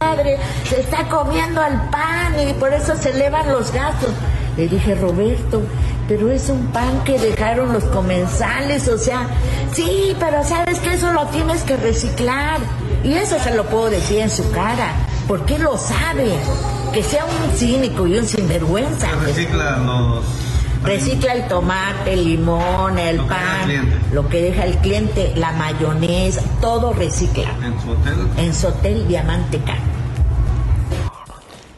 madre 0.00 0.38
se 0.64 0.80
está 0.80 1.08
comiendo 1.08 1.60
al 1.60 1.90
pan 1.90 2.34
y 2.48 2.52
por 2.54 2.72
eso 2.72 2.96
se 2.96 3.10
elevan 3.10 3.50
los 3.50 3.72
gastos. 3.72 4.10
Le 4.56 4.68
dije, 4.68 4.94
Roberto, 4.94 5.62
pero 6.08 6.30
es 6.30 6.48
un 6.48 6.66
pan 6.68 7.04
que 7.04 7.18
dejaron 7.18 7.72
los 7.72 7.84
comensales, 7.84 8.88
o 8.88 8.98
sea, 8.98 9.28
sí, 9.72 10.16
pero 10.18 10.42
sabes 10.42 10.78
que 10.80 10.94
eso 10.94 11.12
lo 11.12 11.26
tienes 11.26 11.62
que 11.62 11.76
reciclar. 11.76 12.58
Y 13.04 13.14
eso 13.14 13.38
se 13.38 13.54
lo 13.54 13.64
puedo 13.66 13.90
decir 13.90 14.18
en 14.18 14.30
su 14.30 14.50
cara, 14.50 14.92
porque 15.28 15.58
lo 15.58 15.76
sabe. 15.76 16.32
Que 16.92 17.02
sea 17.02 17.24
un 17.26 17.56
cínico 17.56 18.06
y 18.06 18.16
un 18.16 18.26
sinvergüenza. 18.26 19.08
Recicla 19.22 19.76
los. 19.76 20.24
Recicla 20.84 21.34
el 21.34 21.48
tomate, 21.48 22.12
el 22.12 22.24
limón, 22.24 22.98
el 22.98 23.16
Lo 23.18 23.26
pan, 23.26 24.00
lo 24.12 24.28
que 24.28 24.42
deja 24.42 24.64
el 24.64 24.76
cliente, 24.78 25.32
la 25.36 25.52
mayonesa, 25.52 26.42
todo 26.60 26.92
recicla. 26.92 27.50
En 27.62 27.80
su 27.80 27.90
hotel. 27.90 28.14
En 28.36 28.54
su 28.54 28.66
hotel 28.68 29.08
Diamante 29.08 29.58
Can. 29.58 29.78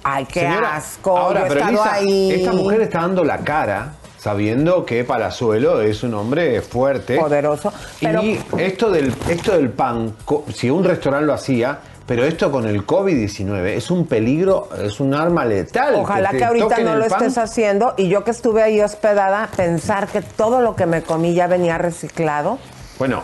Ay, 0.03 0.27
qué 0.27 0.41
Señora, 0.41 0.77
asco. 0.77 1.17
Ahora, 1.17 1.45
pero 1.49 1.65
ahí. 1.83 2.31
esta 2.33 2.53
mujer 2.53 2.81
está 2.83 3.01
dando 3.01 3.25
la 3.25 3.39
cara 3.39 3.95
sabiendo 4.19 4.85
que 4.85 5.03
Palazuelo 5.05 5.81
es 5.81 6.03
un 6.03 6.15
hombre 6.15 6.61
fuerte. 6.63 7.19
Poderoso. 7.19 7.73
Pero- 8.01 8.23
Y 8.23 8.39
esto 8.59 8.91
del, 8.91 9.15
esto 9.29 9.53
del 9.53 9.71
pan, 9.71 10.15
si 10.55 10.69
un 10.71 10.85
restaurante 10.85 11.27
lo 11.27 11.35
hacía, 11.35 11.79
pero 12.11 12.25
esto 12.25 12.51
con 12.51 12.67
el 12.67 12.85
COVID-19 12.85 13.67
es 13.77 13.89
un 13.89 14.05
peligro, 14.05 14.69
es 14.85 14.99
un 14.99 15.15
arma 15.15 15.45
letal. 15.45 15.95
Ojalá 15.95 16.31
que, 16.31 16.45
ahorita 16.45 16.81
no 16.81 16.97
lo 16.97 17.07
pan. 17.07 17.21
estés 17.23 17.39
haciendo. 17.39 17.95
Y 17.97 18.09
yo 18.09 18.25
que 18.25 18.33
estuve 18.33 18.65
ahí 18.65 18.81
hospedada, 18.81 19.49
pensar 19.57 20.09
que 20.09 20.21
todo 20.21 20.61
lo 20.61 20.75
que 20.75 20.87
me 20.87 21.03
comí 21.03 21.35
ya 21.35 21.47
venía 21.47 21.79
reciclado. 21.79 22.59
Bueno, 22.99 23.23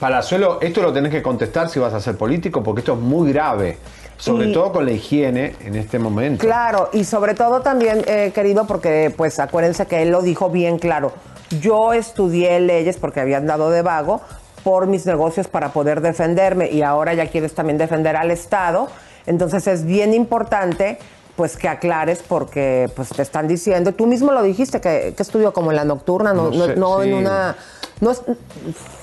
Palazuelo, 0.00 0.60
esto 0.62 0.82
lo 0.82 0.92
tenés 0.92 1.12
que 1.12 1.22
contestar 1.22 1.68
si 1.68 1.78
vas 1.78 1.94
a 1.94 2.00
ser 2.00 2.16
político, 2.16 2.60
porque 2.60 2.80
esto 2.80 2.94
es 2.94 2.98
muy 2.98 3.32
grave. 3.32 3.78
Sobre 4.16 4.48
Y- 4.48 4.52
todo 4.52 4.72
con 4.72 4.84
la 4.84 4.90
higiene 4.90 5.54
en 5.60 5.76
este 5.76 6.00
momento. 6.00 6.44
Claro, 6.44 6.90
y 6.92 7.04
sobre 7.04 7.34
todo 7.34 7.60
también, 7.60 8.02
eh, 8.08 8.32
querido, 8.34 8.66
porque 8.66 9.14
pues 9.16 9.38
acuérdense 9.38 9.86
que 9.86 10.02
él 10.02 10.10
lo 10.10 10.22
dijo 10.22 10.50
bien 10.50 10.80
claro. 10.80 11.12
Yo 11.60 11.92
estudié 11.92 12.58
leyes 12.58 12.96
porque 12.96 13.20
había 13.20 13.36
andado 13.36 13.70
de 13.70 13.82
vago 13.82 14.22
por 14.64 14.86
mis 14.86 15.06
negocios 15.06 15.46
para 15.46 15.68
poder 15.72 16.00
defenderme 16.00 16.70
y 16.70 16.82
ahora 16.82 17.14
ya 17.14 17.26
quieres 17.28 17.54
también 17.54 17.78
defender 17.78 18.16
al 18.16 18.30
Estado. 18.30 18.88
Entonces 19.26 19.66
es 19.66 19.84
bien 19.84 20.12
importante 20.14 20.98
pues 21.36 21.56
que 21.56 21.68
aclares 21.68 22.22
porque 22.26 22.88
pues 22.94 23.08
te 23.10 23.20
están 23.22 23.46
diciendo, 23.48 23.92
tú 23.92 24.06
mismo 24.06 24.32
lo 24.32 24.42
dijiste, 24.42 24.80
que, 24.80 25.14
que 25.16 25.22
estudió 25.22 25.52
como 25.52 25.70
en 25.72 25.76
la 25.76 25.84
nocturna, 25.84 26.32
no, 26.32 26.50
No 26.50 26.56
no- 26.56 26.66
sé, 26.66 26.76
no 26.76 27.02
en 27.02 27.14
una... 27.14 27.56
No 28.00 28.10
es, 28.10 28.22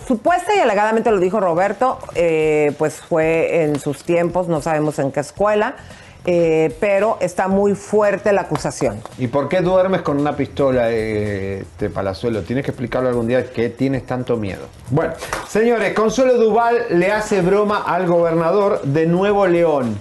supuesta 0.07 0.53
y 0.55 0.59
alegadamente 0.59 1.12
lo 1.12 1.20
dijo 1.20 1.39
Roberto, 1.39 1.97
eh, 2.16 2.74
pues 2.78 2.95
fue 2.95 3.64
en 3.64 3.80
sus 3.80 4.03
tiempos, 4.03 4.47
no 4.47 4.62
sabemos 4.62 4.99
en 4.99 5.12
qué 5.12 5.22
escuela, 5.22 5.76
eh, 6.26 6.76
pero 6.80 7.17
está 7.19 7.47
muy 7.47 7.74
fuerte 7.74 8.32
la 8.32 8.41
acusación. 8.41 9.01
¿Y 9.17 9.28
por 9.28 9.49
qué 9.49 9.61
duermes 9.61 10.01
con 10.01 10.19
una 10.19 10.36
pistola, 10.36 10.91
eh, 10.91 11.61
este 11.61 11.89
Palazuelo? 11.89 12.43
Tienes 12.43 12.63
que 12.63 12.72
explicarlo 12.72 13.09
algún 13.09 13.28
día 13.28 13.51
que 13.51 13.69
tienes 13.69 14.05
tanto 14.05 14.38
miedo. 14.38 14.67
Bueno, 14.89 15.13
señores, 15.47 15.93
Consuelo 15.93 16.38
Duval 16.38 16.86
le 16.91 17.11
hace 17.11 17.41
broma 17.41 17.84
al 17.88 18.05
gobernador 18.05 18.82
de 18.84 19.07
Nuevo 19.07 19.47
León. 19.47 19.97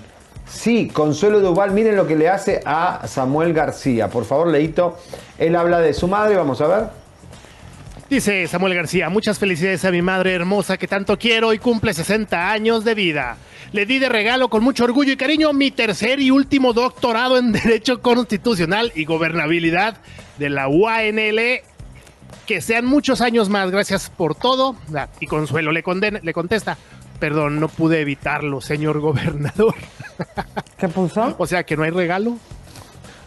Sí, 0.46 0.88
Consuelo 0.88 1.40
Duval, 1.40 1.70
miren 1.70 1.96
lo 1.96 2.06
que 2.06 2.16
le 2.16 2.28
hace 2.28 2.60
a 2.66 3.06
Samuel 3.06 3.54
García. 3.54 4.08
Por 4.08 4.24
favor, 4.24 4.48
Leito, 4.48 4.98
él 5.38 5.54
habla 5.56 5.78
de 5.78 5.94
su 5.94 6.08
madre, 6.08 6.36
vamos 6.36 6.60
a 6.60 6.66
ver. 6.66 6.99
Dice 8.10 8.48
Samuel 8.48 8.74
García, 8.74 9.08
muchas 9.08 9.38
felicidades 9.38 9.84
a 9.84 9.92
mi 9.92 10.02
madre 10.02 10.34
hermosa 10.34 10.76
que 10.76 10.88
tanto 10.88 11.16
quiero 11.16 11.52
y 11.52 11.58
cumple 11.60 11.94
60 11.94 12.50
años 12.50 12.84
de 12.84 12.94
vida. 12.96 13.36
Le 13.70 13.86
di 13.86 14.00
de 14.00 14.08
regalo 14.08 14.48
con 14.48 14.64
mucho 14.64 14.82
orgullo 14.82 15.12
y 15.12 15.16
cariño 15.16 15.52
mi 15.52 15.70
tercer 15.70 16.18
y 16.18 16.32
último 16.32 16.72
doctorado 16.72 17.38
en 17.38 17.52
Derecho 17.52 18.02
Constitucional 18.02 18.90
y 18.96 19.04
Gobernabilidad 19.04 19.98
de 20.38 20.50
la 20.50 20.66
UANL. 20.68 21.60
Que 22.46 22.60
sean 22.60 22.84
muchos 22.84 23.20
años 23.20 23.48
más, 23.48 23.70
gracias 23.70 24.10
por 24.10 24.34
todo. 24.34 24.74
Ah, 24.92 25.06
Y 25.20 25.26
Consuelo 25.28 25.70
le, 25.70 25.84
condena- 25.84 26.18
le 26.20 26.32
contesta, 26.32 26.76
perdón, 27.20 27.60
no 27.60 27.68
pude 27.68 28.00
evitarlo, 28.00 28.60
señor 28.60 28.98
gobernador. 28.98 29.74
¿Qué 30.76 30.88
puso? 30.88 31.36
O 31.38 31.46
sea, 31.46 31.62
que 31.62 31.76
no 31.76 31.84
hay 31.84 31.90
regalo. 31.90 32.38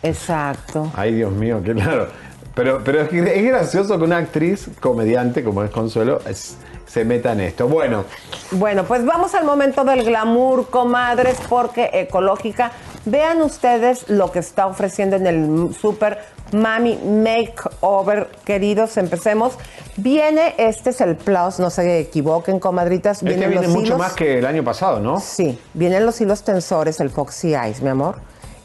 Exacto. 0.01 0.91
Ay, 0.93 1.13
Dios 1.13 1.31
mío, 1.31 1.61
qué 1.63 1.71
claro. 1.71 2.09
Pero, 2.55 2.81
pero 2.83 3.01
es, 3.01 3.11
es 3.11 3.43
gracioso 3.45 3.97
que 3.97 4.03
una 4.03 4.17
actriz 4.17 4.69
comediante 4.79 5.43
como 5.43 5.63
es 5.63 5.71
Consuelo 5.71 6.19
es- 6.27 6.55
se 6.85 7.03
meta 7.05 7.31
en 7.31 7.39
esto. 7.41 7.67
Bueno, 7.67 8.03
Bueno, 8.51 8.83
pues 8.83 9.03
vamos 9.03 9.33
al 9.33 9.45
momento 9.45 9.83
del 9.83 10.03
glamour, 10.03 10.69
comadres, 10.69 11.37
porque 11.49 11.89
Ecológica, 11.91 12.71
vean 13.05 13.41
ustedes 13.41 14.07
lo 14.09 14.31
que 14.31 14.37
está 14.37 14.67
ofreciendo 14.67 15.15
en 15.15 15.25
el 15.25 15.73
Super 15.73 16.19
Mami 16.51 16.97
Makeover, 17.03 18.29
queridos, 18.45 18.97
empecemos. 18.97 19.53
Viene, 19.97 20.53
este 20.59 20.91
es 20.91 21.01
el 21.01 21.15
plus, 21.15 21.57
no 21.59 21.71
se 21.71 21.99
equivoquen, 22.01 22.59
comadritas. 22.59 23.23
este 23.23 23.47
viene 23.47 23.55
los 23.55 23.67
mucho 23.69 23.87
hilos- 23.93 23.97
más 23.97 24.13
que 24.13 24.37
el 24.37 24.45
año 24.45 24.63
pasado, 24.63 24.99
¿no? 24.99 25.19
Sí, 25.19 25.57
vienen 25.73 26.05
los 26.05 26.21
hilos 26.21 26.43
tensores, 26.43 26.99
el 26.99 27.09
Foxy 27.09 27.55
Eyes, 27.55 27.81
mi 27.81 27.89
amor. 27.89 28.17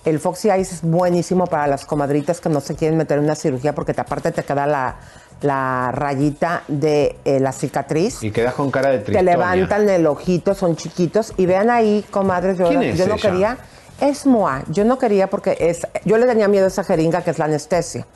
El 0.05 0.20
Foxy 0.20 0.49
Eyes 0.51 0.72
es 0.72 0.82
buenísimo 0.82 1.46
para 1.46 1.66
las 1.66 1.84
comadritas 1.84 2.40
que 2.40 2.49
no 2.49 2.61
se 2.61 2.74
quieren 2.76 2.96
meter 2.96 3.18
en 3.18 3.24
una 3.24 3.34
cirugía 3.34 3.74
porque 3.74 3.92
te- 3.94 4.01
aparte 4.01 4.32
te 4.32 4.42
queda 4.44 4.66
la, 4.66 4.96
la 5.42 5.90
rayita 5.92 6.62
de 6.68 7.16
eh, 7.24 7.40
la 7.40 7.53
cicatriz. 7.53 8.22
Y 8.22 8.30
quedas 8.30 8.55
con 8.55 8.70
cara 8.70 8.90
de 8.90 8.99
Te 8.99 9.05
tristonia. 9.07 9.32
levantan 9.36 9.88
el 9.88 10.07
ojito, 10.07 10.55
son 10.55 10.76
chiquitos. 10.76 11.32
Y 11.36 11.46
vean 11.46 11.68
ahí, 11.70 12.05
comadres, 12.11 12.57
yo, 12.59 12.68
¿Quién 12.68 12.82
es 12.84 12.96
yo 12.99 13.07
no 13.07 13.14
ella? 13.14 13.22
quería. 13.30 13.59
Es 14.01 14.26
Moa. 14.26 14.62
Yo 14.68 14.84
no 14.84 14.96
quería 14.99 15.28
porque 15.28 15.57
es. 15.61 15.86
Yo 16.05 16.16
le 16.18 16.26
tenía 16.26 16.46
miedo 16.49 16.64
a 16.66 16.68
esa 16.68 16.84
jeringa 16.84 17.22
que 17.22 17.30
es 17.32 17.38
la 17.38 17.46
anestesia. 17.46 18.07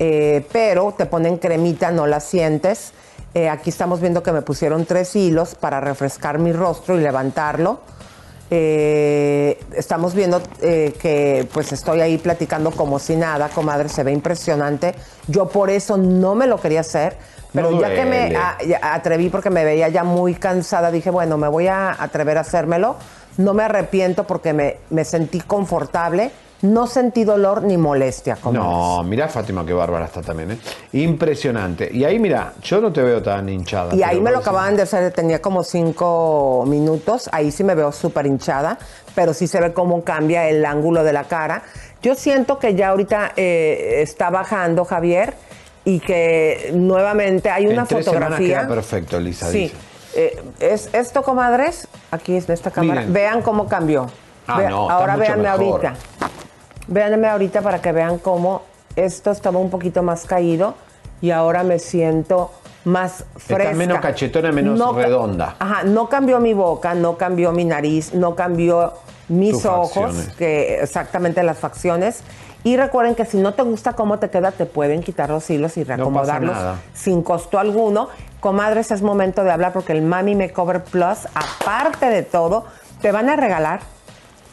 Eh, 0.00 0.44
pero 0.52 0.92
te 0.98 1.06
ponen 1.06 1.38
cremita, 1.38 1.90
no 1.92 2.06
la 2.06 2.18
sientes. 2.20 2.92
Eh, 3.32 3.48
aquí 3.48 3.70
estamos 3.70 4.00
viendo 4.00 4.22
que 4.22 4.32
me 4.32 4.42
pusieron 4.42 4.84
tres 4.86 5.14
hilos 5.16 5.54
para 5.54 5.80
refrescar 5.80 6.38
mi 6.38 6.52
rostro 6.52 6.98
y 6.98 7.02
levantarlo. 7.02 7.80
Eh, 8.50 9.58
estamos 9.74 10.14
viendo 10.14 10.40
eh, 10.60 10.94
que 11.00 11.48
pues 11.52 11.72
estoy 11.72 12.00
ahí 12.00 12.18
platicando 12.18 12.70
como 12.70 12.98
si 12.98 13.16
nada, 13.16 13.48
comadre, 13.48 13.88
se 13.88 14.02
ve 14.02 14.12
impresionante. 14.12 14.94
Yo 15.26 15.48
por 15.48 15.70
eso 15.70 15.96
no 15.96 16.34
me 16.34 16.46
lo 16.46 16.60
quería 16.60 16.80
hacer, 16.80 17.16
pero 17.52 17.70
No 17.70 17.80
ya 17.80 17.94
que 17.94 18.04
me 18.04 18.20
duele. 18.20 18.36
a- 18.36 18.58
ya 18.66 18.94
atreví 18.94 19.28
porque 19.30 19.50
me 19.50 19.64
veía 19.64 19.88
ya 19.88 20.04
muy 20.04 20.34
cansada, 20.34 20.90
dije, 20.90 21.10
bueno, 21.10 21.38
me 21.38 21.48
voy 21.48 21.66
a 21.68 21.90
atrever 21.98 22.38
a 22.38 22.42
hacérmelo. 22.42 22.96
No 23.38 23.54
me 23.54 23.64
arrepiento 23.64 24.24
porque 24.26 24.52
me, 24.52 24.76
me 24.90 25.04
sentí 25.04 25.40
confortable, 25.40 26.30
no 26.64 26.86
sentí 26.86 27.24
dolor 27.24 27.62
ni 27.62 27.76
molestia. 27.76 28.38
No, 28.50 29.02
mira 29.02 29.28
Fátima, 29.28 29.66
qué 29.66 29.74
bárbara 29.74 30.06
está 30.06 30.22
también, 30.22 30.52
¿eh? 30.52 30.58
Impresionante. 30.94 31.90
Y 31.92 32.04
ahí, 32.04 32.18
mira, 32.18 32.54
yo 32.62 32.80
no 32.80 32.90
te 32.92 33.02
veo 33.02 33.22
tan 33.22 33.48
hinchada. 33.48 33.94
Y 33.94 34.02
ahí 34.02 34.20
me 34.20 34.30
lo 34.30 34.38
acababan 34.38 34.74
de 34.74 34.82
hacer, 34.82 35.12
tenía 35.12 35.42
como 35.42 35.62
cinco 35.62 36.64
minutos, 36.66 37.28
ahí 37.32 37.50
sí 37.50 37.64
me 37.64 37.74
veo 37.74 37.92
súper 37.92 38.26
hinchada, 38.26 38.78
pero 39.14 39.34
sí 39.34 39.46
se 39.46 39.60
ve 39.60 39.72
cómo 39.74 40.02
cambia 40.04 40.48
el 40.48 40.64
ángulo 40.64 41.04
de 41.04 41.12
la 41.12 41.24
cara. 41.24 41.62
Yo 42.02 42.14
siento 42.14 42.58
que 42.58 42.74
ya 42.74 42.88
ahorita 42.88 43.32
eh, 43.36 44.00
está 44.02 44.30
bajando 44.30 44.84
Javier 44.84 45.34
y 45.84 46.00
que 46.00 46.70
nuevamente 46.74 47.50
hay 47.50 47.66
una 47.66 47.82
en 47.82 47.88
tres 47.88 48.06
fotografía. 48.06 48.60
queda 48.60 48.68
perfecto, 48.68 49.20
Lisa 49.20 49.50
Sí, 49.50 49.58
dice. 49.64 49.74
eh, 50.14 50.42
es 50.60 50.88
esto, 50.94 51.22
comadres, 51.22 51.88
aquí 52.10 52.36
es 52.36 52.46
de 52.46 52.54
esta 52.54 52.70
cámara. 52.70 53.00
Miren. 53.00 53.12
Vean 53.12 53.42
cómo 53.42 53.68
cambió. 53.68 54.06
Ah, 54.46 54.60
no, 54.68 54.90
ahora 54.90 55.16
véanme 55.16 55.44
mejor. 55.44 55.86
ahorita. 55.86 55.94
Véanme 56.86 57.28
ahorita 57.28 57.62
para 57.62 57.80
que 57.80 57.92
vean 57.92 58.18
cómo 58.18 58.62
esto 58.96 59.30
estaba 59.30 59.58
un 59.58 59.70
poquito 59.70 60.02
más 60.02 60.26
caído 60.26 60.74
y 61.20 61.30
ahora 61.30 61.62
me 61.62 61.78
siento 61.78 62.50
más 62.84 63.24
fresca. 63.36 63.64
Está 63.64 63.76
menos 63.76 63.98
cachetona, 64.00 64.52
menos 64.52 64.78
No 64.78 64.92
redonda. 64.92 65.56
Ajá, 65.58 65.84
no 65.84 66.08
cambió 66.08 66.38
mi 66.40 66.52
boca, 66.52 66.94
no 66.94 67.16
cambió 67.16 67.52
mi 67.52 67.64
nariz, 67.64 68.12
no 68.12 68.34
cambió 68.34 68.92
mis 69.28 69.52
Tus 69.52 69.64
ojos, 69.66 69.90
facciones. 70.12 70.34
que 70.36 70.80
exactamente 70.82 71.42
las 71.42 71.58
facciones. 71.58 72.20
Y 72.62 72.76
recuerden 72.76 73.14
que 73.14 73.24
si 73.26 73.38
no 73.38 73.54
te 73.54 73.62
gusta 73.62 73.94
cómo 73.94 74.18
te 74.18 74.30
queda, 74.30 74.50
te 74.50 74.64
pueden 74.66 75.02
quitar 75.02 75.30
los 75.30 75.48
hilos 75.50 75.76
y 75.76 75.84
reacomodarlos 75.84 76.56
sin 76.94 77.22
costo 77.22 77.58
alguno. 77.58 78.08
Comadres, 78.40 78.90
es 78.90 79.00
momento 79.02 79.44
de 79.44 79.50
hablar 79.50 79.72
porque 79.72 79.92
el 79.92 80.02
Mami 80.02 80.34
Makeover 80.34 80.82
Plus, 80.84 81.26
aparte 81.34 82.06
de 82.06 82.22
todo, 82.22 82.64
te 83.00 83.12
van 83.12 83.28
a 83.28 83.36
regalar 83.36 83.80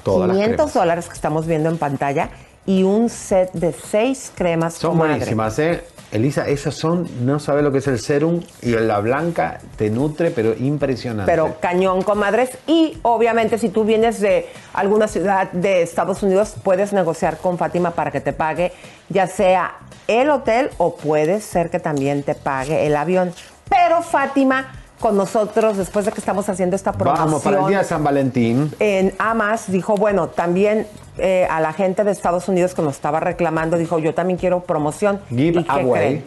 Todas 0.04 0.28
las 0.30 0.38
500 0.38 0.56
cremas. 0.58 0.74
dólares 0.74 1.08
que 1.08 1.14
estamos 1.14 1.45
viendo 1.47 1.70
en 1.70 1.78
pantalla 1.78 2.30
y 2.66 2.84
un 2.84 3.10
set 3.10 3.52
de 3.54 3.74
seis 3.74 4.32
cremas 4.36 4.76
Son 4.76 4.91
comadre. 4.91 5.12
buenísimas, 5.14 5.58
¿eh? 5.60 5.84
Elisa, 6.12 6.45
esas 6.45 6.76
son, 6.76 7.08
no 7.26 7.39
sabes 7.39 7.64
lo 7.64 7.72
que 7.72 7.78
es 7.78 7.88
el 7.88 7.97
serum 7.97 8.41
y 8.62 8.72
la 8.72 8.99
blanca 8.99 9.60
te 9.78 9.89
nutre, 9.89 10.30
pero 10.32 10.54
impresionante. 10.60 11.32
Pero 11.32 11.56
cañón, 11.62 12.02
comadres. 12.02 12.49
Y 12.68 12.97
obviamente, 13.04 13.58
si 13.58 13.70
tú 13.70 13.86
vienes 13.86 14.20
de 14.20 14.49
alguna 14.74 15.08
ciudad 15.08 15.49
de 15.54 15.82
Estados 15.82 16.22
Unidos, 16.22 16.56
puedes 16.64 16.91
negociar 16.91 17.38
con 17.38 17.58
Fátima 17.58 17.91
para 17.91 18.12
que 18.12 18.20
te 18.20 18.34
pague 18.34 18.74
ya 19.08 19.26
sea 19.26 19.72
el 20.08 20.30
hotel 20.32 20.70
o 20.78 20.97
puede 20.97 21.39
ser 21.39 21.70
que 21.70 21.80
también 21.80 22.24
te 22.24 22.36
pague 22.36 22.86
el 22.86 22.97
avión. 22.97 23.34
Pero 23.70 24.02
Fátima, 24.02 24.81
con 25.02 25.18
nosotros, 25.18 25.76
después 25.76 26.06
de 26.06 26.14
que 26.14 26.20
estamos 26.20 26.47
haciendo 26.47 26.78
esta 26.78 26.93
promoción. 26.93 27.26
Vamos 27.28 27.43
para 27.43 27.60
el 27.60 27.68
día 27.68 27.80
de 27.80 27.84
San 27.84 28.04
Valentín. 28.04 28.72
En 28.80 29.14
Amas 29.18 29.70
dijo, 29.70 29.95
bueno, 29.95 30.30
también 30.30 30.88
eh, 31.18 31.45
a 31.49 31.60
la 31.60 31.74
gente 31.74 32.06
de 32.06 32.12
Estados 32.12 32.47
Unidos 32.47 32.74
que 32.74 32.82
nos 32.82 32.95
estaba 32.95 33.20
reclamando, 33.20 33.78
dijo, 33.78 33.99
yo 33.99 34.14
también 34.14 34.39
quiero 34.39 34.62
promoción. 34.62 35.20
Give 35.30 35.60
¿Y 35.60 35.66
away. 35.68 35.91
creen? 35.91 36.26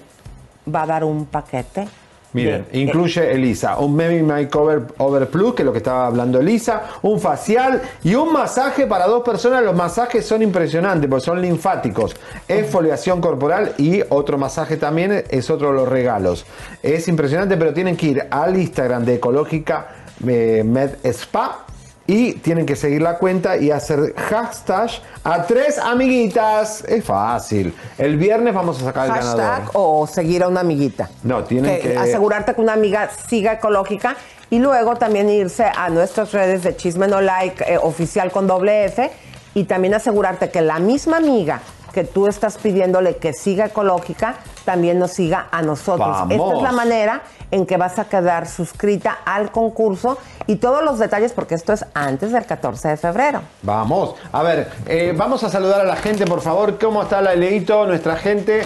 Va 0.74 0.82
a 0.82 0.86
dar 0.86 1.04
un 1.04 1.24
paquete. 1.24 1.88
Miren, 2.34 2.66
incluye 2.72 3.32
Elisa, 3.32 3.78
un 3.78 3.96
Baby 3.96 4.22
Makeover 4.22 4.82
Over 4.98 5.28
Plus, 5.28 5.54
que 5.54 5.62
es 5.62 5.66
lo 5.66 5.72
que 5.72 5.78
estaba 5.78 6.08
hablando 6.08 6.40
Elisa, 6.40 6.82
un 7.02 7.20
facial 7.20 7.80
y 8.02 8.16
un 8.16 8.32
masaje 8.32 8.88
para 8.88 9.06
dos 9.06 9.22
personas. 9.22 9.62
Los 9.62 9.76
masajes 9.76 10.26
son 10.26 10.42
impresionantes 10.42 11.08
porque 11.08 11.24
son 11.24 11.40
linfáticos, 11.40 12.16
exfoliación 12.48 13.20
corporal 13.20 13.74
y 13.78 14.02
otro 14.08 14.36
masaje 14.36 14.76
también 14.76 15.24
es 15.30 15.48
otro 15.48 15.68
de 15.68 15.74
los 15.74 15.88
regalos. 15.88 16.44
Es 16.82 17.06
impresionante, 17.06 17.56
pero 17.56 17.72
tienen 17.72 17.96
que 17.96 18.06
ir 18.06 18.26
al 18.28 18.58
Instagram 18.58 19.04
de 19.04 19.14
Ecológica 19.14 19.86
eh, 20.26 20.64
Med 20.64 20.96
Spa 21.04 21.64
y 22.06 22.34
tienen 22.34 22.66
que 22.66 22.76
seguir 22.76 23.02
la 23.02 23.18
cuenta 23.18 23.56
y 23.56 23.70
hacer 23.70 24.14
hashtag 24.16 24.90
a 25.22 25.42
tres 25.44 25.78
amiguitas. 25.78 26.84
Es 26.84 27.04
fácil. 27.04 27.74
El 27.96 28.16
viernes 28.16 28.54
vamos 28.54 28.80
a 28.82 28.84
sacar 28.84 29.06
el 29.06 29.12
hashtag 29.12 29.36
ganador. 29.36 29.70
o 29.74 30.06
seguir 30.06 30.42
a 30.42 30.48
una 30.48 30.60
amiguita. 30.60 31.10
No, 31.22 31.44
tienen 31.44 31.80
que... 31.80 31.96
asegurarte 31.96 32.54
que 32.54 32.60
una 32.60 32.74
amiga 32.74 33.10
siga 33.28 33.54
ecológica 33.54 34.16
y 34.50 34.58
luego 34.58 34.96
también 34.96 35.30
irse 35.30 35.64
a 35.64 35.88
nuestras 35.88 36.32
redes 36.32 36.62
de 36.62 36.76
Chisme 36.76 37.08
No 37.08 37.20
Like 37.20 37.64
eh, 37.72 37.78
oficial 37.78 38.30
con 38.30 38.46
doble 38.46 38.84
F 38.84 39.10
y 39.54 39.64
también 39.64 39.94
asegurarte 39.94 40.50
que 40.50 40.60
la 40.60 40.78
misma 40.78 41.16
amiga 41.16 41.60
que 41.94 42.04
tú 42.04 42.26
estás 42.26 42.58
pidiéndole 42.58 43.16
que 43.16 43.32
siga 43.32 43.66
ecológica 43.66 44.34
también 44.64 44.98
nos 44.98 45.12
siga 45.12 45.46
a 45.50 45.62
nosotros. 45.62 46.08
Vamos. 46.08 46.32
Esta 46.34 46.56
es 46.56 46.62
la 46.62 46.72
manera 46.72 47.22
en 47.50 47.66
que 47.66 47.76
vas 47.76 47.98
a 47.98 48.04
quedar 48.06 48.48
suscrita 48.48 49.18
al 49.24 49.50
concurso 49.50 50.18
y 50.46 50.56
todos 50.56 50.84
los 50.84 50.98
detalles 50.98 51.32
porque 51.32 51.54
esto 51.54 51.72
es 51.72 51.84
antes 51.94 52.32
del 52.32 52.44
14 52.46 52.88
de 52.88 52.96
febrero. 52.96 53.42
Vamos, 53.62 54.14
a 54.32 54.42
ver, 54.42 54.70
eh, 54.86 55.12
vamos 55.16 55.44
a 55.44 55.48
saludar 55.48 55.80
a 55.80 55.84
la 55.84 55.96
gente, 55.96 56.26
por 56.26 56.40
favor. 56.40 56.78
¿Cómo 56.78 57.02
está 57.02 57.20
la 57.20 57.34
Leito, 57.34 57.86
nuestra 57.86 58.16
gente? 58.16 58.62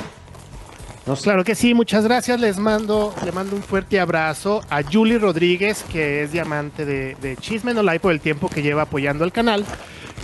Claro 1.23 1.43
que 1.43 1.55
sí, 1.55 1.73
muchas 1.73 2.05
gracias. 2.05 2.39
Les 2.39 2.59
mando, 2.59 3.15
le 3.25 3.33
mando 3.33 3.57
un 3.57 3.63
fuerte 3.63 3.99
abrazo 3.99 4.61
a 4.69 4.83
Julie 4.83 5.19
Rodríguez, 5.19 5.83
que 5.91 6.23
es 6.23 6.33
diamante 6.33 6.85
de, 6.85 7.17
de 7.17 7.37
Chisme 7.37 7.73
No 7.73 7.83
Like 7.83 8.01
por 8.01 8.13
el 8.13 8.21
tiempo 8.21 8.49
que 8.49 8.61
lleva 8.61 8.83
apoyando 8.83 9.25
el 9.25 9.33
canal. 9.33 9.65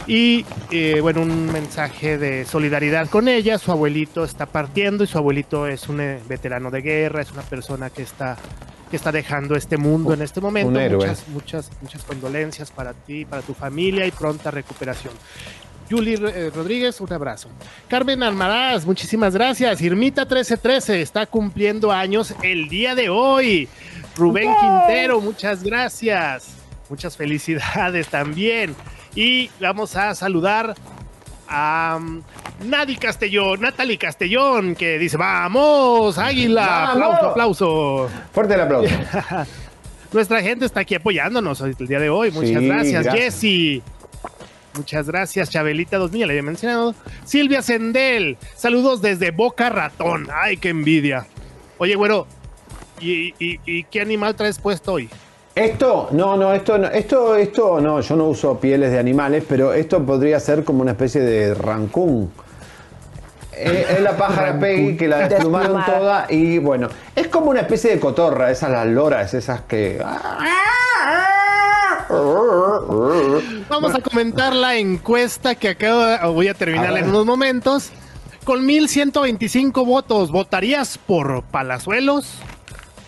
Y 0.07 0.45
eh, 0.71 1.01
bueno, 1.01 1.23
un 1.23 1.47
mensaje 1.53 2.19
de 2.19 2.45
solidaridad 2.45 3.09
con 3.09 3.29
ella. 3.29 3.59
Su 3.59 3.73
abuelito 3.73 4.25
está 4.25 4.47
partiendo 4.47 5.05
y 5.05 5.07
su 5.07 5.19
abuelito 5.19 5.67
es 5.67 5.89
un 5.89 6.01
eh, 6.01 6.21
veterano 6.29 6.71
de 6.71 6.83
guerra, 6.83 7.23
es 7.23 7.33
una 7.33 7.43
persona 7.43 7.91
que 7.91 8.03
está, 8.03 8.37
que 8.91 8.97
está 8.97 9.13
dejando 9.13 9.57
este 9.57 9.77
mundo 9.77 10.13
en 10.13 10.23
este 10.23 10.41
momento. 10.41 10.69
un 10.69 10.77
héroe. 10.77 11.07
Muchas, 11.07 11.29
muchas, 11.29 11.71
muchas 11.81 12.03
condolencias 12.05 12.71
para 12.71 12.93
ti, 12.93 13.25
para 13.25 13.43
tu 13.43 13.55
familia 13.55 14.07
y 14.07 14.11
pronta 14.11 14.51
recuperación. 14.51 15.15
Julie 15.91 16.15
eh, 16.15 16.51
Rodríguez, 16.55 17.01
un 17.01 17.13
abrazo. 17.13 17.49
Carmen 17.89 18.23
Almaraz, 18.23 18.87
muchísimas 18.87 19.35
gracias. 19.35 19.81
Irmita 19.83 20.23
1313 20.23 21.03
está 21.03 21.27
cumpliendo 21.27 21.93
años 21.93 22.35
el 22.43 22.69
día 22.69 22.95
de 22.95 23.09
hoy. 23.09 23.69
Rubén 24.17 24.51
Quintero, 24.61 25.21
muchas 25.21 25.63
gracias. 25.63 26.55
Muchas 26.89 27.17
felicidades 27.17 28.09
también. 28.09 28.75
Y 29.15 29.51
vamos 29.61 29.95
a 29.97 30.15
saludar 30.15 30.75
a 31.49 31.99
um, 32.01 32.23
Nadi 32.65 32.97
Castellón, 32.97 33.61
Natalie 33.61 33.99
Castellón, 33.99 34.75
que 34.75 34.99
dice, 34.99 35.17
vamos, 35.17 36.19
águila, 36.19 36.67
¡Vamos! 36.67 36.95
aplauso, 36.97 37.29
aplauso. 37.31 38.11
Fuerte 38.33 38.55
el 38.55 38.61
aplauso. 38.63 38.95
Nuestra 40.13 40.41
gente 40.43 40.65
está 40.67 40.81
aquí 40.81 40.95
apoyándonos 40.95 41.61
el 41.61 41.75
día 41.75 41.99
de 42.01 42.09
hoy. 42.11 42.31
Muchas 42.31 42.61
Sí, 42.61 42.67
gracias, 42.67 43.05
gracias. 43.05 43.15
Jessy. 43.35 43.83
Muchas 44.77 45.07
gracias, 45.07 45.51
Chabelita 45.51 45.99
2000, 45.99 46.21
ya 46.21 46.27
le 46.27 46.33
había 46.33 46.43
mencionado. 46.43 46.95
Silvia 47.25 47.63
Sendel, 47.63 48.37
saludos 48.57 49.01
desde 49.01 49.31
Boca 49.31 49.71
Ratón. 49.71 50.27
Ay, 50.35 50.57
qué 50.57 50.71
envidia. 50.71 51.27
Oye, 51.79 51.95
güero, 51.95 52.27
¿y, 53.01 53.35
y- 53.39 53.61
y 53.65 53.85
qué 53.85 54.01
animal 54.01 54.35
traes 54.35 54.59
puesto 54.59 54.95
hoy? 54.95 55.09
Esto, 55.55 56.09
no, 56.11 56.37
no, 56.37 56.53
esto 56.53 56.79
no, 56.79 56.89
esto, 56.89 57.37
esto 57.37 57.81
no, 57.81 58.01
yo 58.01 58.17
no 58.17 58.25
uso 58.27 58.59
pieles 58.59 58.91
de 58.91 58.99
animales, 58.99 59.45
pero 59.49 59.73
esto 59.73 60.05
podría 60.05 60.41
ser 60.41 60.65
como 60.65 60.83
una 60.83 60.93
especie 60.93 61.21
de 61.21 61.55
rancún. 61.55 62.33
Eh, 63.53 63.87
Es 63.91 64.01
la 64.01 64.17
pájara 64.17 64.59
Peggy 64.59 64.97
que 64.97 65.07
la 65.07 65.29
desplumaron 65.29 65.85
toda 65.85 66.27
y 66.29 66.59
bueno, 66.59 66.89
es 67.15 67.29
como 67.29 67.51
una 67.51 67.61
especie 67.61 67.93
de 67.93 68.01
cotorra, 68.01 68.51
esas 68.51 68.71
las 68.73 68.87
loras, 68.87 69.33
esas 69.33 69.61
que... 69.63 70.03
Vamos 73.69 73.95
a 73.95 74.01
comentar 74.01 74.55
la 74.55 74.77
encuesta 74.77 75.55
que 75.55 75.69
acabo 75.69 76.05
de, 76.05 76.19
voy 76.27 76.49
a 76.49 76.55
terminarla 76.55 76.99
A 76.99 77.03
en 77.03 77.09
unos 77.11 77.27
momentos. 77.27 77.91
Con 78.45 78.67
1125 78.67 79.85
votos, 79.87 80.31
¿votarías 80.31 80.99
por 80.99 81.45
Palazuelos? 81.45 82.39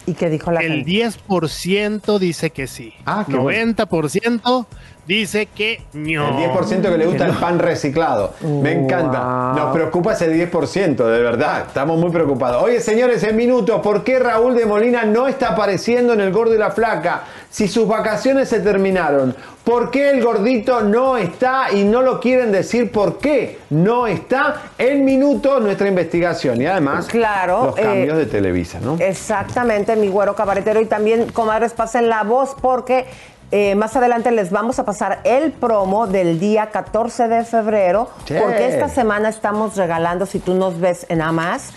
¿Y 0.06 0.14
qué 0.14 0.30
dijo 0.30 0.52
la 0.52 0.60
El 0.60 0.84
gente? 0.84 0.90
10% 1.28 2.18
dice 2.18 2.50
que 2.50 2.66
sí. 2.66 2.94
Ah, 3.04 3.24
qué 3.28 3.36
bueno. 3.36 3.74
90% 3.74 4.66
dice 5.06 5.46
que 5.46 5.82
no. 5.92 6.38
El 6.38 6.50
10% 6.50 6.82
que 6.82 6.98
le 6.98 7.06
gusta 7.06 7.26
el 7.26 7.32
pan 7.34 7.58
reciclado. 7.58 8.34
Me 8.40 8.72
encanta. 8.72 9.52
Nos 9.56 9.72
preocupa 9.72 10.12
ese 10.12 10.30
10%, 10.32 10.96
de 10.96 11.22
verdad. 11.22 11.64
Estamos 11.66 11.98
muy 11.98 12.10
preocupados. 12.10 12.62
Oye, 12.62 12.80
señores, 12.80 13.22
en 13.24 13.36
minutos, 13.36 13.80
¿por 13.82 14.04
qué 14.04 14.18
Raúl 14.18 14.54
de 14.54 14.66
Molina 14.66 15.04
no 15.04 15.26
está 15.26 15.50
apareciendo 15.50 16.12
en 16.12 16.20
el 16.20 16.32
gordo 16.32 16.54
y 16.54 16.58
la 16.58 16.70
flaca? 16.70 17.24
Si 17.56 17.68
sus 17.68 17.88
vacaciones 17.88 18.50
se 18.50 18.60
terminaron. 18.60 19.34
¿Por 19.64 19.90
qué 19.90 20.10
el 20.10 20.22
gordito 20.22 20.82
no 20.82 21.16
está 21.16 21.72
y 21.72 21.84
no 21.84 22.02
lo 22.02 22.20
quieren 22.20 22.52
decir 22.52 22.92
por 22.92 23.16
qué 23.16 23.60
no 23.70 24.06
está? 24.06 24.56
En 24.76 25.06
minutos 25.06 25.62
nuestra 25.62 25.88
investigación 25.88 26.60
y 26.60 26.66
además 26.66 27.06
Claro, 27.06 27.68
los 27.68 27.78
eh, 27.78 27.82
cambios 27.82 28.18
de 28.18 28.26
Televisa, 28.26 28.78
¿no? 28.82 28.98
Exactamente, 29.00 29.96
mi 29.96 30.08
güero 30.08 30.36
cabaretero. 30.36 30.82
Y 30.82 30.84
también, 30.84 31.32
comadres, 31.32 31.72
pasen 31.72 32.10
la 32.10 32.24
voz 32.24 32.54
porque 32.60 33.06
eh, 33.50 33.74
más 33.74 33.96
adelante 33.96 34.30
les 34.32 34.50
vamos 34.50 34.78
a 34.78 34.84
pasar 34.84 35.20
el 35.24 35.50
promo 35.50 36.06
del 36.06 36.38
día 36.38 36.66
14 36.66 37.26
de 37.26 37.42
febrero. 37.46 38.10
Sí. 38.26 38.34
Porque 38.38 38.68
esta 38.68 38.90
semana 38.90 39.30
estamos 39.30 39.78
regalando, 39.78 40.26
si 40.26 40.40
tú 40.40 40.52
nos 40.52 40.78
ves 40.78 41.06
en 41.08 41.22
Amas, 41.22 41.72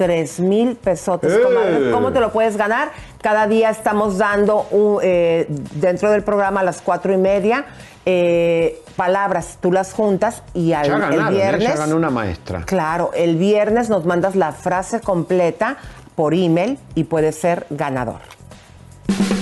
3 0.00 0.40
mil 0.40 0.76
pesotes, 0.76 1.30
¡Eh! 1.30 1.90
¿Cómo 1.92 2.10
te 2.10 2.20
lo 2.20 2.32
puedes 2.32 2.56
ganar? 2.56 2.90
Cada 3.22 3.46
día 3.46 3.70
estamos 3.70 4.16
dando 4.18 4.66
un, 4.70 4.98
eh, 5.02 5.46
dentro 5.74 6.10
del 6.10 6.22
programa 6.22 6.60
a 6.60 6.64
las 6.64 6.80
cuatro 6.80 7.12
y 7.12 7.18
media 7.18 7.66
eh, 8.06 8.82
palabras, 8.96 9.58
tú 9.60 9.70
las 9.70 9.92
juntas 9.92 10.42
y 10.54 10.72
al, 10.72 10.86
Ya 10.86 11.08
el 11.08 11.14
¿eh? 11.14 11.30
viernes... 11.30 11.68
ya 11.68 11.76
ganó 11.76 11.96
una 11.96 12.10
maestra. 12.10 12.62
Claro, 12.64 13.10
el 13.14 13.36
viernes 13.36 13.90
nos 13.90 14.06
mandas 14.06 14.36
la 14.36 14.52
frase 14.52 15.00
completa 15.00 15.76
por 16.16 16.32
email 16.34 16.78
y 16.94 17.04
puedes 17.04 17.36
ser 17.36 17.66
ganador. 17.70 18.20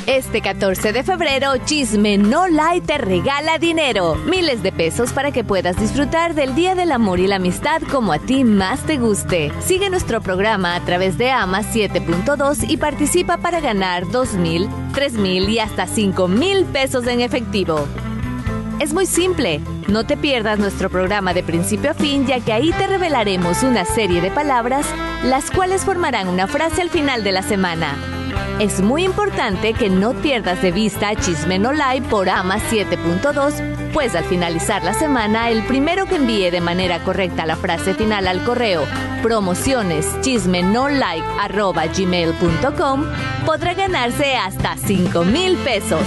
Este 0.09 0.41
14 0.41 0.95
de 0.95 1.03
febrero, 1.03 1.53
Chisme 1.67 2.17
No 2.17 2.49
Lie 2.49 2.81
te 2.81 2.97
regala 2.97 3.59
dinero. 3.59 4.15
Miles 4.25 4.63
de 4.63 4.73
pesos 4.73 5.13
para 5.13 5.33
que 5.33 5.45
puedas 5.45 5.79
disfrutar 5.79 6.35
del 6.35 6.55
Día 6.55 6.75
del 6.75 6.93
Amor 6.93 7.21
y 7.21 7.27
la 7.27 7.37
Amistad 7.37 7.83
como 7.93 8.15
a 8.15 8.19
ti 8.19 8.43
más 8.43 8.81
te 8.85 8.97
guste. 8.97 9.53
Sigue 9.61 9.91
nuestro 9.91 10.23
programa 10.23 10.77
a 10.77 10.81
través 10.81 11.19
de 11.19 11.31
AMA 11.31 11.61
7.2 11.61 12.71
y 12.71 12.79
participa 12.79 13.37
para 13.37 13.61
ganar 13.61 14.11
2 14.11 14.33
mil, 14.37 14.67
3 14.95 15.13
mil 15.13 15.47
y 15.51 15.59
hasta 15.59 15.87
5 15.87 16.27
mil 16.27 16.65
pesos 16.65 17.07
en 17.07 17.21
efectivo. 17.21 17.87
Es 18.81 18.95
muy 18.95 19.05
simple. 19.05 19.61
No 19.89 20.07
te 20.07 20.17
pierdas 20.17 20.59
nuestro 20.59 20.89
programa 20.89 21.35
de 21.35 21.43
principio 21.43 21.91
a 21.91 21.95
fin, 21.95 22.27
ya 22.27 22.41
que 22.41 22.55
ahí 22.55 22.73
te 22.73 22.87
revelaremos 22.87 23.63
una 23.63 23.85
serie 23.85 24.23
de 24.23 24.31
palabras, 24.31 24.87
las 25.23 25.51
cuales 25.51 25.85
formarán 25.85 26.29
una 26.29 26.47
frase 26.47 26.81
al 26.81 26.89
final 26.89 27.25
de 27.25 27.33
la 27.33 27.43
semana. 27.43 28.18
Es 28.61 28.81
muy 28.81 29.05
importante 29.05 29.73
que 29.73 29.89
no 29.89 30.15
pierdas 30.15 30.61
de 30.63 30.73
vista 30.73 31.15
Chisme 31.15 31.59
No 31.59 31.73
Lie 31.73 32.03
por 32.03 32.29
AMA 32.29 32.59
7.2, 32.59 33.93
pues 33.93 34.15
al 34.15 34.25
finalizar 34.25 34.83
la 34.83 34.95
semana, 34.95 35.51
el 35.51 35.65
primero 35.65 36.07
que 36.07 36.17
envíe 36.17 36.51
de 36.51 36.61
manera 36.61 36.99
correcta 37.05 37.47
la 37.47 37.57
frase 37.57 37.95
final 37.95 38.27
al 38.27 38.43
correo 38.45 38.85
promociones 39.19 40.07
gmail.com 41.97 43.05
podrá 43.45 43.75
ganarse 43.75 44.37
hasta 44.37 44.77
5 44.77 45.25
mil 45.25 45.57
pesos. 45.59 46.03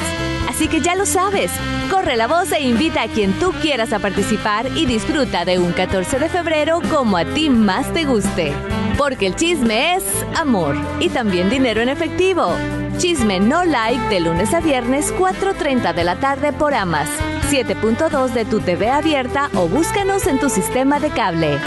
Así 0.49 0.67
que 0.67 0.81
ya 0.81 0.95
lo 0.95 1.05
sabes, 1.05 1.51
corre 1.89 2.15
la 2.15 2.27
voz 2.27 2.51
e 2.51 2.61
invita 2.61 3.03
a 3.03 3.07
quien 3.07 3.33
tú 3.39 3.51
quieras 3.61 3.93
a 3.93 3.99
participar 3.99 4.67
y 4.75 4.85
disfruta 4.85 5.45
de 5.45 5.59
un 5.59 5.71
14 5.71 6.19
de 6.19 6.29
febrero 6.29 6.81
como 6.89 7.17
a 7.17 7.25
ti 7.25 7.49
más 7.49 7.91
te 7.93 8.05
guste. 8.05 8.53
Porque 9.01 9.25
el 9.25 9.35
chisme 9.35 9.95
es 9.95 10.03
amor 10.39 10.75
y 10.99 11.09
también 11.09 11.49
dinero 11.49 11.81
en 11.81 11.89
efectivo. 11.89 12.53
Chisme 12.99 13.39
no 13.39 13.65
like 13.65 13.99
de 14.09 14.19
lunes 14.19 14.53
a 14.53 14.59
viernes 14.59 15.11
4.30 15.15 15.91
de 15.95 16.03
la 16.03 16.19
tarde 16.19 16.53
por 16.53 16.75
Amas, 16.75 17.09
7.2 17.49 18.29
de 18.29 18.45
tu 18.45 18.59
TV 18.59 18.91
abierta 18.91 19.49
o 19.55 19.67
búscanos 19.67 20.27
en 20.27 20.39
tu 20.39 20.51
sistema 20.51 20.99
de 20.99 21.09
cable. 21.09 21.57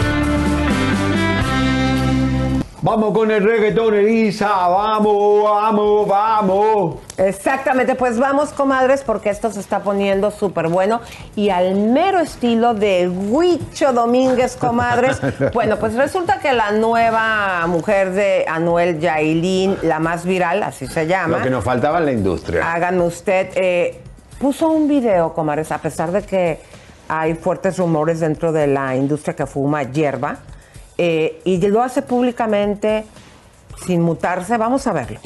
Vamos 2.85 3.13
con 3.13 3.31
el 3.31 3.43
reggaetón, 3.43 3.95
Elisa. 3.95 4.47
Vamos, 4.47 5.43
vamos, 5.43 6.07
vamos. 6.07 6.95
Exactamente, 7.17 7.95
pues 7.95 8.19
vamos, 8.19 8.51
comadres, 8.51 9.01
porque 9.01 9.31
esto 9.31 9.49
se 9.49 9.59
está 9.59 9.79
poniendo 9.79 10.29
súper 10.29 10.67
bueno 10.67 11.01
y 11.35 11.49
al 11.49 11.73
mero 11.73 12.19
estilo 12.19 12.75
de 12.75 13.09
Huicho 13.09 13.91
Domínguez, 13.91 14.55
comadres. 14.55 15.19
bueno, 15.55 15.77
pues 15.79 15.95
resulta 15.95 16.37
que 16.39 16.53
la 16.53 16.73
nueva 16.73 17.65
mujer 17.65 18.11
de 18.11 18.45
Anuel 18.47 18.99
Yailin, 18.99 19.79
la 19.81 19.97
más 19.97 20.23
viral, 20.23 20.61
así 20.61 20.85
se 20.85 21.07
llama. 21.07 21.39
Lo 21.39 21.43
que 21.43 21.49
nos 21.49 21.63
faltaba 21.63 21.97
en 21.97 22.05
la 22.05 22.11
industria. 22.11 22.71
Háganme 22.71 23.01
usted, 23.01 23.49
eh, 23.55 23.99
puso 24.37 24.69
un 24.69 24.87
video, 24.87 25.33
comadres, 25.33 25.71
a 25.71 25.79
pesar 25.79 26.11
de 26.11 26.21
que 26.21 26.59
hay 27.09 27.33
fuertes 27.33 27.79
rumores 27.79 28.19
dentro 28.19 28.51
de 28.51 28.67
la 28.67 28.95
industria 28.95 29.35
que 29.35 29.47
fuma 29.47 29.81
hierba, 29.81 30.37
eh, 30.97 31.41
y 31.43 31.59
lo 31.67 31.81
hace 31.81 32.01
públicamente 32.01 33.05
sin 33.85 34.01
mutarse. 34.01 34.57
Vamos 34.57 34.87
a 34.87 34.93
verlo. 34.93 35.19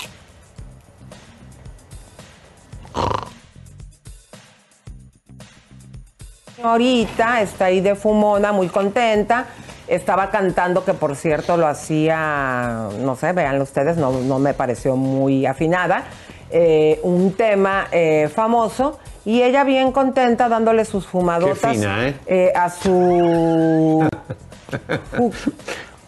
Señorita 6.56 7.42
está 7.42 7.66
ahí 7.66 7.80
de 7.80 7.96
fumona, 7.96 8.52
muy 8.52 8.68
contenta. 8.68 9.46
Estaba 9.88 10.30
cantando, 10.30 10.84
que 10.84 10.94
por 10.94 11.16
cierto 11.16 11.58
lo 11.58 11.68
hacía, 11.68 12.90
no 13.00 13.16
sé, 13.16 13.32
véanlo 13.34 13.64
ustedes, 13.64 13.98
no, 13.98 14.12
no 14.12 14.38
me 14.38 14.54
pareció 14.54 14.96
muy 14.96 15.46
afinada. 15.46 16.04
eh, 16.52 17.00
un 17.04 17.34
tema 17.34 17.88
eh, 17.92 18.30
famoso 18.34 19.00
y 19.26 19.42
ella 19.44 19.64
bien 19.64 19.92
contenta 19.92 20.50
dándole 20.50 20.84
sus 20.84 21.06
fumadotas 21.06 21.74
fina, 21.74 22.14
a 22.56 22.70
su 22.70 24.08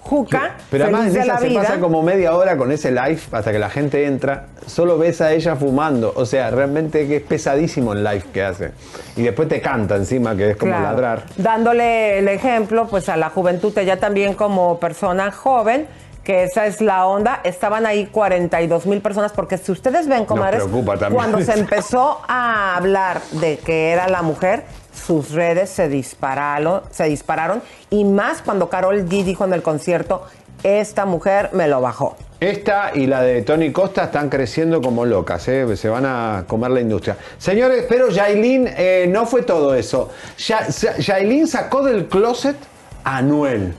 juca. 0.01 0.55
Pero 0.69 0.85
además 0.85 1.07
en 1.07 1.13
de 1.13 1.19
esa 1.21 1.33
la 1.33 1.39
se 1.39 1.47
vida. 1.49 1.61
pasa 1.61 1.79
como 1.79 2.01
media 2.01 2.35
hora 2.35 2.57
con 2.57 2.71
ese 2.71 2.91
live 2.91 3.19
hasta 3.31 3.51
que 3.51 3.59
la 3.59 3.69
gente 3.69 4.05
entra. 4.05 4.47
Solo 4.65 4.97
ves 4.97 5.21
a 5.21 5.31
ella 5.31 5.55
fumando. 5.55 6.11
O 6.15 6.25
sea, 6.25 6.49
realmente 6.49 7.07
que 7.07 7.17
es 7.17 7.23
pesadísimo 7.23 7.93
el 7.93 8.03
live 8.03 8.23
que 8.33 8.43
hace. 8.43 8.71
Y 9.15 9.23
después 9.23 9.47
te 9.47 9.61
canta 9.61 9.95
encima, 9.95 10.35
que 10.35 10.51
es 10.51 10.57
como 10.57 10.71
Claro. 10.71 10.83
ladrar. 10.85 11.23
Dándole 11.37 12.19
el 12.19 12.27
ejemplo, 12.27 12.87
pues 12.87 13.09
a 13.09 13.17
la 13.17 13.29
juventud, 13.29 13.77
ella 13.77 13.99
también 13.99 14.33
como 14.33 14.79
persona 14.79 15.31
joven, 15.31 15.87
que 16.23 16.43
esa 16.43 16.65
es 16.65 16.81
la 16.81 17.05
onda. 17.05 17.39
Estaban 17.43 17.85
ahí 17.85 18.07
42 18.07 18.85
mil 18.87 19.01
personas, 19.01 19.31
porque 19.33 19.57
si 19.57 19.71
ustedes 19.71 20.07
ven, 20.07 20.25
comadres, 20.25 20.63
cuando 21.11 21.41
se 21.41 21.53
empezó 21.53 22.19
a 22.27 22.75
hablar 22.75 23.21
de 23.33 23.57
que 23.57 23.91
era 23.91 24.07
la 24.07 24.21
mujer, 24.21 24.63
sus 25.05 25.31
redes 25.31 25.69
se 25.69 25.87
dispararon, 25.89 26.81
se 26.91 27.05
dispararon, 27.05 27.61
y 27.89 28.03
más 28.03 28.41
cuando 28.41 28.69
Carol 28.69 29.05
G 29.05 29.23
dijo 29.23 29.45
en 29.45 29.53
el 29.53 29.61
concierto, 29.61 30.23
esta 30.63 31.05
mujer 31.05 31.49
me 31.53 31.67
lo 31.67 31.81
bajó. 31.81 32.15
Esta 32.39 32.91
y 32.95 33.05
la 33.07 33.21
de 33.21 33.41
Tony 33.43 33.71
Costa 33.71 34.05
están 34.05 34.29
creciendo 34.29 34.81
como 34.81 35.05
locas, 35.05 35.47
¿eh? 35.47 35.75
se 35.77 35.89
van 35.89 36.05
a 36.05 36.45
comer 36.47 36.71
la 36.71 36.81
industria. 36.81 37.15
Señores, 37.37 37.85
pero 37.87 38.09
Yailin 38.09 38.67
eh, 38.75 39.05
no 39.09 39.25
fue 39.25 39.43
todo 39.43 39.75
eso. 39.75 40.09
Ya, 40.37 40.67
ya- 40.67 40.97
Yailin 40.97 41.47
sacó 41.47 41.83
del 41.83 42.07
closet 42.07 42.55
a 43.03 43.17
Anuel. 43.17 43.73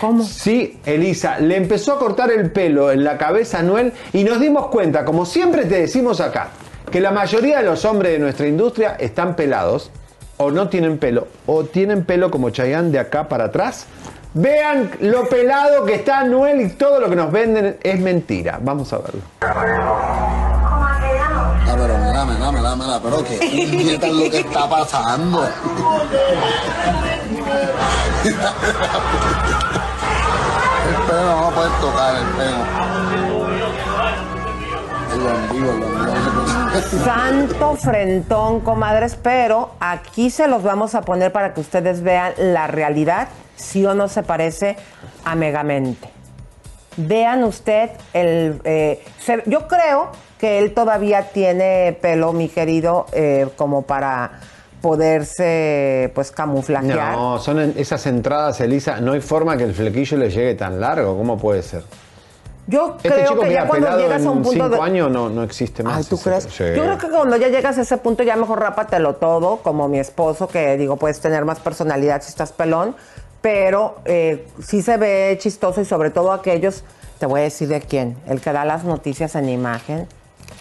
¿Cómo? 0.00 0.22
Sí, 0.24 0.78
Elisa, 0.84 1.38
le 1.40 1.56
empezó 1.56 1.94
a 1.94 1.98
cortar 1.98 2.30
el 2.30 2.50
pelo 2.52 2.92
en 2.92 3.02
la 3.02 3.16
cabeza 3.16 3.56
a 3.56 3.60
Anuel 3.60 3.92
y 4.12 4.24
nos 4.24 4.38
dimos 4.40 4.66
cuenta, 4.68 5.04
como 5.04 5.24
siempre 5.24 5.64
te 5.64 5.80
decimos 5.80 6.20
acá, 6.20 6.48
que 6.90 7.00
la 7.00 7.10
mayoría 7.10 7.58
de 7.58 7.64
los 7.64 7.84
hombres 7.84 8.12
de 8.12 8.18
nuestra 8.18 8.46
industria 8.46 8.96
están 9.00 9.34
pelados 9.34 9.90
o 10.38 10.50
no 10.50 10.68
tienen 10.68 10.98
pelo, 10.98 11.28
o 11.46 11.64
tienen 11.64 12.04
pelo 12.04 12.30
como 12.30 12.50
Chayanne 12.50 12.90
de 12.90 12.98
acá 12.98 13.28
para 13.28 13.44
atrás. 13.46 13.86
Vean 14.34 14.90
lo 15.00 15.26
pelado 15.28 15.86
que 15.86 15.94
está 15.94 16.18
Anuel 16.20 16.60
y 16.60 16.68
todo 16.70 17.00
lo 17.00 17.08
que 17.08 17.16
nos 17.16 17.32
venden 17.32 17.78
es 17.82 17.98
mentira. 17.98 18.58
Vamos 18.60 18.92
a 18.92 18.98
verlo. 18.98 19.22
Ah, 21.68 21.74
pero 21.74 21.96
mira, 21.98 22.24
mira, 22.52 22.76
mira, 22.76 23.00
pero 23.02 23.24
que 23.24 23.38
¿qué 23.38 23.94
es 23.94 24.12
lo 24.12 24.30
que 24.30 24.40
está 24.40 24.68
pasando? 24.68 25.42
el 25.44 25.52
pelo 31.06 31.22
no 31.24 31.40
lo 31.40 31.50
puedes 31.54 31.80
tocar, 31.80 32.14
el 32.16 32.26
pelo. 32.36 32.58
El 35.14 35.20
ombligo, 35.26 35.70
el 35.72 35.82
ombligo. 35.82 36.35
Santo 36.82 37.76
frentón, 37.76 38.60
comadres, 38.60 39.16
pero 39.20 39.72
aquí 39.80 40.30
se 40.30 40.48
los 40.48 40.62
vamos 40.62 40.94
a 40.94 41.02
poner 41.02 41.32
para 41.32 41.54
que 41.54 41.60
ustedes 41.60 42.02
vean 42.02 42.32
la 42.38 42.66
realidad, 42.66 43.28
si 43.56 43.84
o 43.86 43.94
no 43.94 44.08
se 44.08 44.22
parece 44.22 44.76
a 45.24 45.34
Megamente. 45.34 46.08
Vean 46.96 47.44
usted 47.44 47.90
el... 48.12 48.60
eh, 48.64 49.04
yo 49.46 49.68
creo 49.68 50.10
que 50.38 50.58
él 50.58 50.74
todavía 50.74 51.30
tiene 51.30 51.96
pelo, 52.00 52.32
mi 52.32 52.48
querido, 52.48 53.06
eh, 53.12 53.48
como 53.56 53.82
para 53.82 54.40
poderse 54.80 56.12
pues 56.14 56.30
camuflajear. 56.30 57.12
No, 57.12 57.38
son 57.38 57.74
esas 57.76 58.06
entradas, 58.06 58.60
Elisa. 58.60 59.00
No 59.00 59.12
hay 59.12 59.20
forma 59.20 59.56
que 59.56 59.64
el 59.64 59.74
flequillo 59.74 60.16
le 60.16 60.30
llegue 60.30 60.54
tan 60.54 60.80
largo. 60.80 61.16
¿Cómo 61.16 61.38
puede 61.38 61.62
ser? 61.62 61.82
Yo 62.68 62.96
Este 62.96 63.08
creo 63.08 63.28
chico, 63.28 63.40
que 63.42 63.48
mira, 63.48 63.62
ya 63.62 63.68
cuando 63.68 63.96
llegas 63.98 64.26
a 64.26 64.30
un 64.30 64.42
punto 64.42 64.50
cinco 64.64 64.68
de... 64.70 64.80
años 64.80 65.10
no, 65.10 65.28
no 65.28 65.42
existe 65.44 65.82
más. 65.84 65.98
Ay, 65.98 66.04
¿tú 66.04 66.18
crees? 66.18 66.44
sí. 66.50 66.64
Yo 66.74 66.82
creo 66.82 66.98
que 66.98 67.08
cuando 67.08 67.36
ya 67.36 67.48
llegas 67.48 67.78
a 67.78 67.82
ese 67.82 67.96
punto 67.98 68.22
ya 68.24 68.34
mejor 68.36 68.58
rápatelo 68.60 69.14
todo, 69.14 69.58
como 69.58 69.88
mi 69.88 69.98
esposo, 70.00 70.48
que 70.48 70.76
digo, 70.76 70.96
puedes 70.96 71.20
tener 71.20 71.44
más 71.44 71.60
personalidad 71.60 72.22
si 72.22 72.30
estás 72.30 72.50
pelón, 72.52 72.96
pero 73.40 73.96
eh, 74.04 74.48
sí 74.60 74.82
se 74.82 74.96
ve 74.96 75.36
chistoso 75.40 75.80
y 75.80 75.84
sobre 75.84 76.10
todo 76.10 76.32
aquellos, 76.32 76.82
te 77.20 77.26
voy 77.26 77.40
a 77.40 77.42
decir 77.44 77.68
de 77.68 77.80
quién, 77.80 78.16
el 78.26 78.40
que 78.40 78.52
da 78.52 78.64
las 78.64 78.82
noticias 78.82 79.36
en 79.36 79.48
imagen, 79.48 80.08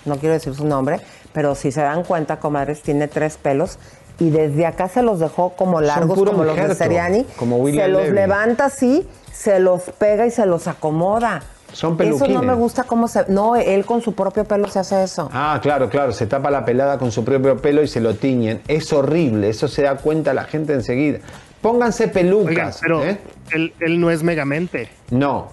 no 0.06 0.18
quiero 0.18 0.34
decir 0.34 0.53
su 0.53 0.66
nombre, 0.66 0.99
pero 1.34 1.56
si 1.56 1.72
se 1.72 1.82
dan 1.82 2.03
cuenta, 2.03 2.39
comadres, 2.39 2.84
tiene 2.84 3.08
tres 3.08 3.38
pelos 3.38 3.80
y 4.20 4.30
desde 4.30 4.68
acá 4.68 4.88
se 4.88 5.01
los 5.01 5.20
dejó 5.20 5.53
como 5.56 5.82
largos, 5.82 6.18
como 6.24 6.43
los 6.43 6.56
de 6.56 6.76
Seriani, 6.76 7.24
como 7.38 7.58
William 7.58 7.86
se 7.88 7.91
los 7.91 8.01
Levy. 8.03 8.16
levanta 8.16 8.66
así, 8.66 9.10
se 9.34 9.60
los 9.60 9.82
pega 9.97 10.28
y 10.28 10.32
se 10.32 10.45
los 10.45 10.68
acomoda. 10.68 11.41
Son 11.76 11.92
Eso 11.92 11.98
peluquines. 11.98 12.34
no 12.36 12.42
me 12.42 12.54
gusta 12.54 12.84
cómo 12.84 13.08
se... 13.10 13.26
No, 13.28 13.58
él 13.58 13.86
con 13.86 14.02
su 14.02 14.14
propio 14.14 14.46
pelo 14.46 14.70
se 14.70 14.80
hace 14.80 15.04
eso. 15.04 15.30
Ah, 15.34 15.60
claro, 15.62 15.90
claro. 15.90 16.14
Se 16.14 16.26
tapa 16.26 16.50
la 16.50 16.64
pelada 16.64 16.98
con 16.98 17.12
su 17.12 17.26
propio 17.26 17.58
pelo 17.58 17.84
y 17.84 17.88
se 17.90 18.00
lo 18.00 18.16
tiñen. 18.16 18.62
Es 18.70 18.94
horrible. 18.94 19.50
Eso 19.50 19.68
se 19.68 19.82
da 19.82 19.98
cuenta 19.98 20.34
la 20.34 20.46
gente 20.46 20.72
enseguida. 20.74 21.20
Pónganse 21.62 22.08
pelucas. 22.08 22.50
Oigan, 22.50 22.74
pero 22.82 23.04
¿eh? 23.04 23.18
él, 23.52 23.74
él 23.82 24.00
no 24.00 24.10
es 24.10 24.24
megamente. 24.24 24.88
No. 25.10 25.50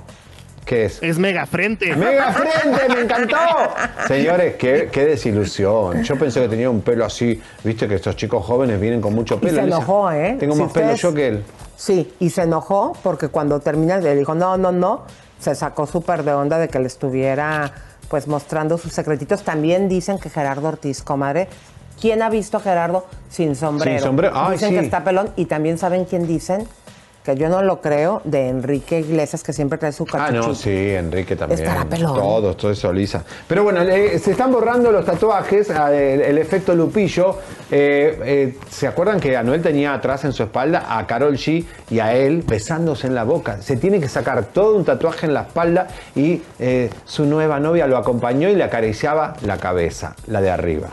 ¿Qué 0.65 0.85
es? 0.85 1.03
Es 1.03 1.19
megafrente. 1.19 1.97
¡Mega 1.97 2.33
frente! 2.33 2.89
¡Me 2.95 3.01
encantó! 3.01 3.37
Señores, 4.07 4.55
qué, 4.55 4.89
qué 4.93 5.05
desilusión. 5.07 6.05
Yo 6.05 6.17
pensé 6.17 6.41
que 6.41 6.49
tenía 6.49 6.71
un 6.71 6.83
pelo 6.83 7.05
así. 7.05 7.43
Viste 7.65 7.89
que 7.89 7.97
estos 7.97 8.15
chicos 8.15 8.45
jóvenes 8.47 8.81
vienen 8.81 9.01
con 9.01 9.13
mucho 9.13 9.35
Y 9.35 9.39
pelo. 9.39 9.55
se 9.55 9.61
Elisa. 9.63 9.77
enojó, 9.79 10.13
¿eh? 10.13 10.37
Tengo 10.39 10.55
Si 10.55 10.63
más 10.63 10.73
pelo 10.73 10.95
yo 10.95 11.13
que 11.13 11.27
él. 11.27 11.45
Sí, 11.75 12.13
y 12.21 12.31
se 12.31 12.43
enojó 12.43 12.93
porque 13.03 13.27
cuando 13.27 13.59
termina 13.59 13.99
le 13.99 14.15
dijo, 14.15 14.37
no, 14.37 14.57
no, 14.57 14.71
no, 14.71 15.03
se 15.43 15.55
sacó 15.57 15.87
súper 15.87 16.23
de 16.23 16.33
onda 16.33 16.59
de 16.59 16.69
que 16.69 16.79
le 16.79 16.87
estuviera 16.87 17.73
pues 18.09 18.29
mostrando 18.29 18.79
sus 18.79 18.93
secretitos. 18.93 19.43
También 19.43 19.89
dicen 19.89 20.19
que 20.19 20.31
Gerardo 20.31 20.69
Ortiz, 20.69 21.03
comadre, 21.03 21.49
¿quién 22.01 22.23
ha 22.23 22.31
visto 22.31 22.59
a 22.59 22.61
Gerardo 22.61 23.07
sin 23.29 23.57
sombrero? 23.57 23.99
Sin 23.99 24.07
sombrero, 24.07 24.35
ay, 24.37 24.53
dicen 24.53 24.69
sí. 24.69 24.75
que 24.77 24.81
está 24.85 25.03
pelón 25.03 25.31
y 25.35 25.47
también 25.47 25.79
saben 25.79 26.05
quién 26.05 26.27
dicen, 26.27 26.67
que 27.25 27.37
yo 27.37 27.49
no 27.49 27.63
lo 27.63 27.81
creo, 27.81 28.21
de 28.25 28.49
Enrique 28.49 28.99
Iglesias 29.01 29.43
que 29.45 29.53
siempre 29.53 29.79
trae 29.79 29.93
su 29.93 30.05
Ah, 30.13 30.27
cachuchito. 30.27 30.49
no, 30.49 30.55
sí, 30.57 30.91
Enrique 30.91 31.37
también. 31.37 31.61
Estará 31.61 31.85
pelón. 31.85 32.15
Todos, 32.15 32.57
todo 32.57 32.71
eso, 32.73 32.93
Lisa. 32.93 33.23
Pero 33.47 33.63
bueno, 33.63 33.85
le- 33.85 34.19
se 34.19 34.33
están 34.33 34.51
borrando 34.51 34.91
los 34.91 35.05
tatuajes, 35.05 35.71
ah, 35.71 35.93
el, 35.93 36.21
el 36.21 36.39
efecto 36.39 36.75
Lupillo. 36.75 37.37
Eh, 37.71 38.19
eh, 38.25 38.59
¿Se 38.71 38.87
acuerdan 38.89 39.21
que 39.21 39.37
Anuel 39.37 39.63
tenía 39.63 39.95
atrás 39.95 40.25
en 40.25 40.33
su 40.33 40.43
espalda 40.43 40.99
a 40.99 41.07
Carol 41.07 41.35
G 41.37 41.65
y 41.91 42.01
a 42.01 42.13
él 42.15 42.43
besándose 42.47 43.07
en 43.07 43.15
la 43.15 43.23
boca? 43.25 43.63
Se 43.63 43.77
tiene 43.77 44.01
que 44.01 44.09
sacar 44.09 44.47
todo 44.47 44.77
un 44.77 44.85
tatuaje 44.85 45.27
en 45.27 45.35
la 45.35 45.43
espalda 45.43 45.87
y 46.17 46.43
eh, 46.59 46.91
su 47.05 47.25
nueva 47.25 47.61
novia 47.61 47.87
lo 47.87 47.97
acompañó 47.97 48.49
y 48.49 48.57
le 48.57 48.65
acariciaba 48.65 49.35
la 49.43 49.59
cabeza, 49.59 50.17
la 50.27 50.41
de 50.41 50.51
arriba. 50.51 50.89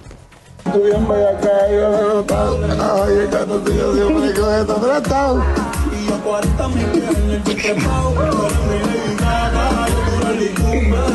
Tú 5.99 6.05
que 6.05 6.13
el 6.13 6.21
yo 6.21 6.23
40 6.23 6.67
mil 6.69 6.85
años 6.85 7.43
que 7.45 7.55
te 7.55 7.73
pago. 7.75 8.13
Tú 8.13 8.21
eres 8.21 8.59
mi 8.67 8.77
Lady 8.87 9.15
Gaga, 9.15 9.87
yo 9.87 9.95
tú 10.05 10.11
eres 10.27 10.39
Lee 10.39 10.53
Cooper. 10.55 11.07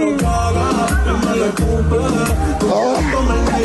No 0.00 0.16
caga, 0.16 0.66
no 1.06 1.12
me 1.18 1.32
le 1.36 1.48
cumple. 1.50 1.98
Tú 2.58 2.66
quieres 2.66 3.04
comer 3.14 3.38
mi 3.44 3.60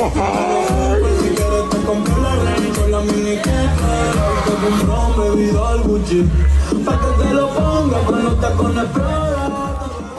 Si 1.22 1.28
quieres 1.36 1.66
te 1.70 1.78
compro 1.86 2.16
la 2.22 2.32
Range 2.36 2.70
con 2.76 2.92
la 2.92 3.00
mini 3.00 3.36
Cooper. 3.38 4.14
Te 4.46 4.52
compro 4.86 5.36
mi 5.36 5.42
vida 5.44 5.70
al 5.70 5.80
Gucci. 5.82 6.20
Pa' 6.86 7.00
que 7.00 7.24
te 7.24 7.34
lo 7.34 7.50
ponga 7.50 8.00
con 8.06 8.24
los 8.24 8.40
tacones 8.42 8.86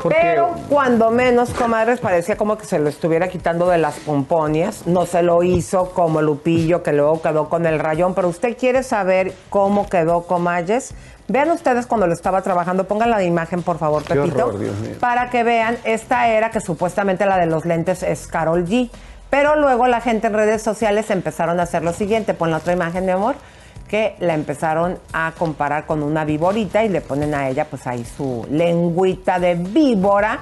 Pero 0.08 0.54
cuando 0.68 1.10
menos, 1.10 1.50
comadres, 1.50 2.00
parecía 2.00 2.36
como 2.36 2.56
que 2.56 2.64
se 2.64 2.78
lo 2.78 2.88
estuviera 2.88 3.28
quitando 3.28 3.68
de 3.68 3.78
las 3.78 3.98
pomponias. 4.00 4.86
No 4.86 5.06
se 5.06 5.22
lo 5.22 5.42
hizo 5.42 5.90
como 5.90 6.22
Lupillo, 6.22 6.82
que 6.82 6.92
luego 6.92 7.20
quedó 7.20 7.48
con 7.48 7.66
el 7.66 7.78
rayón. 7.78 8.14
Pero 8.14 8.28
usted 8.28 8.56
quiere 8.56 8.82
saber 8.82 9.32
cómo 9.50 9.88
quedó 9.88 10.22
Comalles. 10.22 10.94
Vean 11.28 11.50
ustedes 11.50 11.86
cuando 11.86 12.06
lo 12.06 12.12
estaba 12.14 12.42
trabajando. 12.42 12.84
Pongan 12.84 13.10
la 13.10 13.22
imagen, 13.22 13.62
por 13.62 13.78
favor, 13.78 14.02
Qué 14.04 14.14
Pepito. 14.14 14.46
horror, 14.46 14.58
Dios 14.58 14.76
mío. 14.78 14.96
Para 14.98 15.30
que 15.30 15.44
vean, 15.44 15.76
esta 15.84 16.28
era 16.28 16.50
que 16.50 16.60
supuestamente 16.60 17.26
la 17.26 17.38
de 17.38 17.46
los 17.46 17.64
lentes 17.64 18.02
es 18.02 18.26
Carol 18.26 18.64
G. 18.66 18.90
Pero 19.28 19.54
luego 19.54 19.86
la 19.86 20.00
gente 20.00 20.26
en 20.26 20.34
redes 20.34 20.60
sociales 20.60 21.08
empezaron 21.10 21.60
a 21.60 21.62
hacer 21.62 21.84
lo 21.84 21.92
siguiente. 21.92 22.34
Pon 22.34 22.50
la 22.50 22.56
otra 22.56 22.72
imagen, 22.72 23.04
mi 23.04 23.12
amor. 23.12 23.36
Que 23.90 24.14
la 24.20 24.34
empezaron 24.34 24.98
a 25.12 25.32
comparar 25.36 25.84
con 25.84 26.04
una 26.04 26.24
víborita 26.24 26.84
y 26.84 26.88
le 26.88 27.00
ponen 27.00 27.34
a 27.34 27.48
ella, 27.48 27.64
pues 27.64 27.88
ahí 27.88 28.04
su 28.04 28.46
lengüita 28.48 29.40
de 29.40 29.56
víbora 29.56 30.38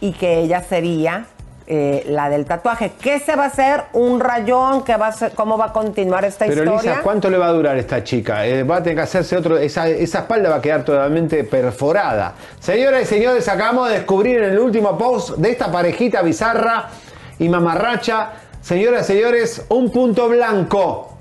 y 0.00 0.12
que 0.12 0.38
ella 0.38 0.62
sería 0.62 1.26
eh, 1.66 2.06
la 2.08 2.30
del 2.30 2.46
tatuaje. 2.46 2.92
¿Qué 2.98 3.18
se 3.18 3.36
va 3.36 3.44
a 3.44 3.46
hacer? 3.48 3.82
¿Un 3.92 4.18
rayón? 4.18 4.82
¿Qué 4.82 4.96
va 4.96 5.08
a 5.08 5.12
ser? 5.12 5.32
¿Cómo 5.32 5.58
va 5.58 5.66
a 5.66 5.72
continuar 5.72 6.24
esta 6.24 6.46
Pero 6.46 6.62
historia? 6.62 6.92
Lisa, 6.92 7.02
¿cuánto 7.02 7.28
le 7.28 7.36
va 7.36 7.48
a 7.48 7.52
durar 7.52 7.76
esta 7.76 8.02
chica? 8.02 8.46
Eh, 8.46 8.62
va 8.62 8.76
a 8.76 8.82
tener 8.82 8.96
que 8.96 9.02
hacerse 9.02 9.36
otro. 9.36 9.58
Esa, 9.58 9.88
esa 9.88 10.20
espalda 10.20 10.48
va 10.48 10.56
a 10.56 10.62
quedar 10.62 10.84
totalmente 10.84 11.44
perforada. 11.44 12.32
Señoras 12.60 13.02
y 13.02 13.04
señores, 13.04 13.46
acabamos 13.48 13.88
de 13.88 13.96
descubrir 13.96 14.38
en 14.38 14.52
el 14.52 14.58
último 14.58 14.96
post 14.96 15.36
de 15.36 15.50
esta 15.50 15.70
parejita 15.70 16.22
bizarra 16.22 16.88
y 17.38 17.48
mamarracha. 17.48 18.30
Señoras 18.62 19.10
y 19.10 19.12
señores, 19.12 19.66
un 19.68 19.90
punto 19.90 20.28
blanco. 20.28 21.15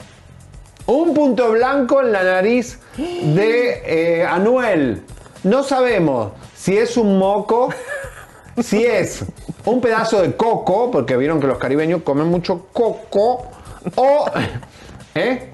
Un 0.87 1.13
punto 1.13 1.51
blanco 1.51 2.01
en 2.01 2.11
la 2.11 2.23
nariz 2.23 2.79
de 2.97 3.81
eh, 4.19 4.23
Anuel. 4.23 5.01
No 5.43 5.63
sabemos 5.63 6.33
si 6.53 6.77
es 6.77 6.95
un 6.97 7.17
moco, 7.17 7.69
si 8.61 8.85
es 8.85 9.25
un 9.65 9.81
pedazo 9.81 10.21
de 10.21 10.35
coco, 10.35 10.91
porque 10.91 11.17
vieron 11.17 11.39
que 11.39 11.47
los 11.47 11.57
caribeños 11.57 12.03
comen 12.03 12.27
mucho 12.27 12.67
coco, 12.71 13.47
o 13.95 14.25
¿eh? 15.15 15.51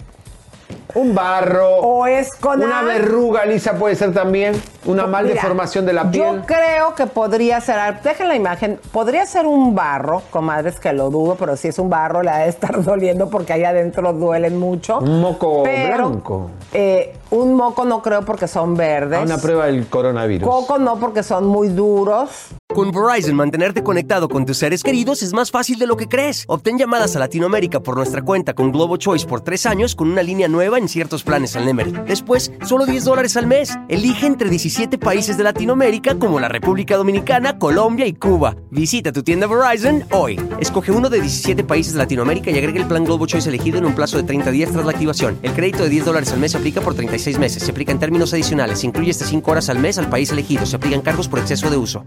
Un 0.96 1.16
barro, 1.16 1.78
o 1.78 2.06
es 2.08 2.34
con 2.36 2.62
una 2.62 2.82
verruga 2.84 3.46
lisa 3.46 3.74
puede 3.74 3.96
ser 3.96 4.14
también, 4.14 4.54
una 4.86 5.08
mal 5.08 5.24
Mira, 5.26 5.36
deformación 5.36 5.86
de 5.86 5.94
la 5.94 6.10
piel. 6.10 6.24
Yo 6.24 6.46
creo 6.46 6.96
que 6.96 7.08
podría 7.08 7.62
ser, 7.62 8.02
dejen 8.02 8.28
la 8.28 8.36
imagen, 8.36 8.80
podría 8.92 9.26
ser 9.26 9.46
un 9.46 9.74
barro, 9.76 10.22
comadres, 10.30 10.80
que 10.80 10.92
lo 10.94 11.10
dudo, 11.10 11.36
pero 11.36 11.56
si 11.56 11.68
es 11.70 11.80
un 11.80 11.90
barro 11.90 12.22
le 12.24 12.30
ha 12.32 12.38
de 12.40 12.50
estar 12.50 12.84
doliendo 12.84 13.30
porque 13.30 13.54
ahí 13.54 13.64
adentro 13.64 14.14
duelen 14.14 14.58
mucho. 14.60 15.00
Un 15.00 15.22
moco 15.22 15.64
Pero, 15.64 16.10
blanco. 16.10 16.50
eh, 16.74 17.14
un 17.32 17.56
moco 17.56 17.86
no 17.86 18.02
creo 18.02 18.24
porque 18.24 18.48
son 18.48 18.76
verdes. 18.76 19.20
A 19.20 19.24
una 19.24 19.38
prueba 19.38 19.66
del 19.66 19.88
coronavirus. 19.88 20.48
Coco 20.48 20.78
no 20.78 21.00
porque 21.00 21.24
son 21.24 21.48
muy 21.48 21.70
duros. 21.70 22.30
Con 22.74 22.92
Verizon, 22.92 23.36
mantenerte 23.36 23.84
conectado 23.84 24.30
con 24.30 24.46
tus 24.46 24.58
seres 24.58 24.82
queridos 24.82 25.24
es 25.24 25.34
más 25.34 25.52
fácil 25.52 25.78
de 25.78 25.88
lo 25.88 25.98
que 25.98 26.08
crees. 26.08 26.46
Obtén 26.48 26.78
llamadas 26.78 27.16
a 27.16 27.20
Latinoamérica 27.20 27.82
por 27.82 27.98
nuestra 27.98 28.22
cuenta 28.22 28.54
con 28.54 28.72
Globo 28.72 28.96
Choice 28.96 29.26
por 29.26 29.42
tres 29.42 29.66
años 29.66 29.94
con 29.94 30.10
una 30.10 30.24
línea 30.24 30.48
nueva 30.48 30.78
en 30.78 30.88
ciertos 30.88 31.24
planes 31.24 31.56
al 31.56 31.66
Nemery. 31.66 31.92
Después, 32.08 32.52
solo 32.66 32.86
10 32.86 33.04
dólares 33.04 33.36
al 33.36 33.48
mes. 33.48 33.78
Elige 33.90 34.26
entre 34.26 34.50
17 34.50 34.98
países 34.98 35.38
de 35.38 35.44
Latinoamérica 35.44 36.16
como 36.16 36.40
la 36.40 36.48
República 36.48 36.96
Dominicana, 36.96 37.58
Colombia 37.60 38.06
y 38.06 38.14
Cuba. 38.14 38.56
Visita 38.70 39.12
tu 39.12 39.24
tienda 39.24 39.48
Verizon 39.48 40.06
hoy. 40.12 40.40
Escoge 40.60 40.92
uno 40.92 41.10
de 41.10 41.20
17 41.20 41.64
países 41.66 41.94
de 41.94 42.00
Latinoamérica 42.00 42.52
y 42.52 42.58
agrega 42.58 42.80
el 42.80 42.88
plan 42.88 43.04
Globo 43.04 43.26
Choice 43.26 43.50
elegido 43.50 43.80
en 43.80 43.86
un 43.86 43.96
plazo 43.96 44.18
de 44.18 44.24
30 44.24 44.52
días 44.52 44.72
tras 44.72 44.86
la 44.86 44.92
activación. 44.92 45.38
El 45.42 45.54
crédito 45.54 45.84
de 45.84 45.90
10 45.90 46.06
dólares 46.06 46.32
al 46.32 46.40
mes 46.40 46.52
se 46.52 46.58
aplica 46.58 46.82
por 46.82 46.96
36 47.22 47.40
meses. 47.40 47.64
Se 47.64 47.72
aplica 47.72 47.92
en 47.92 48.00
términos 48.00 48.34
adicionales. 48.34 48.80
Se 48.80 48.88
incluye 48.88 49.12
hasta 49.12 49.26
5 49.26 49.52
horas 49.52 49.70
al 49.70 49.80
mes 49.80 49.98
al 49.98 50.10
país 50.10 50.32
elegido. 50.32 50.66
Se 50.66 50.76
aplican 50.76 51.02
cargos 51.02 51.28
por 51.28 51.40
exceso 51.40 51.70
de 51.70 51.78
uso. 51.78 52.04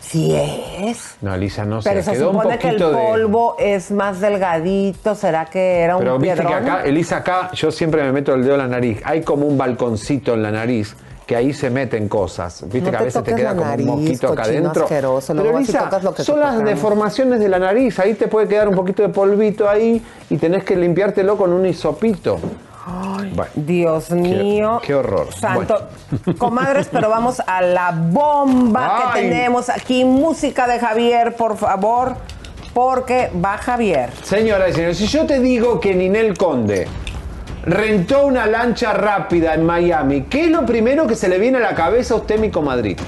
Sí 0.00 0.34
es. 0.34 1.16
No, 1.20 1.34
Elisa, 1.34 1.64
no 1.64 1.82
sé. 1.82 1.90
Pero 1.90 2.02
se 2.02 2.12
quedó 2.12 2.30
un 2.30 2.36
supone 2.36 2.58
que 2.58 2.68
el 2.68 2.78
de... 2.78 2.86
polvo 2.86 3.56
es 3.58 3.90
más 3.90 4.20
delgadito. 4.20 5.14
¿Será 5.16 5.46
que 5.46 5.80
era 5.80 5.96
un 5.96 6.02
Pero 6.02 6.18
viste 6.18 6.46
que 6.46 6.54
acá, 6.54 6.82
Elisa, 6.84 7.18
acá 7.18 7.50
yo 7.52 7.72
siempre 7.72 8.04
me 8.04 8.12
meto 8.12 8.32
el 8.34 8.44
dedo 8.44 8.54
en 8.54 8.60
la 8.60 8.68
nariz. 8.68 9.00
Hay 9.04 9.22
como 9.22 9.46
un 9.46 9.58
balconcito 9.58 10.34
en 10.34 10.42
la 10.44 10.52
nariz 10.52 10.96
que 11.26 11.34
ahí 11.34 11.52
se 11.52 11.70
meten 11.70 12.08
cosas. 12.08 12.62
Viste 12.62 12.82
No 12.82 12.90
que 12.92 12.96
a 12.96 13.02
veces 13.02 13.24
te 13.24 13.34
queda 13.34 13.50
la 13.50 13.56
como 13.56 13.68
nariz, 13.68 13.86
un 13.86 14.00
mosquito 14.00 14.28
acá 14.28 14.42
adentro. 14.44 14.84
asqueroso, 14.84 15.34
Pero 15.34 15.52
lo 15.52 15.58
que 15.58 16.16
te 16.18 16.24
son 16.24 16.38
las 16.38 16.64
deformaciones 16.64 17.40
de 17.40 17.48
la 17.48 17.58
nariz. 17.58 17.98
Ahí 17.98 18.14
te 18.14 18.28
puede 18.28 18.46
quedar 18.46 18.68
un 18.68 18.76
poquito 18.76 19.02
de 19.02 19.08
polvito 19.08 19.68
ahí 19.68 20.00
y 20.30 20.36
tenés 20.36 20.62
que 20.62 20.76
limpiártelo 20.76 21.36
con 21.36 21.52
un 21.52 21.66
hisopito. 21.66 22.38
Bueno, 22.86 23.50
Dios 23.54 24.10
mío. 24.10 24.80
qué 24.84 24.94
horror. 24.94 25.32
Santo. 25.34 25.88
Comadres, 26.38 26.88
pero 26.90 27.10
vamos 27.10 27.42
a 27.44 27.60
la 27.60 27.90
bomba 27.90 28.96
que 29.12 29.18
Ay. 29.18 29.28
tenemos 29.28 29.68
aquí. 29.68 30.04
Música 30.04 30.66
de 30.68 30.78
Javier, 30.78 31.34
por 31.34 31.56
favor. 31.56 32.14
Porque 32.72 33.30
va 33.44 33.56
Javier. 33.58 34.10
Señoras 34.22 34.70
y 34.70 34.72
señores, 34.74 34.98
si 34.98 35.06
yo 35.06 35.26
te 35.26 35.40
digo 35.40 35.80
que 35.80 35.94
Ninel 35.94 36.36
Conde 36.36 36.86
rentó 37.64 38.26
una 38.26 38.46
lancha 38.46 38.92
rápida 38.92 39.54
en 39.54 39.64
Miami, 39.64 40.22
¿qué 40.24 40.44
es 40.44 40.50
lo 40.50 40.64
primero 40.66 41.06
que 41.06 41.16
se 41.16 41.28
le 41.28 41.38
viene 41.38 41.58
a 41.58 41.62
la 41.62 41.74
cabeza 41.74 42.14
a 42.14 42.18
usted, 42.18 42.38
mi 42.38 42.50
comadrito? 42.50 43.02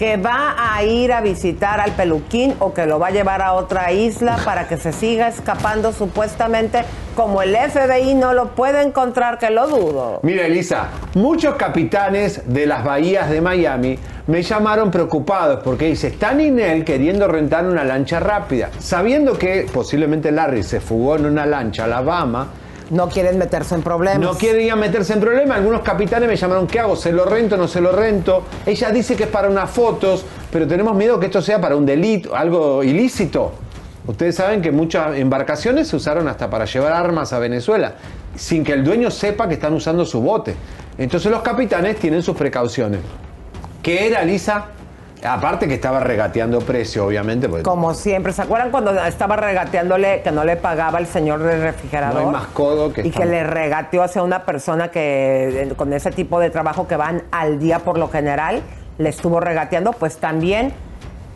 Que 0.00 0.16
va 0.16 0.56
a 0.56 0.82
ir 0.82 1.12
a 1.12 1.20
visitar 1.20 1.78
al 1.78 1.92
peluquín 1.92 2.54
o 2.58 2.72
que 2.72 2.86
lo 2.86 2.98
va 2.98 3.08
a 3.08 3.10
llevar 3.10 3.42
a 3.42 3.52
otra 3.52 3.92
isla 3.92 4.38
para 4.46 4.66
que 4.66 4.78
se 4.78 4.94
siga 4.94 5.28
escapando 5.28 5.92
supuestamente 5.92 6.84
como 7.14 7.42
el 7.42 7.54
FBI 7.54 8.14
no 8.14 8.32
lo 8.32 8.54
puede 8.54 8.80
encontrar, 8.80 9.38
que 9.38 9.50
lo 9.50 9.68
dudo. 9.68 10.20
Mira, 10.22 10.46
Elisa, 10.46 10.88
muchos 11.16 11.56
capitanes 11.56 12.40
de 12.46 12.64
las 12.64 12.82
bahías 12.82 13.28
de 13.28 13.42
Miami 13.42 13.98
me 14.26 14.42
llamaron 14.42 14.90
preocupados 14.90 15.60
porque 15.62 15.88
dice, 15.88 16.06
está 16.06 16.32
Ninel 16.32 16.82
queriendo 16.82 17.28
rentar 17.28 17.66
una 17.66 17.84
lancha 17.84 18.20
rápida, 18.20 18.70
sabiendo 18.78 19.36
que 19.36 19.66
posiblemente 19.70 20.32
Larry 20.32 20.62
se 20.62 20.80
fugó 20.80 21.16
en 21.16 21.26
una 21.26 21.44
lancha 21.44 21.82
a 21.82 21.84
Alabama. 21.84 22.48
No 22.90 23.08
quieren 23.08 23.38
meterse 23.38 23.76
en 23.76 23.82
problemas. 23.82 24.20
No 24.20 24.36
querían 24.36 24.78
meterse 24.78 25.12
en 25.12 25.20
problemas. 25.20 25.58
Algunos 25.58 25.82
capitanes 25.82 26.28
me 26.28 26.36
llamaron, 26.36 26.66
¿qué 26.66 26.80
hago? 26.80 26.96
¿Se 26.96 27.12
lo 27.12 27.24
rento? 27.24 27.56
¿No 27.56 27.68
se 27.68 27.80
lo 27.80 27.92
rento? 27.92 28.42
Ella 28.66 28.90
dice 28.90 29.14
que 29.14 29.24
es 29.24 29.28
para 29.28 29.48
unas 29.48 29.70
fotos, 29.70 30.24
pero 30.50 30.66
tenemos 30.66 30.96
miedo 30.96 31.18
que 31.20 31.26
esto 31.26 31.40
sea 31.40 31.60
para 31.60 31.76
un 31.76 31.86
delito, 31.86 32.34
algo 32.34 32.82
ilícito. 32.82 33.52
Ustedes 34.06 34.34
saben 34.34 34.60
que 34.60 34.72
muchas 34.72 35.16
embarcaciones 35.16 35.86
se 35.86 35.94
usaron 35.94 36.26
hasta 36.26 36.50
para 36.50 36.64
llevar 36.64 36.92
armas 36.92 37.32
a 37.32 37.38
Venezuela, 37.38 37.94
sin 38.34 38.64
que 38.64 38.72
el 38.72 38.82
dueño 38.82 39.10
sepa 39.10 39.46
que 39.46 39.54
están 39.54 39.72
usando 39.72 40.04
su 40.04 40.20
bote. 40.20 40.56
Entonces 40.98 41.30
los 41.30 41.42
capitanes 41.42 41.96
tienen 41.96 42.22
sus 42.22 42.36
precauciones. 42.36 43.00
¿Qué 43.82 44.08
era, 44.08 44.24
Lisa? 44.24 44.66
Aparte 45.22 45.68
que 45.68 45.74
estaba 45.74 46.00
regateando 46.00 46.60
precio, 46.60 47.06
obviamente. 47.06 47.48
Porque 47.48 47.62
Como 47.62 47.94
siempre, 47.94 48.32
¿se 48.32 48.42
acuerdan 48.42 48.70
cuando 48.70 48.92
estaba 49.04 49.36
regateándole 49.36 50.22
que 50.22 50.32
no 50.32 50.44
le 50.44 50.56
pagaba 50.56 50.98
el 50.98 51.06
señor 51.06 51.42
del 51.42 51.60
refrigerador? 51.60 52.22
no 52.22 52.28
hay 52.28 52.32
más 52.32 52.46
codo 52.48 52.92
que 52.92 53.06
y 53.06 53.10
que 53.10 53.24
le 53.24 53.44
regateó 53.44 54.02
hacia 54.02 54.22
una 54.22 54.44
persona 54.44 54.90
que 54.90 55.62
eh, 55.62 55.74
con 55.76 55.92
ese 55.92 56.10
tipo 56.10 56.40
de 56.40 56.50
trabajo 56.50 56.88
que 56.88 56.96
van 56.96 57.22
al 57.30 57.58
día 57.58 57.80
por 57.80 57.98
lo 57.98 58.08
general, 58.08 58.62
le 58.98 59.08
estuvo 59.08 59.40
regateando, 59.40 59.92
pues 59.92 60.16
también 60.16 60.72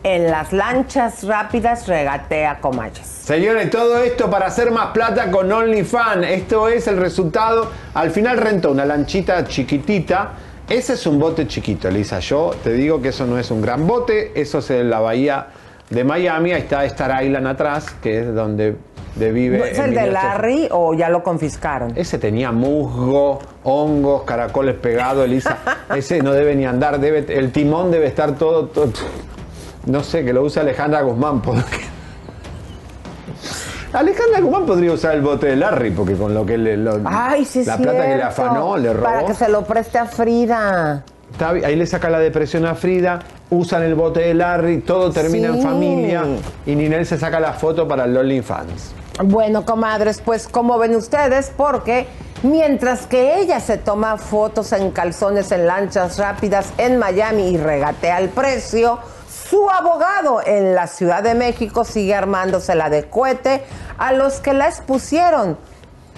en 0.03 0.29
las 0.29 0.53
lanchas 0.53 1.23
rápidas 1.23 1.87
regatea 1.87 2.59
comayas. 2.59 3.07
Señores, 3.07 3.71
todo 3.71 3.97
esto 4.03 4.29
para 4.29 4.45
hacer 4.45 4.69
más 4.69 4.87
plata 4.87 5.31
con 5.31 5.51
OnlyFans. 5.51 6.27
Esto 6.27 6.69
es 6.69 6.87
el 6.87 6.97
resultado. 6.97 7.71
Al 7.95 8.11
final 8.11 8.37
rentó 8.37 8.71
una 8.71 8.85
lanchita 8.85 9.43
chiquitita. 9.45 10.33
Ese 10.69 10.93
es 10.93 11.05
un 11.05 11.19
bote 11.19 11.47
chiquito, 11.47 11.87
Elisa. 11.89 12.19
Yo 12.19 12.51
te 12.63 12.73
digo 12.73 13.01
que 13.01 13.09
eso 13.09 13.25
no 13.25 13.37
es 13.37 13.51
un 13.51 13.61
gran 13.61 13.85
bote. 13.85 14.31
Eso 14.39 14.59
es 14.59 14.69
en 14.71 14.89
la 14.89 14.99
bahía 14.99 15.47
de 15.89 16.03
Miami. 16.03 16.53
Ahí 16.53 16.61
está 16.61 16.83
Star 16.85 17.23
Island 17.23 17.47
atrás, 17.47 17.95
que 18.01 18.21
es 18.21 18.33
donde 18.33 18.75
de 19.15 19.31
vive. 19.31 19.59
¿No 19.59 19.65
¿Es 19.65 19.77
el 19.79 19.93
de 19.93 20.07
Larry 20.07 20.67
o 20.71 20.93
ya 20.95 21.09
lo 21.09 21.21
confiscaron? 21.23 21.93
Ese 21.95 22.17
tenía 22.17 22.51
musgo, 22.51 23.39
hongos, 23.63 24.23
caracoles 24.23 24.75
pegados, 24.75 25.25
Elisa. 25.25 25.59
Ese 25.95 26.21
no 26.21 26.33
debe 26.33 26.55
ni 26.55 26.65
andar, 26.65 26.99
debe, 26.99 27.25
el 27.37 27.51
timón 27.51 27.91
debe 27.91 28.07
estar 28.07 28.35
todo, 28.35 28.65
todo- 28.65 28.91
No 29.85 30.03
sé, 30.03 30.25
que 30.25 30.33
lo 30.33 30.41
usa 30.41 30.63
Alejandra 30.63 31.01
Guzmán. 31.03 31.41
porque- 31.43 31.94
Alejandra 33.95 34.41
Guzmán 34.41 34.65
podría 34.65 34.91
usar 34.91 35.15
el 35.15 35.21
bote 35.21 35.47
de 35.47 35.55
Larry, 35.55 35.91
porque 35.91 36.15
con 36.15 36.33
lo 36.33 36.45
que 36.45 36.57
le. 36.57 36.75
lo- 36.77 36.99
Ay, 37.05 37.45
sí, 37.45 37.63
La 37.63 37.77
plata 37.77 38.01
que 38.05 38.15
le 38.17 38.23
afanó, 38.23 38.75
le 38.77 38.91
robó. 38.93 39.03
Para 39.05 39.25
que 39.25 39.33
se 39.33 39.47
lo 39.49 39.63
preste 39.63 39.97
a 39.97 40.05
Frida. 40.05 41.03
Está 41.31 41.49
ahí 41.49 41.75
le 41.75 41.85
saca 41.85 42.09
la 42.09 42.19
depresión 42.19 42.65
a 42.65 42.75
Frida, 42.75 43.19
usan 43.49 43.83
el 43.83 43.95
bote 43.95 44.21
de 44.21 44.33
Larry, 44.33 44.79
todo 44.81 45.11
termina 45.11 45.47
en 45.49 45.61
familia. 45.61 46.23
Y 46.65 46.75
Ninel 46.75 47.05
se 47.05 47.17
saca 47.17 47.39
la 47.39 47.53
foto 47.53 47.87
para 47.87 48.05
el 48.05 48.15
OnlyFans. 48.15 48.91
Bueno, 49.23 49.65
comadres, 49.65 50.21
pues 50.23 50.47
como 50.47 50.77
ven 50.77 50.95
ustedes, 50.95 51.51
porque 51.55 52.05
mientras 52.43 53.07
que 53.07 53.39
ella 53.39 53.59
se 53.59 53.77
toma 53.77 54.17
fotos 54.17 54.71
en 54.73 54.91
calzones 54.91 55.51
en 55.51 55.65
lanchas 55.67 56.17
rápidas 56.19 56.73
en 56.77 56.97
Miami 56.99 57.49
y 57.49 57.57
regatea 57.57 58.19
el 58.19 58.29
precio, 58.29 58.99
su 59.49 59.69
abogado 59.69 60.41
en 60.45 60.73
la 60.75 60.87
Ciudad 60.87 61.21
de 61.21 61.35
México 61.35 61.83
sigue 61.83 62.15
armándosela 62.15 62.89
de 62.89 63.05
cohete 63.05 63.63
a 63.97 64.13
los 64.13 64.39
que 64.39 64.53
la 64.53 64.67
expusieron 64.67 65.57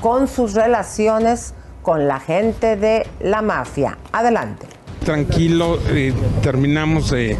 con 0.01 0.27
sus 0.27 0.53
relaciones 0.53 1.53
con 1.81 2.07
la 2.07 2.19
gente 2.19 2.75
de 2.75 3.07
la 3.19 3.41
mafia. 3.41 3.97
Adelante. 4.11 4.67
tranquilo, 5.03 5.79
eh, 5.89 6.13
terminamos 6.41 7.11
de 7.11 7.37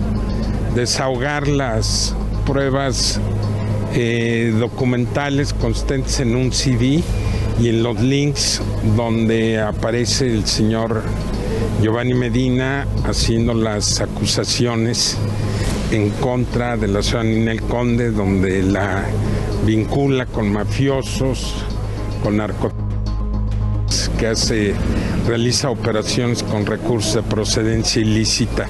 desahogar 0.74 1.48
las 1.48 2.16
pruebas 2.46 3.20
eh, 3.94 4.54
documentales 4.58 5.54
constantes 5.54 6.20
en 6.20 6.36
un 6.36 6.54
CD 6.54 7.04
y 7.60 7.70
en 7.70 7.84
los 7.84 8.00
links 8.00 8.62
donde 8.96 9.60
aparece 9.60 10.28
el 10.28 10.46
señor 10.46 11.02
Giovanni 11.82 12.14
Medina 12.14 12.88
haciendo 13.06 13.54
las 13.54 14.00
acusaciones 14.00 15.18
en 15.92 16.10
contra 16.10 16.78
de 16.78 16.88
la 16.88 17.02
ciudad 17.02 17.24
Ninel 17.24 17.62
Conde, 17.62 18.12
donde 18.12 18.62
la 18.64 19.04
vincula 19.66 20.26
con 20.26 20.52
mafiosos, 20.52 21.54
con 22.24 22.38
narcotráficos 22.38 22.88
que 24.20 24.28
hace, 24.28 24.74
realiza 25.28 25.70
operaciones 25.70 26.44
con 26.44 26.66
recursos 26.66 27.16
de 27.16 27.24
procedencia 27.24 28.02
ilícita. 28.02 28.68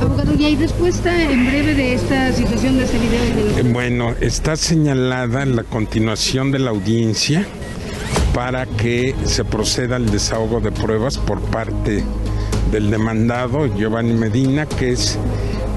Abogado, 0.00 0.34
¿y 0.34 0.44
hay 0.44 0.56
respuesta 0.56 1.22
en 1.22 1.46
breve 1.46 1.74
de 1.74 1.94
esta 1.94 2.32
situación 2.32 2.76
de 2.76 2.84
este 2.84 2.98
video? 2.98 3.54
de 3.54 3.60
Eh, 3.60 3.72
Bueno, 3.72 4.14
está 4.20 4.56
señalada 4.56 5.46
la 5.46 5.62
continuación 5.62 6.50
de 6.50 6.58
la 6.58 6.70
audiencia 6.70 7.46
para 8.34 8.66
que 8.66 9.14
se 9.24 9.44
proceda 9.44 9.96
al 9.96 10.10
desahogo 10.10 10.60
de 10.60 10.72
pruebas 10.72 11.18
por 11.18 11.40
parte 11.40 12.02
del 12.70 12.90
demandado 12.90 13.66
Giovanni 13.76 14.14
Medina, 14.14 14.66
que 14.66 14.92
es 14.92 15.18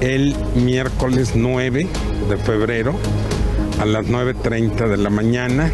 el 0.00 0.34
miércoles 0.54 1.32
9 1.34 1.86
de 2.28 2.36
febrero 2.36 2.94
a 3.80 3.84
las 3.84 4.06
9.30 4.06 4.88
de 4.88 4.96
la 4.96 5.10
mañana. 5.10 5.70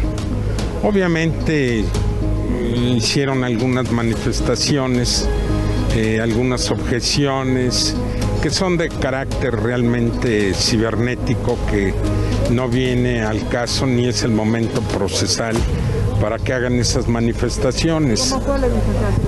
Obviamente 0.83 1.83
hicieron 2.95 3.43
algunas 3.43 3.91
manifestaciones, 3.91 5.27
eh, 5.95 6.19
algunas 6.21 6.71
objeciones 6.71 7.95
que 8.41 8.49
son 8.49 8.77
de 8.77 8.89
carácter 8.89 9.55
realmente 9.55 10.53
cibernético, 10.53 11.57
que 11.69 11.93
no 12.51 12.67
viene 12.67 13.21
al 13.21 13.47
caso 13.47 13.85
ni 13.85 14.07
es 14.07 14.23
el 14.23 14.31
momento 14.31 14.81
procesal 14.81 15.55
para 16.23 16.39
que 16.39 16.53
hagan 16.53 16.79
esas 16.79 17.09
manifestaciones. 17.09 18.33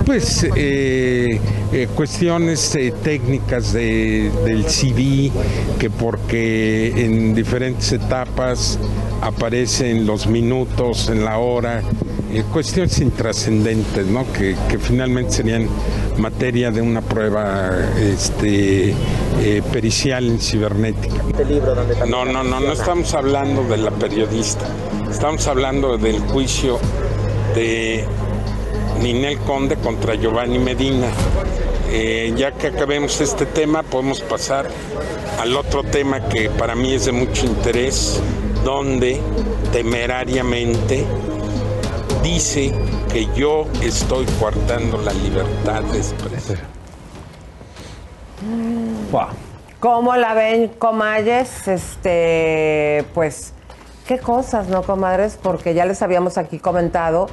Pues 0.05 0.47
eh, 0.55 1.41
eh, 1.73 1.87
cuestiones 1.93 2.73
eh, 2.75 2.93
técnicas 3.03 3.73
de- 3.73 4.31
del 4.45 4.63
CD, 4.69 5.29
que 5.77 5.89
porque 5.89 6.93
en 6.95 7.35
diferentes 7.35 7.91
etapas 7.91 8.79
aparecen 9.21 10.05
los 10.05 10.25
minutos, 10.27 11.09
en 11.09 11.25
la 11.25 11.37
hora, 11.37 11.81
eh, 12.33 12.43
cuestiones 12.53 12.97
intrascendentes, 12.99 14.05
¿no? 14.07 14.31
Que, 14.31 14.55
que 14.69 14.77
finalmente 14.79 15.33
serían 15.33 15.67
materia 16.17 16.71
de 16.71 16.81
una 16.81 17.01
prueba 17.01 17.71
este, 17.99 18.91
eh, 19.41 19.61
pericial 19.73 20.27
en 20.29 20.39
cibernética. 20.39 21.15
No, 22.07 22.23
no, 22.23 22.41
no, 22.41 22.61
no 22.61 22.71
estamos 22.71 23.13
hablando 23.13 23.63
de 23.65 23.77
la 23.77 23.91
periodista, 23.91 24.65
estamos 25.09 25.47
hablando 25.47 25.97
del 25.97 26.19
juicio 26.19 26.79
de 27.53 28.05
Ninel 29.01 29.37
Conde 29.39 29.75
contra 29.77 30.15
Giovanni 30.15 30.59
Medina. 30.59 31.07
Eh, 31.89 32.33
ya 32.35 32.51
que 32.51 32.67
acabemos 32.67 33.21
este 33.21 33.45
tema, 33.45 33.83
podemos 33.83 34.21
pasar 34.21 34.67
al 35.39 35.55
otro 35.55 35.83
tema 35.83 36.27
que 36.27 36.49
para 36.49 36.75
mí 36.75 36.93
es 36.93 37.05
de 37.05 37.11
mucho 37.11 37.45
interés, 37.45 38.21
donde 38.63 39.21
temerariamente 39.71 41.05
dice 42.23 42.73
que 43.11 43.27
yo 43.35 43.65
estoy 43.81 44.25
coartando 44.39 44.97
la 44.97 45.13
libertad 45.13 45.83
de 45.83 45.97
expresión. 45.97 46.59
¿Cómo 49.79 50.15
la 50.15 50.33
ven, 50.33 50.69
comadres? 50.79 51.67
Este, 51.67 53.05
pues, 53.13 53.54
qué 54.07 54.19
cosas, 54.19 54.67
¿no, 54.67 54.83
comadres? 54.83 55.37
Porque 55.41 55.73
ya 55.73 55.85
les 55.85 56.01
habíamos 56.01 56.37
aquí 56.37 56.59
comentado 56.59 57.27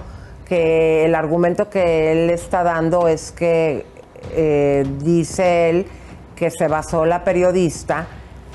que 0.47 1.05
el 1.05 1.15
argumento 1.15 1.71
que 1.71 2.13
él 2.13 2.31
está 2.31 2.63
dando 2.63 3.09
es 3.09 3.33
que 3.33 3.87
eh, 4.33 4.87
dice 4.99 5.71
él 5.71 5.87
que 6.37 6.51
se 6.51 6.69
basó 6.69 7.05
la 7.05 7.25
periodista 7.25 8.07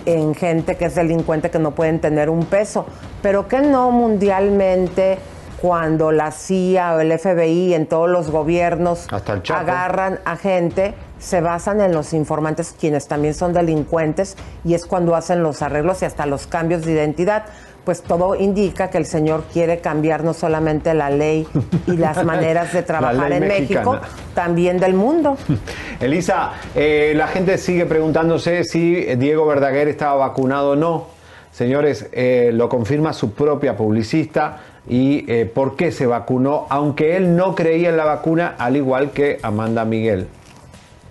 en 0.05 0.35
gente 0.35 0.75
que 0.75 0.85
es 0.85 0.95
delincuente 0.95 1.49
que 1.49 1.59
no 1.59 1.71
pueden 1.71 1.99
tener 1.99 2.29
un 2.29 2.45
peso, 2.45 2.85
pero 3.21 3.47
que 3.47 3.59
no 3.59 3.91
mundialmente 3.91 5.17
cuando 5.61 6.11
la 6.11 6.31
CIA 6.31 6.95
o 6.95 6.99
el 6.99 7.17
FBI 7.17 7.73
en 7.73 7.87
todos 7.87 8.09
los 8.09 8.29
gobiernos 8.29 9.07
Hasta 9.11 9.41
agarran 9.57 10.19
a 10.23 10.37
gente, 10.37 10.93
se 11.19 11.41
basan 11.41 11.81
en 11.81 11.93
los 11.93 12.13
informantes, 12.13 12.75
quienes 12.79 13.07
también 13.07 13.33
son 13.33 13.53
delincuentes, 13.53 14.37
y 14.63 14.75
es 14.75 14.85
cuando 14.85 15.15
hacen 15.15 15.41
los 15.41 15.61
arreglos 15.61 16.01
y 16.03 16.05
hasta 16.05 16.25
los 16.25 16.47
cambios 16.47 16.85
de 16.85 16.91
identidad. 16.93 17.45
Pues 17.87 18.01
todo 18.01 18.35
indica 18.35 18.89
que 18.89 18.97
el 18.97 19.05
señor 19.05 19.45
quiere 19.53 19.79
cambiar 19.79 20.21
no 20.21 20.33
solamente 20.33 20.93
la 20.93 21.09
ley 21.09 21.47
y 21.85 21.95
las 21.95 22.21
maneras 22.25 22.73
de 22.73 22.83
trabajar 22.83 23.31
en 23.31 23.47
México, 23.47 23.97
también 24.35 24.77
del 24.77 24.93
mundo. 24.93 25.37
Elisa, 26.01 26.51
eh, 26.75 27.13
la 27.15 27.27
gente 27.27 27.57
sigue 27.57 27.85
preguntándose 27.85 28.65
si 28.65 28.93
Diego 29.15 29.47
Verdaguer 29.47 29.87
estaba 29.87 30.15
vacunado 30.15 30.71
o 30.71 30.75
no. 30.75 31.05
Señores, 31.53 32.09
eh, 32.11 32.51
lo 32.53 32.67
confirma 32.67 33.13
su 33.13 33.31
propia 33.31 33.77
publicista 33.77 34.57
y 34.89 35.23
eh, 35.31 35.45
por 35.45 35.77
qué 35.77 35.93
se 35.93 36.05
vacunó, 36.05 36.65
aunque 36.69 37.15
él 37.15 37.37
no 37.37 37.55
creía 37.55 37.87
en 37.87 37.95
la 37.95 38.03
vacuna, 38.03 38.55
al 38.57 38.75
igual 38.75 39.11
que 39.11 39.39
Amanda 39.43 39.85
Miguel. 39.85 40.27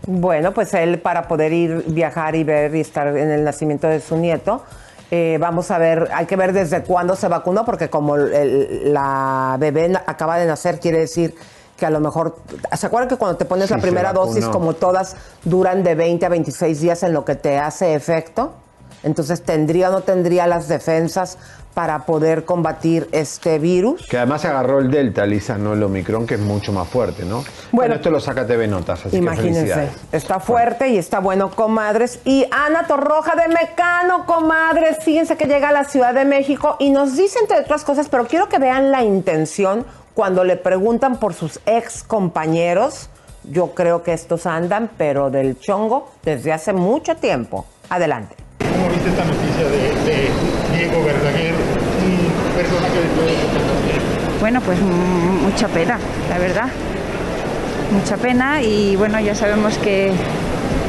Bueno, 0.06 0.52
pues 0.52 0.74
él 0.74 0.98
para 0.98 1.26
poder 1.26 1.54
ir, 1.54 1.84
viajar 1.86 2.36
y 2.36 2.44
ver 2.44 2.74
y 2.74 2.80
estar 2.80 3.16
en 3.16 3.30
el 3.30 3.44
nacimiento 3.44 3.88
de 3.88 4.00
su 4.00 4.18
nieto, 4.18 4.62
eh, 5.10 5.38
vamos 5.40 5.70
a 5.70 5.78
ver, 5.78 6.08
hay 6.14 6.26
que 6.26 6.36
ver 6.36 6.52
desde 6.52 6.82
cuándo 6.82 7.14
se 7.16 7.28
vacunó, 7.28 7.64
porque 7.64 7.88
como 7.90 8.16
el- 8.16 8.92
la 8.92 9.56
bebé 9.58 9.92
acaba 10.06 10.36
de 10.38 10.46
nacer, 10.46 10.80
quiere 10.80 10.98
decir 10.98 11.34
que 11.76 11.84
a 11.86 11.90
lo 11.90 12.00
mejor, 12.00 12.36
¿se 12.76 12.86
acuerdan 12.86 13.08
que 13.08 13.16
cuando 13.16 13.36
te 13.36 13.44
pones 13.44 13.68
Sí, 13.68 13.74
la 13.74 13.80
primera 13.80 14.12
dosis, 14.12 14.46
como 14.52 14.72
todas, 14.74 15.14
duran 15.44 15.82
de 15.84 15.94
20 15.94 16.24
a 16.24 16.28
26 16.30 16.80
días 16.80 17.02
en 17.02 17.12
lo 17.12 17.24
que 17.24 17.34
te 17.34 17.58
hace 17.58 17.94
efecto? 17.94 18.54
Entonces, 19.02 19.42
¿tendría 19.42 19.90
o 19.90 19.92
no 19.92 20.00
tendría 20.02 20.46
las 20.46 20.68
defensas 20.68 21.38
para 21.76 22.06
poder 22.06 22.46
combatir 22.46 23.06
este 23.12 23.58
virus? 23.58 24.06
Que 24.06 24.16
además 24.16 24.40
se 24.40 24.48
agarró 24.48 24.78
el 24.78 24.90
Delta, 24.90 25.24
Elisa, 25.24 25.58
no 25.58 25.74
el 25.74 25.82
Omicron, 25.82 26.26
que 26.26 26.36
es 26.36 26.40
mucho 26.40 26.72
más 26.72 26.88
fuerte, 26.88 27.26
¿no? 27.26 27.44
Bueno, 27.70 27.96
esto 27.96 28.10
lo 28.10 28.18
saca 28.18 28.46
TV 28.46 28.66
Notas, 28.66 29.04
así 29.04 29.18
Imagínense, 29.18 29.90
está 30.10 30.40
fuerte 30.40 30.88
y 30.88 30.96
está 30.96 31.18
bueno, 31.18 31.50
comadres. 31.50 32.20
Y 32.24 32.46
Ana 32.50 32.86
Torroja 32.86 33.34
de 33.36 33.48
Mecano, 33.48 34.24
comadres, 34.24 35.04
fíjense 35.04 35.36
que 35.36 35.44
llega 35.44 35.68
a 35.68 35.72
la 35.72 35.84
Ciudad 35.84 36.14
de 36.14 36.24
México 36.24 36.76
y 36.78 36.88
nos 36.88 37.14
dice 37.14 37.40
entre 37.40 37.60
otras 37.60 37.84
cosas, 37.84 38.08
pero 38.08 38.26
quiero 38.26 38.48
que 38.48 38.58
vean 38.58 38.90
la 38.90 39.02
intención 39.02 39.84
cuando 40.14 40.44
le 40.44 40.56
preguntan 40.56 41.18
por 41.18 41.34
sus 41.34 41.60
ex 41.66 42.02
compañeros. 42.02 43.10
Yo 43.44 43.74
creo 43.74 44.02
que 44.02 44.14
estos 44.14 44.46
andan, 44.46 44.88
pero 44.96 45.28
del 45.28 45.60
chongo 45.60 46.10
desde 46.24 46.54
hace 46.54 46.72
mucho 46.72 47.16
tiempo. 47.16 47.66
Adelante. 47.90 48.45
¿Cómo 48.58 48.88
viste 48.90 49.08
esta 49.10 49.24
noticia 49.24 49.64
de, 49.64 49.94
de 50.10 50.76
Diego 50.76 51.04
Verdaguer, 51.04 51.54
un 51.54 52.54
personaje 52.54 52.98
de 53.00 53.08
todo 53.14 54.40
Bueno, 54.40 54.60
pues 54.60 54.78
mucha 54.80 55.68
pena, 55.68 55.98
la 56.28 56.38
verdad. 56.38 56.68
Mucha 57.92 58.16
pena 58.16 58.62
y 58.62 58.96
bueno, 58.96 59.20
ya 59.20 59.34
sabemos 59.34 59.78
que 59.78 60.12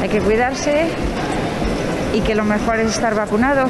hay 0.02 0.08
que 0.08 0.20
cuidarse 0.20 0.86
y 2.14 2.20
que 2.20 2.34
lo 2.34 2.44
mejor 2.44 2.80
es 2.80 2.90
estar 2.90 3.14
vacunado. 3.14 3.68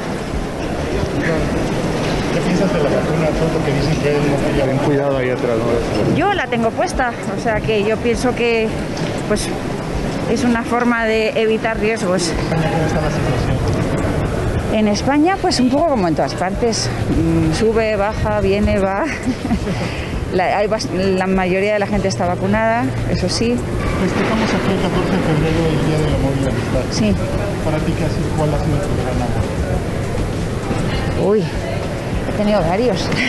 ¿Qué 2.33 2.39
piensas 2.41 2.73
de 2.73 2.79
la 2.79 2.89
vacuna 2.89 3.27
Soto 3.27 3.65
que 3.65 3.73
dicen 3.73 3.95
que 4.01 4.13
no? 4.13 4.65
Ten 4.65 4.77
cuidado 4.79 5.17
ahí 5.17 5.29
atrás, 5.29 5.57
¿no? 5.57 6.15
Yo 6.15 6.33
la 6.33 6.47
tengo 6.47 6.69
puesta, 6.71 7.11
o 7.37 7.41
sea 7.41 7.59
que 7.61 7.83
yo 7.83 7.97
pienso 7.97 8.33
que 8.35 8.67
pues 9.27 9.47
es 10.31 10.43
una 10.43 10.63
forma 10.63 11.05
de 11.05 11.29
evitar 11.41 11.79
riesgos. 11.79 12.31
¿Cómo 12.49 12.61
está 12.87 13.01
la 13.01 13.09
situación? 13.09 13.48
En 14.73 14.87
España, 14.87 15.37
pues 15.41 15.59
un 15.59 15.69
poco 15.69 15.89
como 15.89 16.07
en 16.07 16.15
todas 16.15 16.33
partes, 16.35 16.89
Mm, 17.09 17.53
sube, 17.53 17.95
baja, 17.95 18.39
viene, 18.41 18.79
va. 18.79 19.05
La, 20.33 20.61
la 20.93 21.25
mayoría 21.25 21.73
de 21.73 21.79
la 21.79 21.87
gente 21.87 22.07
está 22.07 22.27
vacunada, 22.27 22.85
eso 23.09 23.27
sí. 23.27 23.55
Festejamos 23.99 24.53
aquí 24.53 24.71
el 24.75 24.79
14 24.79 25.09
de 25.09 25.17
febrero 25.25 25.65
el 25.71 25.79
Día 25.87 25.97
del 25.97 26.13
Amor 26.13 26.33
y 26.39 26.43
la 26.43 26.51
Amistad. 26.51 26.83
Sí. 26.91 27.15
Para 27.65 27.77
ti, 27.79 27.91
¿qué 27.97 28.05
ha 28.05 28.09
sido, 28.09 28.29
¿cuál 28.37 28.53
ha 28.53 28.59
sido 28.63 28.77
tu 28.77 28.93
gran 29.01 29.15
amor? 29.15 29.29
Uy, 31.31 31.41
he 31.41 32.31
tenido 32.37 32.61
varios. 32.61 33.09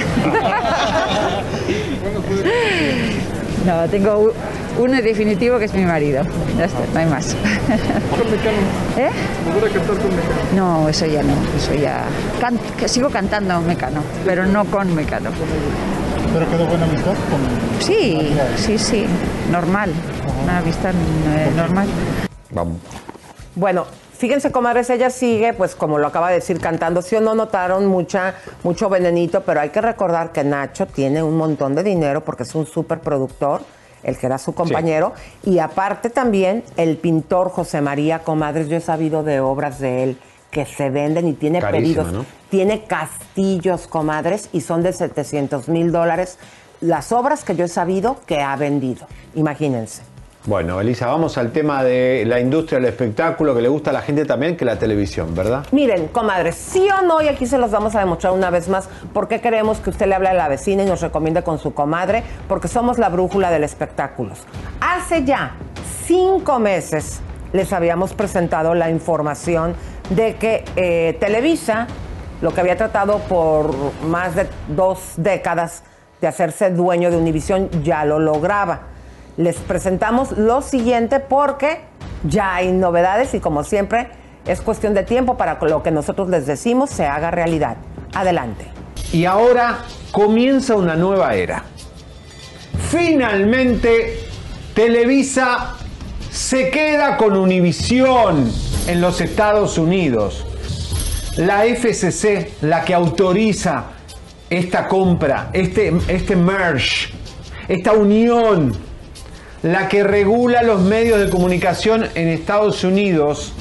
No, 3.67 3.87
tengo 3.91 4.33
uno 4.81 4.95
en 4.95 5.05
definitivo 5.05 5.59
que 5.59 5.67
es 5.67 5.75
mi 5.75 5.85
marido. 5.85 6.23
Ya 6.59 6.65
está, 6.65 6.79
no 6.93 6.99
hay 7.01 7.07
más. 7.07 7.35
¿Eh? 8.97 9.11
No, 10.55 10.89
eso 10.89 11.07
ya 11.07 11.23
no, 11.23 11.33
eso 11.57 11.75
ya. 11.75 12.03
can- 12.41 12.59
que 12.79 12.89
sigo 12.89 13.09
cantando 13.11 13.61
Mecano, 13.61 14.03
pero 14.25 14.47
no 14.47 14.65
con 14.65 14.95
Mecano. 14.95 15.31
¿Pero 16.33 16.49
quedó 16.49 16.67
buena 16.67 16.85
amistad 16.85 17.13
con 17.31 17.81
Sí, 17.81 18.33
sí, 18.57 18.79
sí, 18.79 19.07
normal. 19.51 19.93
Una 20.45 20.59
amistad 20.59 20.93
eh, 20.93 21.51
normal. 21.57 21.89
Vamos. 22.51 22.79
Bueno, 23.57 23.85
fíjense, 24.17 24.53
comadres, 24.53 24.89
ella 24.91 25.11
sigue, 25.11 25.53
pues 25.53 25.75
como 25.75 25.99
lo 25.99 26.07
acaba 26.07 26.29
de 26.29 26.37
decir, 26.37 26.61
cantando. 26.61 27.03
Sí 27.03 27.17
o 27.17 27.21
no 27.21 27.35
notaron 27.35 27.87
mucha, 27.87 28.35
mucho 28.63 28.89
venenito, 28.89 29.43
pero 29.43 29.61
hay 29.61 29.71
que 29.71 29.81
recordar 29.81 30.31
que 30.33 30.45
Nacho 30.45 30.87
tiene 30.87 31.23
un 31.23 31.37
montón 31.37 31.75
de 31.75 31.83
dinero 31.83 32.23
porque 32.25 32.45
es 32.45 32.55
un 32.55 32.67
súper 32.67 33.01
productor, 33.01 33.63
el 34.03 34.17
que 34.17 34.27
era 34.27 34.39
su 34.39 34.55
compañero. 34.55 35.13
Y 35.45 35.59
aparte 35.59 36.11
también 36.11 36.65
el 36.77 36.97
pintor 36.97 37.51
José 37.51 37.81
María 37.81 38.21
Comadres, 38.21 38.69
yo 38.69 38.77
he 38.77 38.81
sabido 38.81 39.23
de 39.23 39.41
obras 39.41 39.79
de 39.79 40.03
él 40.05 40.19
que 40.51 40.67
se 40.67 40.91
venden 40.91 41.29
y 41.29 41.35
tiene 41.35 41.61
Carísima, 41.61 42.03
pedidos. 42.03 42.13
¿no? 42.13 42.27
Tiene 42.51 42.85
castillos, 42.85 43.87
comadres, 43.87 44.49
y 44.53 44.61
son 44.63 44.83
de 44.83 44.93
700 44.93 45.69
mil 45.69 45.93
dólares. 45.93 46.39
Las 46.81 47.13
obras 47.13 47.45
que 47.45 47.55
yo 47.55 47.67
he 47.67 47.69
sabido 47.69 48.17
que 48.27 48.41
ha 48.41 48.57
vendido. 48.57 49.07
Imagínense. 49.35 50.03
Bueno, 50.51 50.81
Elisa, 50.81 51.07
vamos 51.07 51.39
al 51.39 51.53
tema 51.53 51.85
de 51.85 52.25
la 52.27 52.41
industria 52.41 52.81
del 52.81 52.89
espectáculo 52.89 53.55
que 53.55 53.63
le 53.63 53.69
gusta 53.69 53.91
a 53.91 53.93
la 53.93 54.03
gente 54.03 54.25
también 54.25 54.57
que 54.57 54.65
la 54.65 54.81
televisión, 54.81 55.33
¿verdad? 55.33 55.65
Miren, 55.71 56.09
comadres, 56.09 56.57
sí 56.57 56.89
o 56.91 57.03
no, 57.03 57.23
y 57.23 57.29
aquí 57.29 57.47
se 57.47 57.57
los 57.57 57.71
vamos 57.71 57.95
a 57.95 58.01
demostrar 58.01 58.33
una 58.33 58.51
vez 58.51 58.69
más 58.69 58.89
por 59.13 59.29
qué 59.29 59.41
queremos 59.41 59.79
que 59.79 59.91
usted 59.91 60.07
le 60.07 60.17
hable 60.17 60.29
a 60.29 60.35
la 60.35 60.49
vecina 60.49 60.83
y 60.83 60.87
nos 60.87 61.03
recomiende 61.03 61.45
con 61.45 61.61
su 61.61 61.73
comadre, 61.73 62.25
porque 62.49 62.67
somos 62.67 62.99
la 62.99 63.11
brújula 63.11 63.53
del 63.53 63.63
espectáculo. 63.63 64.33
Hace 64.81 65.23
ya 65.23 65.53
cinco 66.05 66.59
meses 66.59 67.21
les 67.53 67.73
habíamos 67.73 68.13
presentado 68.15 68.75
la 68.75 68.91
información 68.91 69.77
de 70.09 70.35
que 70.35 70.65
eh, 70.75 71.17
Televisa, 71.21 71.87
lo 72.43 72.53
que 72.53 72.61
había 72.61 72.77
tratado 72.77 73.21
por 73.29 73.73
más 74.03 74.35
de 74.35 74.49
dos 74.67 75.13
décadas 75.17 75.85
de 76.21 76.27
hacerse 76.27 76.71
dueño 76.71 77.13
de 77.13 77.19
Univisión, 77.19 77.71
ya 77.85 78.05
lo 78.05 78.19
lograba. 78.19 78.91
Les 79.37 79.57
presentamos 79.57 80.33
lo 80.33 80.63
siguiente 80.63 81.21
porque 81.21 81.81
ya 82.25 82.55
hay 82.57 82.73
novedades 82.73 83.35
y 83.35 83.41
como 83.41 83.65
siempre 83.65 84.09
es 84.47 84.61
cuestión 84.61 84.95
de 84.95 85.03
tiempo 85.03 85.37
para 85.37 85.59
que 85.59 85.67
lo 85.67 85.83
que 85.83 85.91
nosotros 85.91 86.29
les 86.29 86.47
decimos 86.47 86.91
se 86.91 87.07
haga 87.07 87.31
realidad. 87.31 87.77
Adelante. 88.15 88.67
Y 89.13 89.25
ahora 89.25 89.79
comienza 90.13 90.77
una 90.77 90.97
nueva 90.97 91.35
era. 91.35 91.65
Finalmente, 92.91 94.19
Televisa 94.75 95.77
se 96.31 96.71
queda 96.71 97.17
con 97.17 97.37
Univisión 97.37 98.51
en 98.87 99.01
los 99.01 99.21
Estados 99.21 99.79
Unidos. 99.79 100.47
La 101.37 101.65
FCC, 101.65 102.63
la 102.63 102.85
que 102.85 102.95
autoriza 102.95 103.85
esta 104.49 104.89
compra, 104.89 105.51
este, 105.53 105.93
este 106.09 106.35
merge, 106.35 107.13
esta 107.69 107.93
unión, 107.93 108.73
la 109.63 109.89
que 109.89 110.03
regula 110.03 110.63
los 110.63 110.81
medios 110.81 111.21
de 111.21 111.29
comunicación 111.29 112.07
en 112.15 112.29
Estados 112.29 112.83
Unidos, 112.85 113.53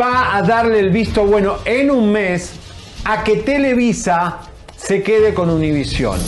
va 0.00 0.36
a 0.36 0.42
darle 0.42 0.80
el 0.80 0.90
visto 0.90 1.26
bueno 1.26 1.58
en 1.64 1.90
un 1.90 2.10
mes 2.10 2.52
a 3.04 3.22
que 3.22 3.36
Televisa 3.36 4.38
se 4.76 5.02
quede 5.02 5.34
con 5.34 5.50
Univisión. 5.50 6.18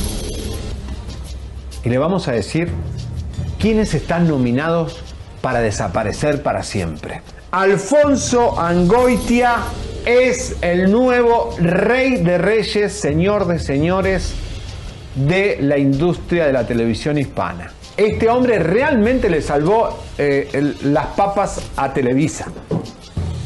Y 1.84 1.88
le 1.88 1.98
vamos 1.98 2.28
a 2.28 2.32
decir 2.32 2.70
quiénes 3.58 3.94
están 3.94 4.28
nominados 4.28 5.02
para 5.40 5.60
desaparecer 5.60 6.42
para 6.42 6.62
siempre. 6.62 7.22
Alfonso 7.50 8.60
Angoitia 8.60 9.56
es 10.04 10.56
el 10.60 10.90
nuevo 10.90 11.56
rey 11.58 12.22
de 12.22 12.36
reyes, 12.36 12.92
señor 12.92 13.46
de 13.46 13.58
señores 13.58 14.34
de 15.14 15.58
la 15.60 15.78
industria 15.78 16.46
de 16.46 16.52
la 16.52 16.66
televisión 16.66 17.16
hispana. 17.16 17.72
Este 17.98 18.28
hombre 18.30 18.58
realmente 18.60 19.28
le 19.28 19.42
salvó 19.42 19.98
eh, 20.16 20.48
el- 20.52 20.76
las 20.94 21.06
papas 21.08 21.60
a 21.76 21.92
Televisa. 21.92 22.46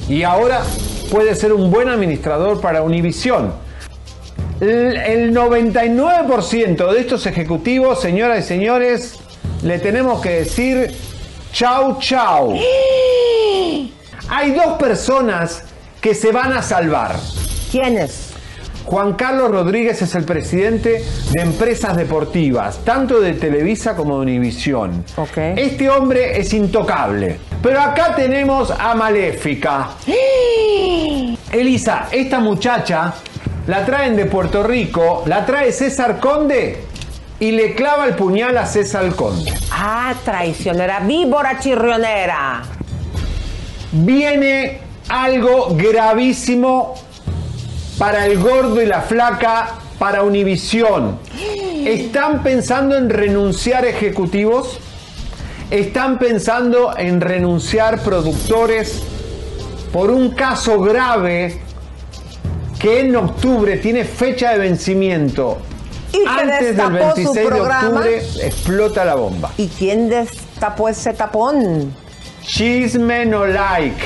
y 0.09 0.23
ahora 0.25 0.63
puede 1.11 1.35
ser 1.35 1.53
un 1.53 1.71
buen 1.71 1.89
administrador 1.89 2.61
para 2.61 2.83
Univisión. 2.83 3.55
El 4.61 4.97
el 4.97 5.33
99% 5.35 6.93
de 6.93 7.01
estos 7.01 7.25
ejecutivos, 7.27 8.01
señoras 8.01 8.45
y 8.45 8.49
señores, 8.49 9.19
le 9.63 9.79
tenemos 9.79 10.21
que 10.21 10.31
decir 10.31 10.91
chau 11.53 11.99
chau. 11.99 12.55
Hay 14.29 14.53
dos 14.53 14.77
personas 14.79 15.63
que 16.01 16.15
se 16.15 16.31
van 16.33 16.53
a 16.53 16.63
salvar. 16.63 17.17
¿Quiénes? 17.71 18.32
Juan 18.85 19.15
Carlos 19.15 19.51
Rodríguez 19.51 20.03
es 20.03 20.15
el 20.15 20.25
presidente 20.25 21.05
de 21.31 21.41
empresas 21.41 21.97
deportivas, 21.97 22.79
tanto 22.85 23.21
de 23.21 23.35
Televisa 23.35 23.95
como 23.95 24.17
de 24.17 24.23
Univisión. 24.23 25.05
Este 25.57 25.89
hombre 25.89 26.39
es 26.39 26.53
intocable. 26.53 27.39
Pero 27.63 27.81
acá 27.81 28.15
tenemos 28.17 28.71
a 28.71 28.95
Maléfica. 28.95 29.91
Elisa, 31.53 32.09
esta 32.11 32.41
muchacha 32.41 33.15
la 33.67 33.85
traen 33.87 34.17
de 34.17 34.27
Puerto 34.27 34.63
Rico, 34.63 35.23
la 35.27 35.47
trae 35.47 35.71
César 35.73 36.19
Conde 36.19 36.81
y 37.39 37.53
le 37.53 37.75
clava 37.75 38.07
el 38.07 38.15
puñal 38.15 38.57
a 38.59 38.67
César 38.67 39.15
Conde. 39.15 39.53
Ah, 39.71 40.15
traicionera, 40.25 41.01
víbora 41.01 41.59
chirrionera. 41.61 42.63
Viene 43.93 44.81
algo 45.09 45.75
gravísimo 45.77 46.95
para 48.03 48.27
el 48.27 48.37
gordo 48.41 48.83
y 48.83 48.87
la 48.87 49.01
flaca, 49.01 49.75
para 49.97 50.25
Univisión. 50.25 51.21
¿Están 51.87 52.43
pensando 52.43 52.97
en 52.97 53.09
renunciar 53.09 53.85
ejecutivos? 53.85 54.81
¿Están 55.71 56.19
pensando 56.19 56.99
en 56.99 57.21
renunciar 57.21 58.03
productores 58.03 59.05
por 59.93 60.11
un 60.11 60.31
caso 60.31 60.81
grave 60.81 61.61
que 62.81 63.03
en 63.03 63.15
octubre 63.15 63.77
tiene 63.77 64.05
fecha 64.05 64.51
de 64.51 64.59
vencimiento? 64.59 65.59
Y 66.13 66.25
Antes 66.27 66.77
del 66.77 66.77
destapó 66.77 67.11
su 67.11 67.33
26 67.35 67.51
de 67.51 67.61
octubre 67.61 68.23
explota 68.43 69.05
la 69.05 69.15
bomba. 69.15 69.53
¿Y 69.57 69.69
quién 69.69 70.09
destapó 70.09 70.89
ese 70.89 71.13
tapón? 71.13 71.95
Chisme 72.43 73.27
no 73.27 73.47
like. 73.47 74.03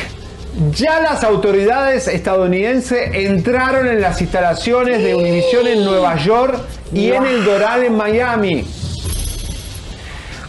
Ya 0.70 1.00
las 1.00 1.22
autoridades 1.22 2.08
estadounidenses 2.08 3.10
entraron 3.14 3.88
en 3.88 4.00
las 4.00 4.22
instalaciones 4.22 5.02
de 5.02 5.14
Univision 5.14 5.66
en 5.66 5.84
Nueva 5.84 6.16
York 6.16 6.58
y 6.94 7.10
en 7.10 7.26
el 7.26 7.44
Doral 7.44 7.84
en 7.84 7.94
Miami. 7.94 8.66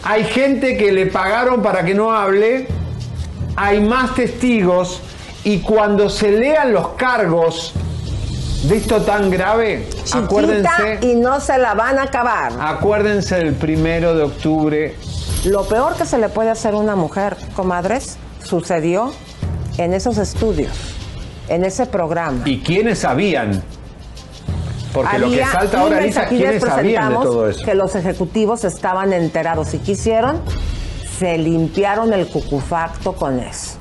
Hay 0.04 0.24
gente 0.24 0.78
que 0.78 0.92
le 0.92 1.06
pagaron 1.06 1.62
para 1.62 1.84
que 1.84 1.94
no 1.94 2.10
hable, 2.10 2.68
hay 3.54 3.80
más 3.80 4.14
testigos 4.14 5.02
y 5.44 5.58
cuando 5.58 6.08
se 6.08 6.32
lean 6.32 6.72
los 6.72 6.88
cargos 6.90 7.74
de 8.62 8.78
esto 8.78 9.02
tan 9.02 9.30
grave, 9.30 9.86
Chiquita 10.04 10.18
acuérdense, 10.24 10.98
y 11.02 11.16
no 11.16 11.38
se 11.38 11.58
la 11.58 11.74
van 11.74 11.98
a 11.98 12.04
acabar. 12.04 12.52
acuérdense 12.58 13.36
del 13.36 13.54
primero 13.54 14.14
de 14.14 14.22
octubre 14.24 14.96
Lo 15.44 15.68
peor 15.68 15.94
que 15.96 16.06
se 16.06 16.16
le 16.16 16.30
puede 16.30 16.48
hacer 16.48 16.72
a 16.72 16.78
una 16.78 16.96
mujer, 16.96 17.36
comadres, 17.54 18.16
sucedió 18.42 19.12
en 19.78 19.94
esos 19.94 20.18
estudios, 20.18 20.72
en 21.48 21.64
ese 21.64 21.86
programa. 21.86 22.42
¿Y 22.44 22.60
quiénes 22.60 22.98
sabían? 22.98 23.62
Porque 24.92 25.18
lo 25.18 25.30
que 25.30 25.44
salta 25.44 25.80
ahora, 25.80 26.00
les 26.00 26.18
¿quiénes 26.18 26.62
sabían 26.62 27.10
de 27.10 27.14
todo 27.14 27.48
eso? 27.48 27.64
Que 27.64 27.74
los 27.74 27.94
ejecutivos 27.94 28.64
estaban 28.64 29.12
enterados 29.12 29.72
y 29.74 29.78
quisieron, 29.78 30.40
se 31.18 31.38
limpiaron 31.38 32.12
el 32.12 32.26
cucufacto 32.26 33.14
con 33.14 33.38
eso. 33.38 33.76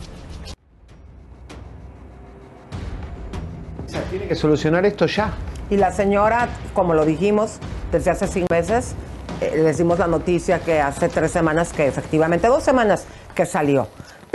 Se 3.88 4.00
tiene 4.12 4.28
que 4.28 4.36
solucionar 4.36 4.86
esto 4.86 5.08
ya. 5.08 5.34
Y 5.70 5.78
la 5.78 5.92
señora, 5.92 6.50
como 6.74 6.94
lo 6.94 7.06
dijimos 7.06 7.58
desde 7.92 8.12
hace 8.12 8.28
cinco 8.28 8.48
meses, 8.52 8.94
eh, 9.42 9.62
les 9.64 9.78
dimos 9.78 9.98
la 9.98 10.08
noticia 10.08 10.60
que 10.60 10.80
hace 10.80 11.10
tres 11.10 11.32
semanas 11.32 11.74
que 11.74 11.88
efectivamente, 11.88 12.48
dos 12.48 12.64
semanas 12.64 13.06
que 13.34 13.46
salió. 13.46 13.88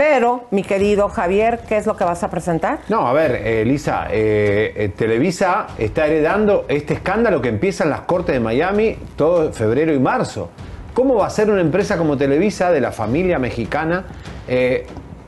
Pero, 0.05 0.47
mi 0.51 0.63
querido 0.63 1.07
Javier, 1.07 1.61
¿qué 1.65 1.77
es 1.77 1.85
lo 1.85 1.95
que 1.95 2.03
vas 2.03 2.23
a 2.23 2.29
presentar? 2.29 2.79
No, 2.89 3.07
a 3.07 3.13
ver, 3.13 3.39
eh, 3.41 3.63
Lisa, 3.63 4.07
eh, 4.11 4.73
eh, 4.75 4.89
Televisa 4.89 5.67
está 5.77 6.07
heredando 6.07 6.65
este 6.67 6.95
escándalo 6.95 7.41
que 7.41 7.47
empieza 7.47 7.85
en 7.85 7.89
las 7.89 8.01
Cortes 8.01 8.33
de 8.33 8.41
Miami 8.41 8.97
todo 9.15 9.53
febrero 9.53 9.93
y 9.93 9.99
marzo. 9.99 10.49
¿Cómo 10.93 11.15
va 11.15 11.27
a 11.27 11.29
ser 11.29 11.49
una 11.49 11.61
empresa 11.61 11.97
como 11.97 12.17
Televisa 12.17 12.69
de 12.69 12.81
la 12.81 12.91
familia 12.91 13.39
mexicana 13.39 14.03
eh, 14.45 14.85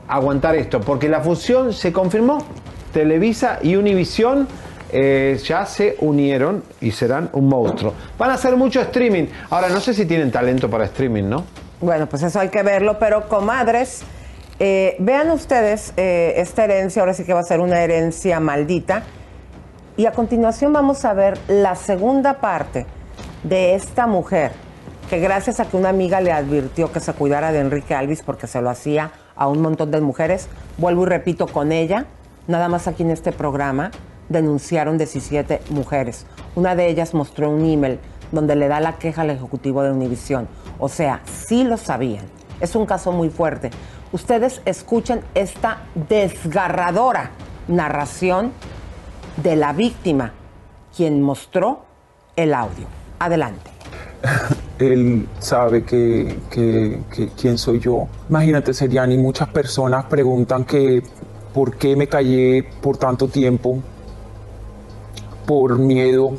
aguantar 0.08 0.54
esto? 0.56 0.82
Porque 0.82 1.08
la 1.08 1.20
fusión 1.20 1.72
se 1.72 1.90
confirmó. 1.90 2.44
Televisa 2.92 3.60
y 3.62 3.76
Univisión 3.76 4.46
eh, 4.92 5.40
ya 5.42 5.64
se 5.64 5.96
unieron 6.00 6.62
y 6.82 6.90
serán 6.90 7.30
un 7.32 7.48
monstruo. 7.48 7.94
Van 8.18 8.30
a 8.30 8.34
hacer 8.34 8.54
mucho 8.56 8.82
streaming. 8.82 9.24
Ahora, 9.48 9.70
no 9.70 9.80
sé 9.80 9.94
si 9.94 10.04
tienen 10.04 10.30
talento 10.30 10.68
para 10.68 10.84
streaming, 10.84 11.24
¿no? 11.24 11.44
Bueno, 11.80 12.06
pues 12.06 12.22
eso 12.22 12.38
hay 12.38 12.50
que 12.50 12.62
verlo, 12.62 12.98
pero 12.98 13.26
comadres, 13.26 14.02
eh, 14.58 14.96
vean 14.98 15.30
ustedes 15.30 15.92
eh, 15.96 16.34
esta 16.36 16.64
herencia, 16.64 17.02
ahora 17.02 17.14
sí 17.14 17.24
que 17.24 17.34
va 17.34 17.40
a 17.40 17.44
ser 17.44 17.60
una 17.60 17.80
herencia 17.82 18.40
maldita. 18.40 19.02
Y 19.96 20.06
a 20.06 20.12
continuación 20.12 20.72
vamos 20.72 21.04
a 21.04 21.14
ver 21.14 21.38
la 21.48 21.74
segunda 21.74 22.40
parte 22.40 22.86
de 23.42 23.74
esta 23.74 24.06
mujer, 24.06 24.52
que 25.08 25.20
gracias 25.20 25.60
a 25.60 25.66
que 25.66 25.76
una 25.76 25.88
amiga 25.88 26.20
le 26.20 26.32
advirtió 26.32 26.92
que 26.92 27.00
se 27.00 27.12
cuidara 27.12 27.52
de 27.52 27.60
Enrique 27.60 27.94
Alvis 27.94 28.22
porque 28.22 28.46
se 28.46 28.60
lo 28.60 28.68
hacía 28.70 29.12
a 29.36 29.48
un 29.48 29.60
montón 29.62 29.90
de 29.90 30.00
mujeres, 30.00 30.48
vuelvo 30.78 31.04
y 31.04 31.06
repito 31.06 31.46
con 31.46 31.72
ella, 31.72 32.06
nada 32.46 32.68
más 32.68 32.88
aquí 32.88 33.02
en 33.02 33.10
este 33.10 33.32
programa, 33.32 33.90
denunciaron 34.28 34.98
17 34.98 35.62
mujeres. 35.70 36.26
Una 36.54 36.74
de 36.74 36.88
ellas 36.88 37.14
mostró 37.14 37.50
un 37.50 37.64
email 37.64 37.98
donde 38.32 38.56
le 38.56 38.68
da 38.68 38.80
la 38.80 38.94
queja 38.94 39.22
al 39.22 39.30
ejecutivo 39.30 39.82
de 39.82 39.92
Univisión. 39.92 40.48
O 40.78 40.88
sea, 40.88 41.20
sí 41.24 41.64
lo 41.64 41.76
sabían. 41.76 42.24
Es 42.60 42.74
un 42.74 42.86
caso 42.86 43.12
muy 43.12 43.28
fuerte. 43.30 43.70
Ustedes 44.12 44.62
escuchen 44.64 45.20
esta 45.34 45.82
desgarradora 45.94 47.30
narración 47.68 48.52
de 49.42 49.56
la 49.56 49.72
víctima, 49.72 50.32
quien 50.96 51.20
mostró 51.20 51.84
el 52.36 52.54
audio. 52.54 52.86
Adelante. 53.18 53.70
Él 54.78 55.26
sabe 55.38 55.84
que, 55.84 56.38
quién 57.36 57.58
soy 57.58 57.80
yo. 57.80 58.06
Imagínate, 58.28 58.74
Seriani, 58.74 59.16
muchas 59.16 59.48
personas 59.48 60.04
preguntan 60.04 60.64
que 60.64 61.02
por 61.52 61.76
qué 61.76 61.96
me 61.96 62.06
callé 62.06 62.68
por 62.82 62.98
tanto 62.98 63.28
tiempo, 63.28 63.78
por 65.46 65.78
miedo. 65.78 66.32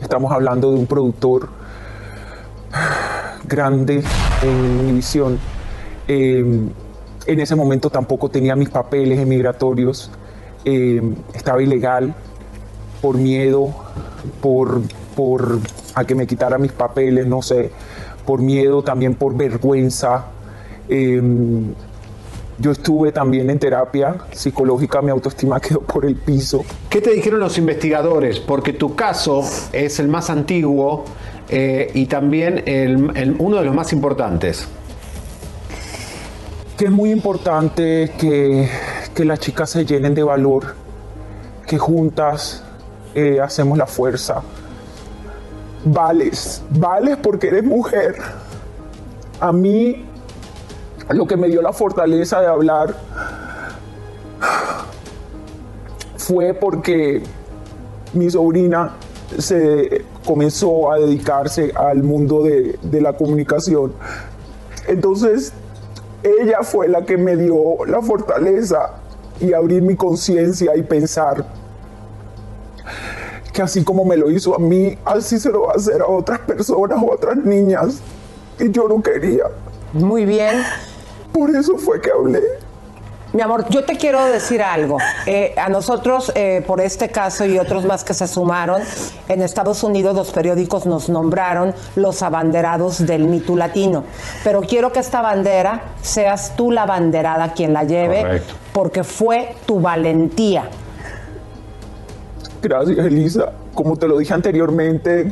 Estamos 0.00 0.32
hablando 0.32 0.70
de 0.70 0.78
un 0.78 0.86
productor 0.86 1.48
grande 3.44 4.02
en 4.42 4.80
Univisión. 4.80 5.38
Eh, 6.08 6.70
en 7.26 7.40
ese 7.40 7.54
momento 7.56 7.90
tampoco 7.90 8.28
tenía 8.28 8.54
mis 8.56 8.68
papeles 8.70 9.18
emigratorios. 9.18 10.10
Eh, 10.64 11.00
estaba 11.34 11.62
ilegal 11.62 12.14
por 13.00 13.16
miedo, 13.16 13.68
por, 14.40 14.80
por 15.14 15.58
a 15.94 16.04
que 16.04 16.14
me 16.14 16.26
quitara 16.26 16.58
mis 16.58 16.72
papeles, 16.72 17.26
no 17.26 17.42
sé, 17.42 17.70
por 18.24 18.40
miedo, 18.42 18.82
también 18.82 19.14
por 19.14 19.36
vergüenza. 19.36 20.26
Eh, 20.88 21.22
yo 22.58 22.70
estuve 22.70 23.12
también 23.12 23.50
en 23.50 23.58
terapia 23.58 24.16
psicológica, 24.32 25.02
mi 25.02 25.10
autoestima 25.10 25.60
quedó 25.60 25.80
por 25.80 26.04
el 26.06 26.16
piso. 26.16 26.64
¿Qué 26.88 27.00
te 27.00 27.10
dijeron 27.12 27.38
los 27.40 27.58
investigadores? 27.58 28.40
Porque 28.40 28.72
tu 28.72 28.94
caso 28.94 29.42
es 29.72 29.98
el 30.00 30.08
más 30.08 30.30
antiguo 30.30 31.04
eh, 31.48 31.90
y 31.94 32.06
también 32.06 32.62
el- 32.66 33.36
uno 33.38 33.58
de 33.58 33.64
los 33.64 33.74
más 33.74 33.92
importantes. 33.92 34.66
Que 36.76 36.86
es 36.86 36.90
muy 36.90 37.10
importante 37.10 38.12
que, 38.18 38.68
que 39.14 39.24
las 39.24 39.40
chicas 39.40 39.70
se 39.70 39.86
llenen 39.86 40.14
de 40.14 40.22
valor, 40.22 40.74
que 41.66 41.78
juntas 41.78 42.62
eh, 43.14 43.40
hacemos 43.40 43.78
la 43.78 43.86
fuerza. 43.86 44.42
Vales, 45.84 46.62
vales 46.70 47.16
porque 47.16 47.48
eres 47.48 47.64
mujer. 47.64 48.16
A 49.40 49.52
mí 49.52 50.04
lo 51.08 51.26
que 51.26 51.36
me 51.36 51.48
dio 51.48 51.62
la 51.62 51.72
fortaleza 51.72 52.40
de 52.40 52.46
hablar 52.46 52.94
fue 56.18 56.52
porque 56.52 57.22
mi 58.12 58.28
sobrina 58.28 58.96
se 59.38 60.04
comenzó 60.26 60.92
a 60.92 60.98
dedicarse 60.98 61.72
al 61.74 62.02
mundo 62.02 62.42
de, 62.42 62.78
de 62.82 63.00
la 63.00 63.14
comunicación. 63.14 63.92
Entonces, 64.88 65.52
ella 66.40 66.62
fue 66.62 66.88
la 66.88 67.04
que 67.04 67.16
me 67.16 67.36
dio 67.36 67.84
la 67.86 68.02
fortaleza 68.02 68.92
y 69.40 69.52
abrir 69.52 69.82
mi 69.82 69.96
conciencia 69.96 70.76
y 70.76 70.82
pensar 70.82 71.44
que 73.52 73.62
así 73.62 73.82
como 73.82 74.04
me 74.04 74.16
lo 74.16 74.30
hizo 74.30 74.54
a 74.54 74.58
mí, 74.58 74.98
así 75.04 75.38
se 75.38 75.50
lo 75.50 75.62
va 75.62 75.72
a 75.72 75.76
hacer 75.76 76.02
a 76.02 76.06
otras 76.06 76.40
personas 76.40 77.02
o 77.02 77.10
a 77.10 77.14
otras 77.14 77.36
niñas. 77.38 78.00
Y 78.58 78.70
yo 78.70 78.86
no 78.88 79.02
quería. 79.02 79.44
Muy 79.92 80.26
bien. 80.26 80.62
Por 81.32 81.50
eso 81.54 81.76
fue 81.78 82.00
que 82.00 82.10
hablé. 82.10 82.42
Mi 83.36 83.42
amor, 83.42 83.68
yo 83.68 83.84
te 83.84 83.98
quiero 83.98 84.24
decir 84.24 84.62
algo. 84.62 84.96
Eh, 85.26 85.52
a 85.58 85.68
nosotros, 85.68 86.32
eh, 86.34 86.64
por 86.66 86.80
este 86.80 87.10
caso 87.10 87.44
y 87.44 87.58
otros 87.58 87.84
más 87.84 88.02
que 88.02 88.14
se 88.14 88.26
sumaron, 88.26 88.80
en 89.28 89.42
Estados 89.42 89.82
Unidos 89.82 90.16
los 90.16 90.30
periódicos 90.30 90.86
nos 90.86 91.10
nombraron 91.10 91.74
los 91.96 92.22
abanderados 92.22 93.04
del 93.04 93.24
mito 93.24 93.54
latino. 93.54 94.04
Pero 94.42 94.62
quiero 94.62 94.90
que 94.90 95.00
esta 95.00 95.20
bandera 95.20 95.82
seas 96.00 96.54
tú 96.56 96.70
la 96.70 96.84
abanderada 96.84 97.52
quien 97.52 97.74
la 97.74 97.84
lleve, 97.84 98.22
Correcto. 98.22 98.54
porque 98.72 99.04
fue 99.04 99.54
tu 99.66 99.80
valentía. 99.80 100.70
Gracias, 102.62 102.96
Elisa. 102.96 103.52
Como 103.74 103.98
te 103.98 104.08
lo 104.08 104.16
dije 104.16 104.32
anteriormente, 104.32 105.30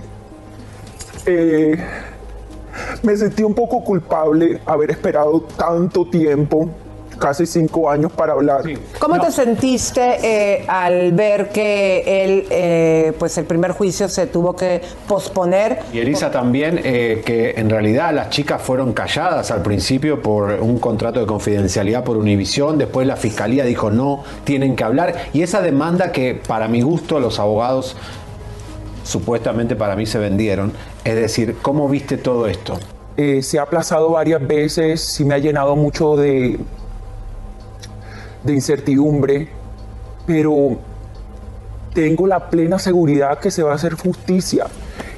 eh, 1.24 1.82
me 3.02 3.16
sentí 3.16 3.42
un 3.42 3.54
poco 3.54 3.82
culpable 3.82 4.60
haber 4.66 4.90
esperado 4.90 5.40
tanto 5.56 6.04
tiempo, 6.04 6.68
casi 7.18 7.46
cinco 7.46 7.90
años, 7.90 8.12
para 8.12 8.32
hablar. 8.32 8.62
¿Cómo 8.98 9.20
te 9.20 9.30
sentiste 9.30 10.18
eh, 10.22 10.64
al 10.66 11.12
ver 11.12 11.50
que 11.50 12.24
él, 12.24 12.46
eh, 12.50 13.12
pues 13.18 13.36
el 13.38 13.44
primer 13.44 13.72
juicio 13.72 14.08
se 14.08 14.26
tuvo 14.26 14.54
que 14.54 14.80
posponer? 15.06 15.80
Y 15.92 15.98
Elisa 15.98 16.30
también, 16.30 16.80
eh, 16.84 17.22
que 17.24 17.54
en 17.56 17.70
realidad 17.70 18.12
las 18.12 18.30
chicas 18.30 18.60
fueron 18.62 18.92
calladas 18.92 19.50
al 19.50 19.62
principio 19.62 20.22
por 20.22 20.50
un 20.60 20.78
contrato 20.78 21.20
de 21.20 21.26
confidencialidad 21.26 22.04
por 22.04 22.16
Univisión, 22.16 22.78
después 22.78 23.06
la 23.06 23.16
fiscalía 23.16 23.64
dijo 23.64 23.90
no, 23.90 24.24
tienen 24.44 24.76
que 24.76 24.84
hablar, 24.84 25.14
y 25.32 25.42
esa 25.42 25.60
demanda 25.60 26.12
que 26.12 26.34
para 26.34 26.68
mi 26.68 26.82
gusto 26.82 27.20
los 27.20 27.38
abogados 27.38 27.96
supuestamente 29.04 29.76
para 29.76 29.96
mí 29.96 30.06
se 30.06 30.18
vendieron, 30.18 30.72
es 31.04 31.14
decir, 31.14 31.56
¿cómo 31.62 31.88
viste 31.88 32.16
todo 32.16 32.46
esto? 32.46 32.78
Eh, 33.16 33.42
se 33.42 33.58
ha 33.58 33.62
aplazado 33.62 34.10
varias 34.10 34.44
veces, 34.44 35.00
sí 35.00 35.24
me 35.24 35.34
ha 35.34 35.38
llenado 35.38 35.76
mucho 35.76 36.16
de, 36.16 36.58
de 38.44 38.52
incertidumbre, 38.52 39.48
pero 40.26 40.78
tengo 41.92 42.26
la 42.26 42.50
plena 42.50 42.78
seguridad 42.78 43.38
que 43.38 43.50
se 43.50 43.62
va 43.62 43.72
a 43.72 43.74
hacer 43.74 43.94
justicia. 43.94 44.66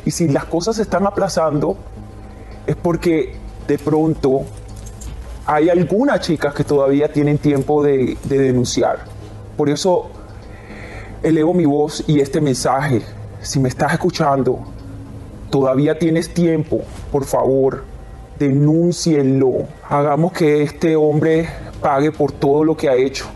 Y 0.04 0.10
si 0.10 0.28
las 0.28 0.44
cosas 0.44 0.76
se 0.76 0.82
están 0.82 1.06
aplazando, 1.06 1.76
es 2.66 2.76
porque 2.76 3.34
de 3.66 3.78
pronto 3.78 4.42
hay 5.46 5.68
algunas 5.68 6.20
chicas 6.20 6.54
que 6.54 6.64
todavía 6.64 7.12
tienen 7.12 7.38
tiempo 7.38 7.82
de, 7.82 8.16
de 8.24 8.38
denunciar. 8.38 8.98
Por 9.56 9.68
eso 9.68 10.10
elevo 11.22 11.54
mi 11.54 11.64
voz 11.64 12.04
y 12.06 12.20
este 12.20 12.40
mensaje. 12.40 13.02
Si 13.42 13.58
me 13.58 13.68
estás 13.68 13.92
escuchando, 13.92 14.60
todavía 15.50 15.98
tienes 15.98 16.32
tiempo, 16.32 16.82
por 17.10 17.24
favor, 17.24 17.84
denúncienlo. 18.38 19.66
Hagamos 19.88 20.32
que 20.32 20.62
este 20.62 20.96
hombre 20.96 21.48
pague 21.80 22.12
por 22.12 22.32
todo 22.32 22.64
lo 22.64 22.76
que 22.76 22.88
ha 22.88 22.94
hecho, 22.94 23.26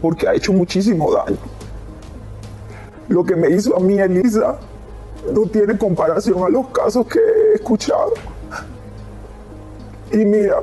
porque 0.00 0.28
ha 0.28 0.34
hecho 0.34 0.52
muchísimo 0.52 1.12
daño. 1.12 1.38
Lo 3.08 3.24
que 3.24 3.36
me 3.36 3.50
hizo 3.50 3.76
a 3.76 3.80
mí, 3.80 3.98
Elisa, 3.98 4.58
no 5.32 5.42
tiene 5.42 5.76
comparación 5.78 6.42
a 6.42 6.48
los 6.48 6.68
casos 6.68 7.06
que 7.06 7.18
he 7.18 7.54
escuchado. 7.54 8.12
Y 10.12 10.18
mira, 10.18 10.60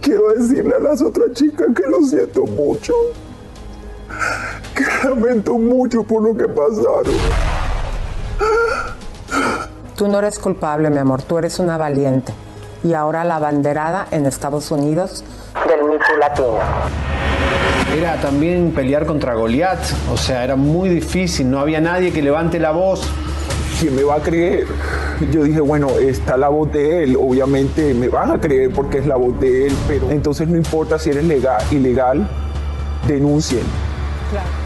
quiero 0.00 0.30
decirle 0.32 0.74
a 0.74 0.80
las 0.80 1.00
otras 1.02 1.32
chicas 1.32 1.68
que 1.74 1.82
lo 1.88 2.02
siento 2.02 2.44
mucho, 2.44 2.94
que 4.74 5.08
lamento 5.08 5.54
mucho 5.54 6.02
por 6.02 6.22
lo 6.22 6.36
que 6.36 6.48
pasaron. 6.48 7.14
Tú 9.96 10.08
no 10.08 10.18
eres 10.18 10.38
culpable, 10.38 10.88
mi 10.90 10.98
amor, 10.98 11.22
tú 11.22 11.38
eres 11.38 11.58
una 11.58 11.76
valiente. 11.76 12.32
Y 12.82 12.94
ahora 12.94 13.24
la 13.24 13.38
banderada 13.38 14.06
en 14.10 14.26
Estados 14.26 14.70
Unidos 14.70 15.22
del 15.68 15.84
mito 15.84 16.16
latino. 16.18 16.58
Era 17.96 18.16
también 18.16 18.72
pelear 18.72 19.04
contra 19.04 19.34
Goliat, 19.34 19.78
o 20.10 20.16
sea, 20.16 20.44
era 20.44 20.56
muy 20.56 20.88
difícil, 20.88 21.50
no 21.50 21.60
había 21.60 21.80
nadie 21.80 22.10
que 22.10 22.22
levante 22.22 22.58
la 22.58 22.70
voz. 22.70 23.06
¿Quién 23.78 23.94
me 23.94 24.02
va 24.02 24.16
a 24.16 24.20
creer? 24.20 24.66
Yo 25.30 25.42
dije, 25.42 25.60
bueno, 25.60 25.90
está 26.00 26.36
la 26.36 26.48
voz 26.48 26.72
de 26.72 27.04
él, 27.04 27.16
obviamente 27.20 27.92
me 27.92 28.08
van 28.08 28.30
a 28.30 28.40
creer 28.40 28.70
porque 28.72 28.98
es 28.98 29.06
la 29.06 29.16
voz 29.16 29.38
de 29.40 29.66
él, 29.66 29.76
pero 29.86 30.10
entonces 30.10 30.48
no 30.48 30.56
importa 30.56 30.98
si 30.98 31.10
eres 31.10 31.24
legal, 31.24 31.62
ilegal, 31.70 32.26
denuncien. 33.06 33.91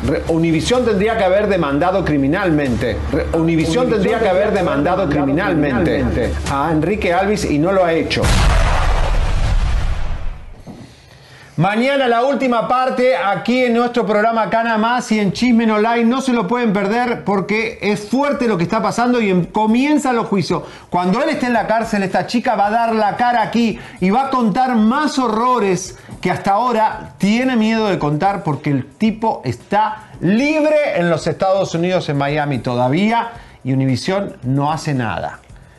Re- 0.06 0.22
Univisión 0.28 0.84
tendría 0.84 1.16
que 1.16 1.24
haber 1.24 1.46
demandado 1.48 2.04
criminalmente. 2.04 2.96
Univisión 3.32 3.88
tendría 3.90 4.18
que 4.20 4.28
haber 4.28 4.52
demandado 4.52 5.08
criminalmente 5.08 6.04
a 6.50 6.70
Enrique 6.72 7.12
Alvis 7.12 7.44
y 7.44 7.58
no 7.58 7.72
lo 7.72 7.84
ha 7.84 7.92
hecho. 7.92 8.22
Mañana 11.58 12.06
la 12.06 12.22
última 12.22 12.68
parte 12.68 13.16
aquí 13.16 13.64
en 13.64 13.72
nuestro 13.72 14.04
programa 14.04 14.50
Cana 14.50 14.76
Más 14.76 15.10
y 15.10 15.18
en 15.18 15.32
Chismen 15.32 15.70
Online. 15.70 16.04
No 16.04 16.20
se 16.20 16.34
lo 16.34 16.46
pueden 16.46 16.74
perder 16.74 17.24
porque 17.24 17.78
es 17.80 18.10
fuerte 18.10 18.46
lo 18.46 18.58
que 18.58 18.64
está 18.64 18.82
pasando 18.82 19.22
y 19.22 19.30
em- 19.30 19.46
comienzan 19.46 20.16
los 20.16 20.26
juicios. 20.26 20.64
Cuando 20.90 21.22
él 21.22 21.30
esté 21.30 21.46
en 21.46 21.54
la 21.54 21.66
cárcel, 21.66 22.02
esta 22.02 22.26
chica 22.26 22.56
va 22.56 22.66
a 22.66 22.70
dar 22.70 22.94
la 22.94 23.16
cara 23.16 23.40
aquí 23.40 23.78
y 24.02 24.10
va 24.10 24.26
a 24.26 24.30
contar 24.30 24.76
más 24.76 25.18
horrores 25.18 25.96
que 26.26 26.32
hasta 26.32 26.54
ahora 26.54 27.12
tiene 27.18 27.54
miedo 27.54 27.86
de 27.86 28.00
contar 28.00 28.42
porque 28.42 28.68
el 28.68 28.84
tipo 28.84 29.42
está 29.44 30.06
libre 30.18 30.96
en 30.96 31.08
los 31.08 31.28
Estados 31.28 31.72
Unidos, 31.72 32.08
en 32.08 32.18
Miami 32.18 32.58
todavía 32.58 33.30
y 33.62 33.72
Univisión 33.72 34.36
no 34.42 34.72
hace 34.72 34.92
nada. 34.92 35.38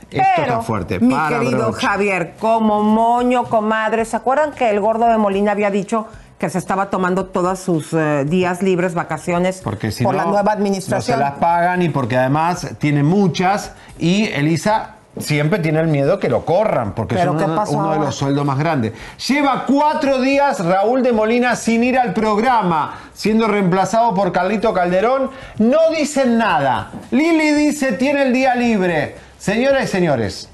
Esto 0.09 0.41
está 0.41 0.61
fuerte. 0.61 1.01
Mi 1.01 1.13
Para, 1.13 1.41
querido. 1.41 1.73
Javier, 1.73 2.35
como 2.39 2.81
moño, 2.81 3.43
comadre, 3.43 4.05
¿se 4.05 4.15
acuerdan 4.15 4.53
que 4.53 4.69
el 4.69 4.79
gordo 4.79 5.07
de 5.07 5.17
Molina 5.17 5.51
había 5.51 5.69
dicho 5.69 6.07
que 6.39 6.49
se 6.49 6.59
estaba 6.59 6.89
tomando 6.89 7.25
todos 7.25 7.59
sus 7.59 7.91
eh, 7.91 8.23
días 8.25 8.61
libres, 8.61 8.93
vacaciones, 8.93 9.59
Porque 9.61 9.91
si 9.91 10.05
por 10.05 10.13
no, 10.15 10.21
la 10.21 10.25
nueva 10.27 10.43
No 10.43 10.51
administración? 10.51 11.17
se 11.17 11.21
las 11.21 11.33
pagan 11.39 11.81
y 11.81 11.89
porque 11.89 12.15
además 12.15 12.69
tiene 12.79 13.03
muchas 13.03 13.73
y 13.99 14.27
Elisa 14.27 14.91
siempre 15.19 15.59
tiene 15.59 15.79
el 15.79 15.87
miedo 15.87 16.19
que 16.19 16.29
lo 16.29 16.45
corran 16.45 16.93
porque 16.93 17.15
¿Pero 17.15 17.37
es 17.37 17.69
uno, 17.69 17.91
de 17.91 17.99
los 17.99 18.15
sueldos 18.15 18.45
más 18.45 18.57
grandes. 18.57 18.93
Lleva 19.27 19.65
cuatro 19.67 20.19
días 20.21 20.63
Raúl 20.63 21.03
de 21.03 21.11
Molina 21.11 21.55
sin 21.55 21.83
ir 21.83 21.97
al 21.97 22.13
programa, 22.13 22.99
siendo 23.13 23.47
reemplazado 23.47 24.13
por 24.13 24.31
Carlito 24.31 24.73
Calderón. 24.73 25.31
No 25.57 25.79
dicen 25.95 26.37
nada. 26.37 26.91
Lili 27.11 27.51
dice 27.51 27.93
tiene 27.93 28.23
el 28.23 28.33
día 28.33 28.55
libre. 28.55 29.15
Señoras 29.37 29.83
y 29.83 29.87
señores, 29.87 30.49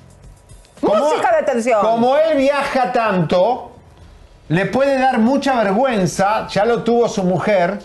Música 0.82 1.38
de 1.38 1.44
tensión. 1.44 1.82
como 1.82 2.18
él 2.18 2.38
viaja 2.38 2.92
tanto, 2.92 3.72
le 4.50 4.66
puede 4.66 5.00
dar 5.00 5.20
mucha 5.20 5.56
vergüenza, 5.56 6.48
ya 6.50 6.66
lo 6.66 6.84
tuvo 6.84 7.08
su 7.08 7.24
mujer, 7.24 7.80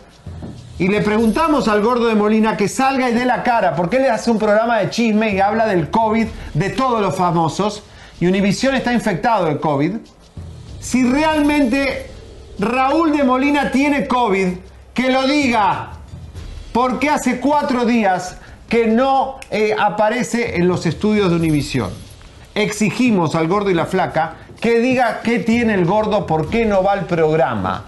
y 0.79 0.87
le 0.89 1.01
preguntamos 1.01 1.67
al 1.67 1.83
gordo 1.83 2.07
de 2.07 2.15
Molina 2.15 2.57
que 2.57 2.69
salga 2.69 3.11
y 3.11 3.15
dé 3.15 3.25
la 3.25 3.43
cara, 3.43 3.75
porque 3.75 3.97
él 3.97 4.07
hace 4.07 4.31
un 4.31 4.39
programa 4.39 4.79
de 4.79 4.91
chisme 4.91 5.35
y 5.35 5.41
habla 5.41 5.67
del 5.67 5.91
COVID 5.91 6.27
de 6.55 6.71
todos 6.71 7.01
los 7.01 7.17
famosos, 7.17 7.83
y 8.21 8.27
Univisión 8.27 8.75
está 8.75 8.93
infectado 8.93 9.47
de 9.47 9.59
COVID. 9.59 9.97
Si 10.81 11.05
realmente 11.05 12.11
Raúl 12.59 13.17
de 13.17 13.25
Molina 13.25 13.71
tiene 13.71 14.07
COVID, 14.07 14.49
que 14.95 15.11
lo 15.11 15.27
diga, 15.27 15.91
porque 16.73 17.11
hace 17.11 17.41
cuatro 17.41 17.85
días 17.85 18.39
que 18.69 18.87
no 18.87 19.39
eh, 19.51 19.75
aparece 19.79 20.57
en 20.57 20.69
los 20.69 20.87
estudios 20.87 21.31
de 21.31 21.37
Univisión. 21.37 21.91
Exigimos 22.55 23.35
al 23.35 23.49
gordo 23.49 23.71
y 23.71 23.75
la 23.75 23.87
flaca 23.87 24.37
que 24.61 24.81
diga 24.81 25.21
qué 25.23 25.39
tiene 25.39 25.75
el 25.75 25.85
gordo, 25.85 26.27
por 26.27 26.51
qué 26.51 26.67
no 26.67 26.83
va 26.83 26.93
al 26.93 27.07
programa. 27.07 27.85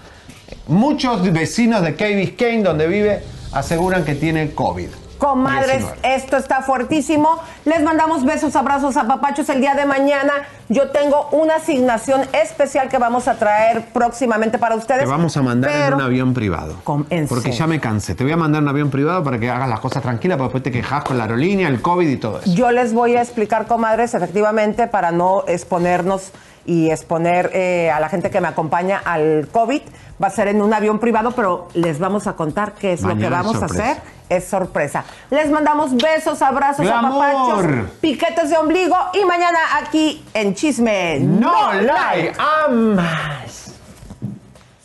Muchos 0.71 1.29
vecinos 1.33 1.81
de 1.81 1.95
Key 1.95 2.15
Biscayne, 2.15 2.63
donde 2.63 2.87
vive, 2.87 3.21
aseguran 3.51 4.05
que 4.05 4.15
tiene 4.15 4.51
COVID. 4.51 4.87
Comadres, 5.17 5.79
19. 5.79 6.15
esto 6.15 6.37
está 6.37 6.61
fuertísimo. 6.61 7.39
Les 7.65 7.83
mandamos 7.83 8.23
besos, 8.23 8.55
abrazos, 8.55 8.95
apapachos 8.95 9.49
el 9.49 9.59
día 9.59 9.75
de 9.75 9.85
mañana. 9.85 10.31
Yo 10.69 10.89
tengo 10.91 11.27
una 11.33 11.55
asignación 11.55 12.21
especial 12.31 12.87
que 12.87 12.97
vamos 12.97 13.27
a 13.27 13.35
traer 13.35 13.83
próximamente 13.91 14.57
para 14.59 14.75
ustedes. 14.75 15.01
Te 15.01 15.09
vamos 15.09 15.35
a 15.35 15.41
mandar 15.41 15.71
en 15.89 15.93
un 15.95 16.01
avión 16.01 16.33
privado. 16.33 16.77
en 17.09 17.27
porque 17.27 17.43
serio. 17.43 17.59
ya 17.59 17.67
me 17.67 17.81
cansé. 17.81 18.15
Te 18.15 18.23
voy 18.23 18.31
a 18.31 18.37
mandar 18.37 18.59
en 18.59 18.63
un 18.63 18.69
avión 18.69 18.89
privado 18.89 19.25
para 19.25 19.37
que 19.39 19.49
hagas 19.49 19.67
las 19.67 19.81
cosas 19.81 20.01
tranquilas, 20.01 20.37
porque 20.37 20.53
después 20.53 20.63
te 20.63 20.71
quejas 20.71 21.03
con 21.03 21.17
la 21.17 21.25
aerolínea, 21.25 21.67
el 21.67 21.81
COVID 21.81 22.07
y 22.07 22.15
todo 22.15 22.39
eso. 22.39 22.49
Yo 22.55 22.71
les 22.71 22.93
voy 22.93 23.17
a 23.17 23.21
explicar, 23.21 23.67
comadres, 23.67 24.13
efectivamente, 24.13 24.87
para 24.87 25.11
no 25.11 25.43
exponernos 25.49 26.31
y 26.65 26.89
exponer 26.89 27.51
eh, 27.53 27.89
a 27.91 27.99
la 27.99 28.09
gente 28.09 28.29
que 28.29 28.41
me 28.41 28.47
acompaña 28.47 29.01
al 29.03 29.47
COVID. 29.51 29.81
Va 30.21 30.27
a 30.27 30.29
ser 30.29 30.47
en 30.49 30.61
un 30.61 30.73
avión 30.73 30.99
privado, 30.99 31.31
pero 31.31 31.67
les 31.73 31.99
vamos 31.99 32.27
a 32.27 32.33
contar 32.33 32.73
qué 32.73 32.93
es 32.93 33.01
lo 33.01 33.17
que 33.17 33.29
vamos 33.29 33.61
a 33.61 33.65
hacer. 33.65 33.97
Es 34.29 34.47
sorpresa. 34.47 35.03
Les 35.29 35.49
mandamos 35.49 35.95
besos, 35.95 36.41
abrazos, 36.41 36.87
apapachos, 36.87 37.89
piquetes 37.99 38.49
de 38.49 38.57
ombligo 38.57 38.95
y 39.13 39.25
mañana 39.25 39.59
aquí 39.81 40.23
en 40.33 40.53
Chisme 40.55 41.19
No 41.19 41.73
Like. 41.73 41.85
like, 41.85 42.33
amas. 42.39 43.73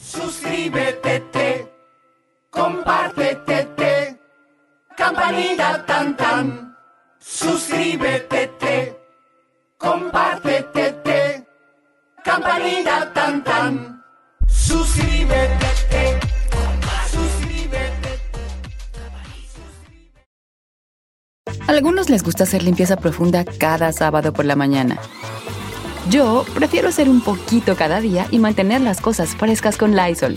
Suscríbete, 0.01 1.21
te, 1.31 1.73
compártete, 2.51 3.65
te, 3.77 4.21
campanita 4.97 5.85
tan 5.85 6.17
tan. 6.17 6.77
Suscríbete, 7.19 8.47
te, 8.59 8.97
compártete, 9.77 10.93
te, 10.93 11.06
campanita 12.27 13.13
tan 13.15 13.45
tan. 13.45 14.03
Suscríbete. 14.49 16.19
Suscríbete. 17.09 18.11
Algunos 21.69 22.11
les 22.11 22.25
gusta 22.25 22.43
hacer 22.43 22.65
limpieza 22.65 22.97
profunda 22.97 23.45
cada 23.45 23.93
sábado 23.93 24.33
por 24.33 24.45
la 24.45 24.57
mañana. 24.57 24.99
Yo 26.11 26.45
prefiero 26.55 26.89
hacer 26.89 27.09
un 27.09 27.21
poquito 27.21 27.77
cada 27.77 28.01
día 28.01 28.27
y 28.31 28.41
mantener 28.41 28.81
las 28.81 29.01
cosas 29.01 29.37
frescas 29.37 29.77
con 29.77 29.95
Lysol. 29.95 30.37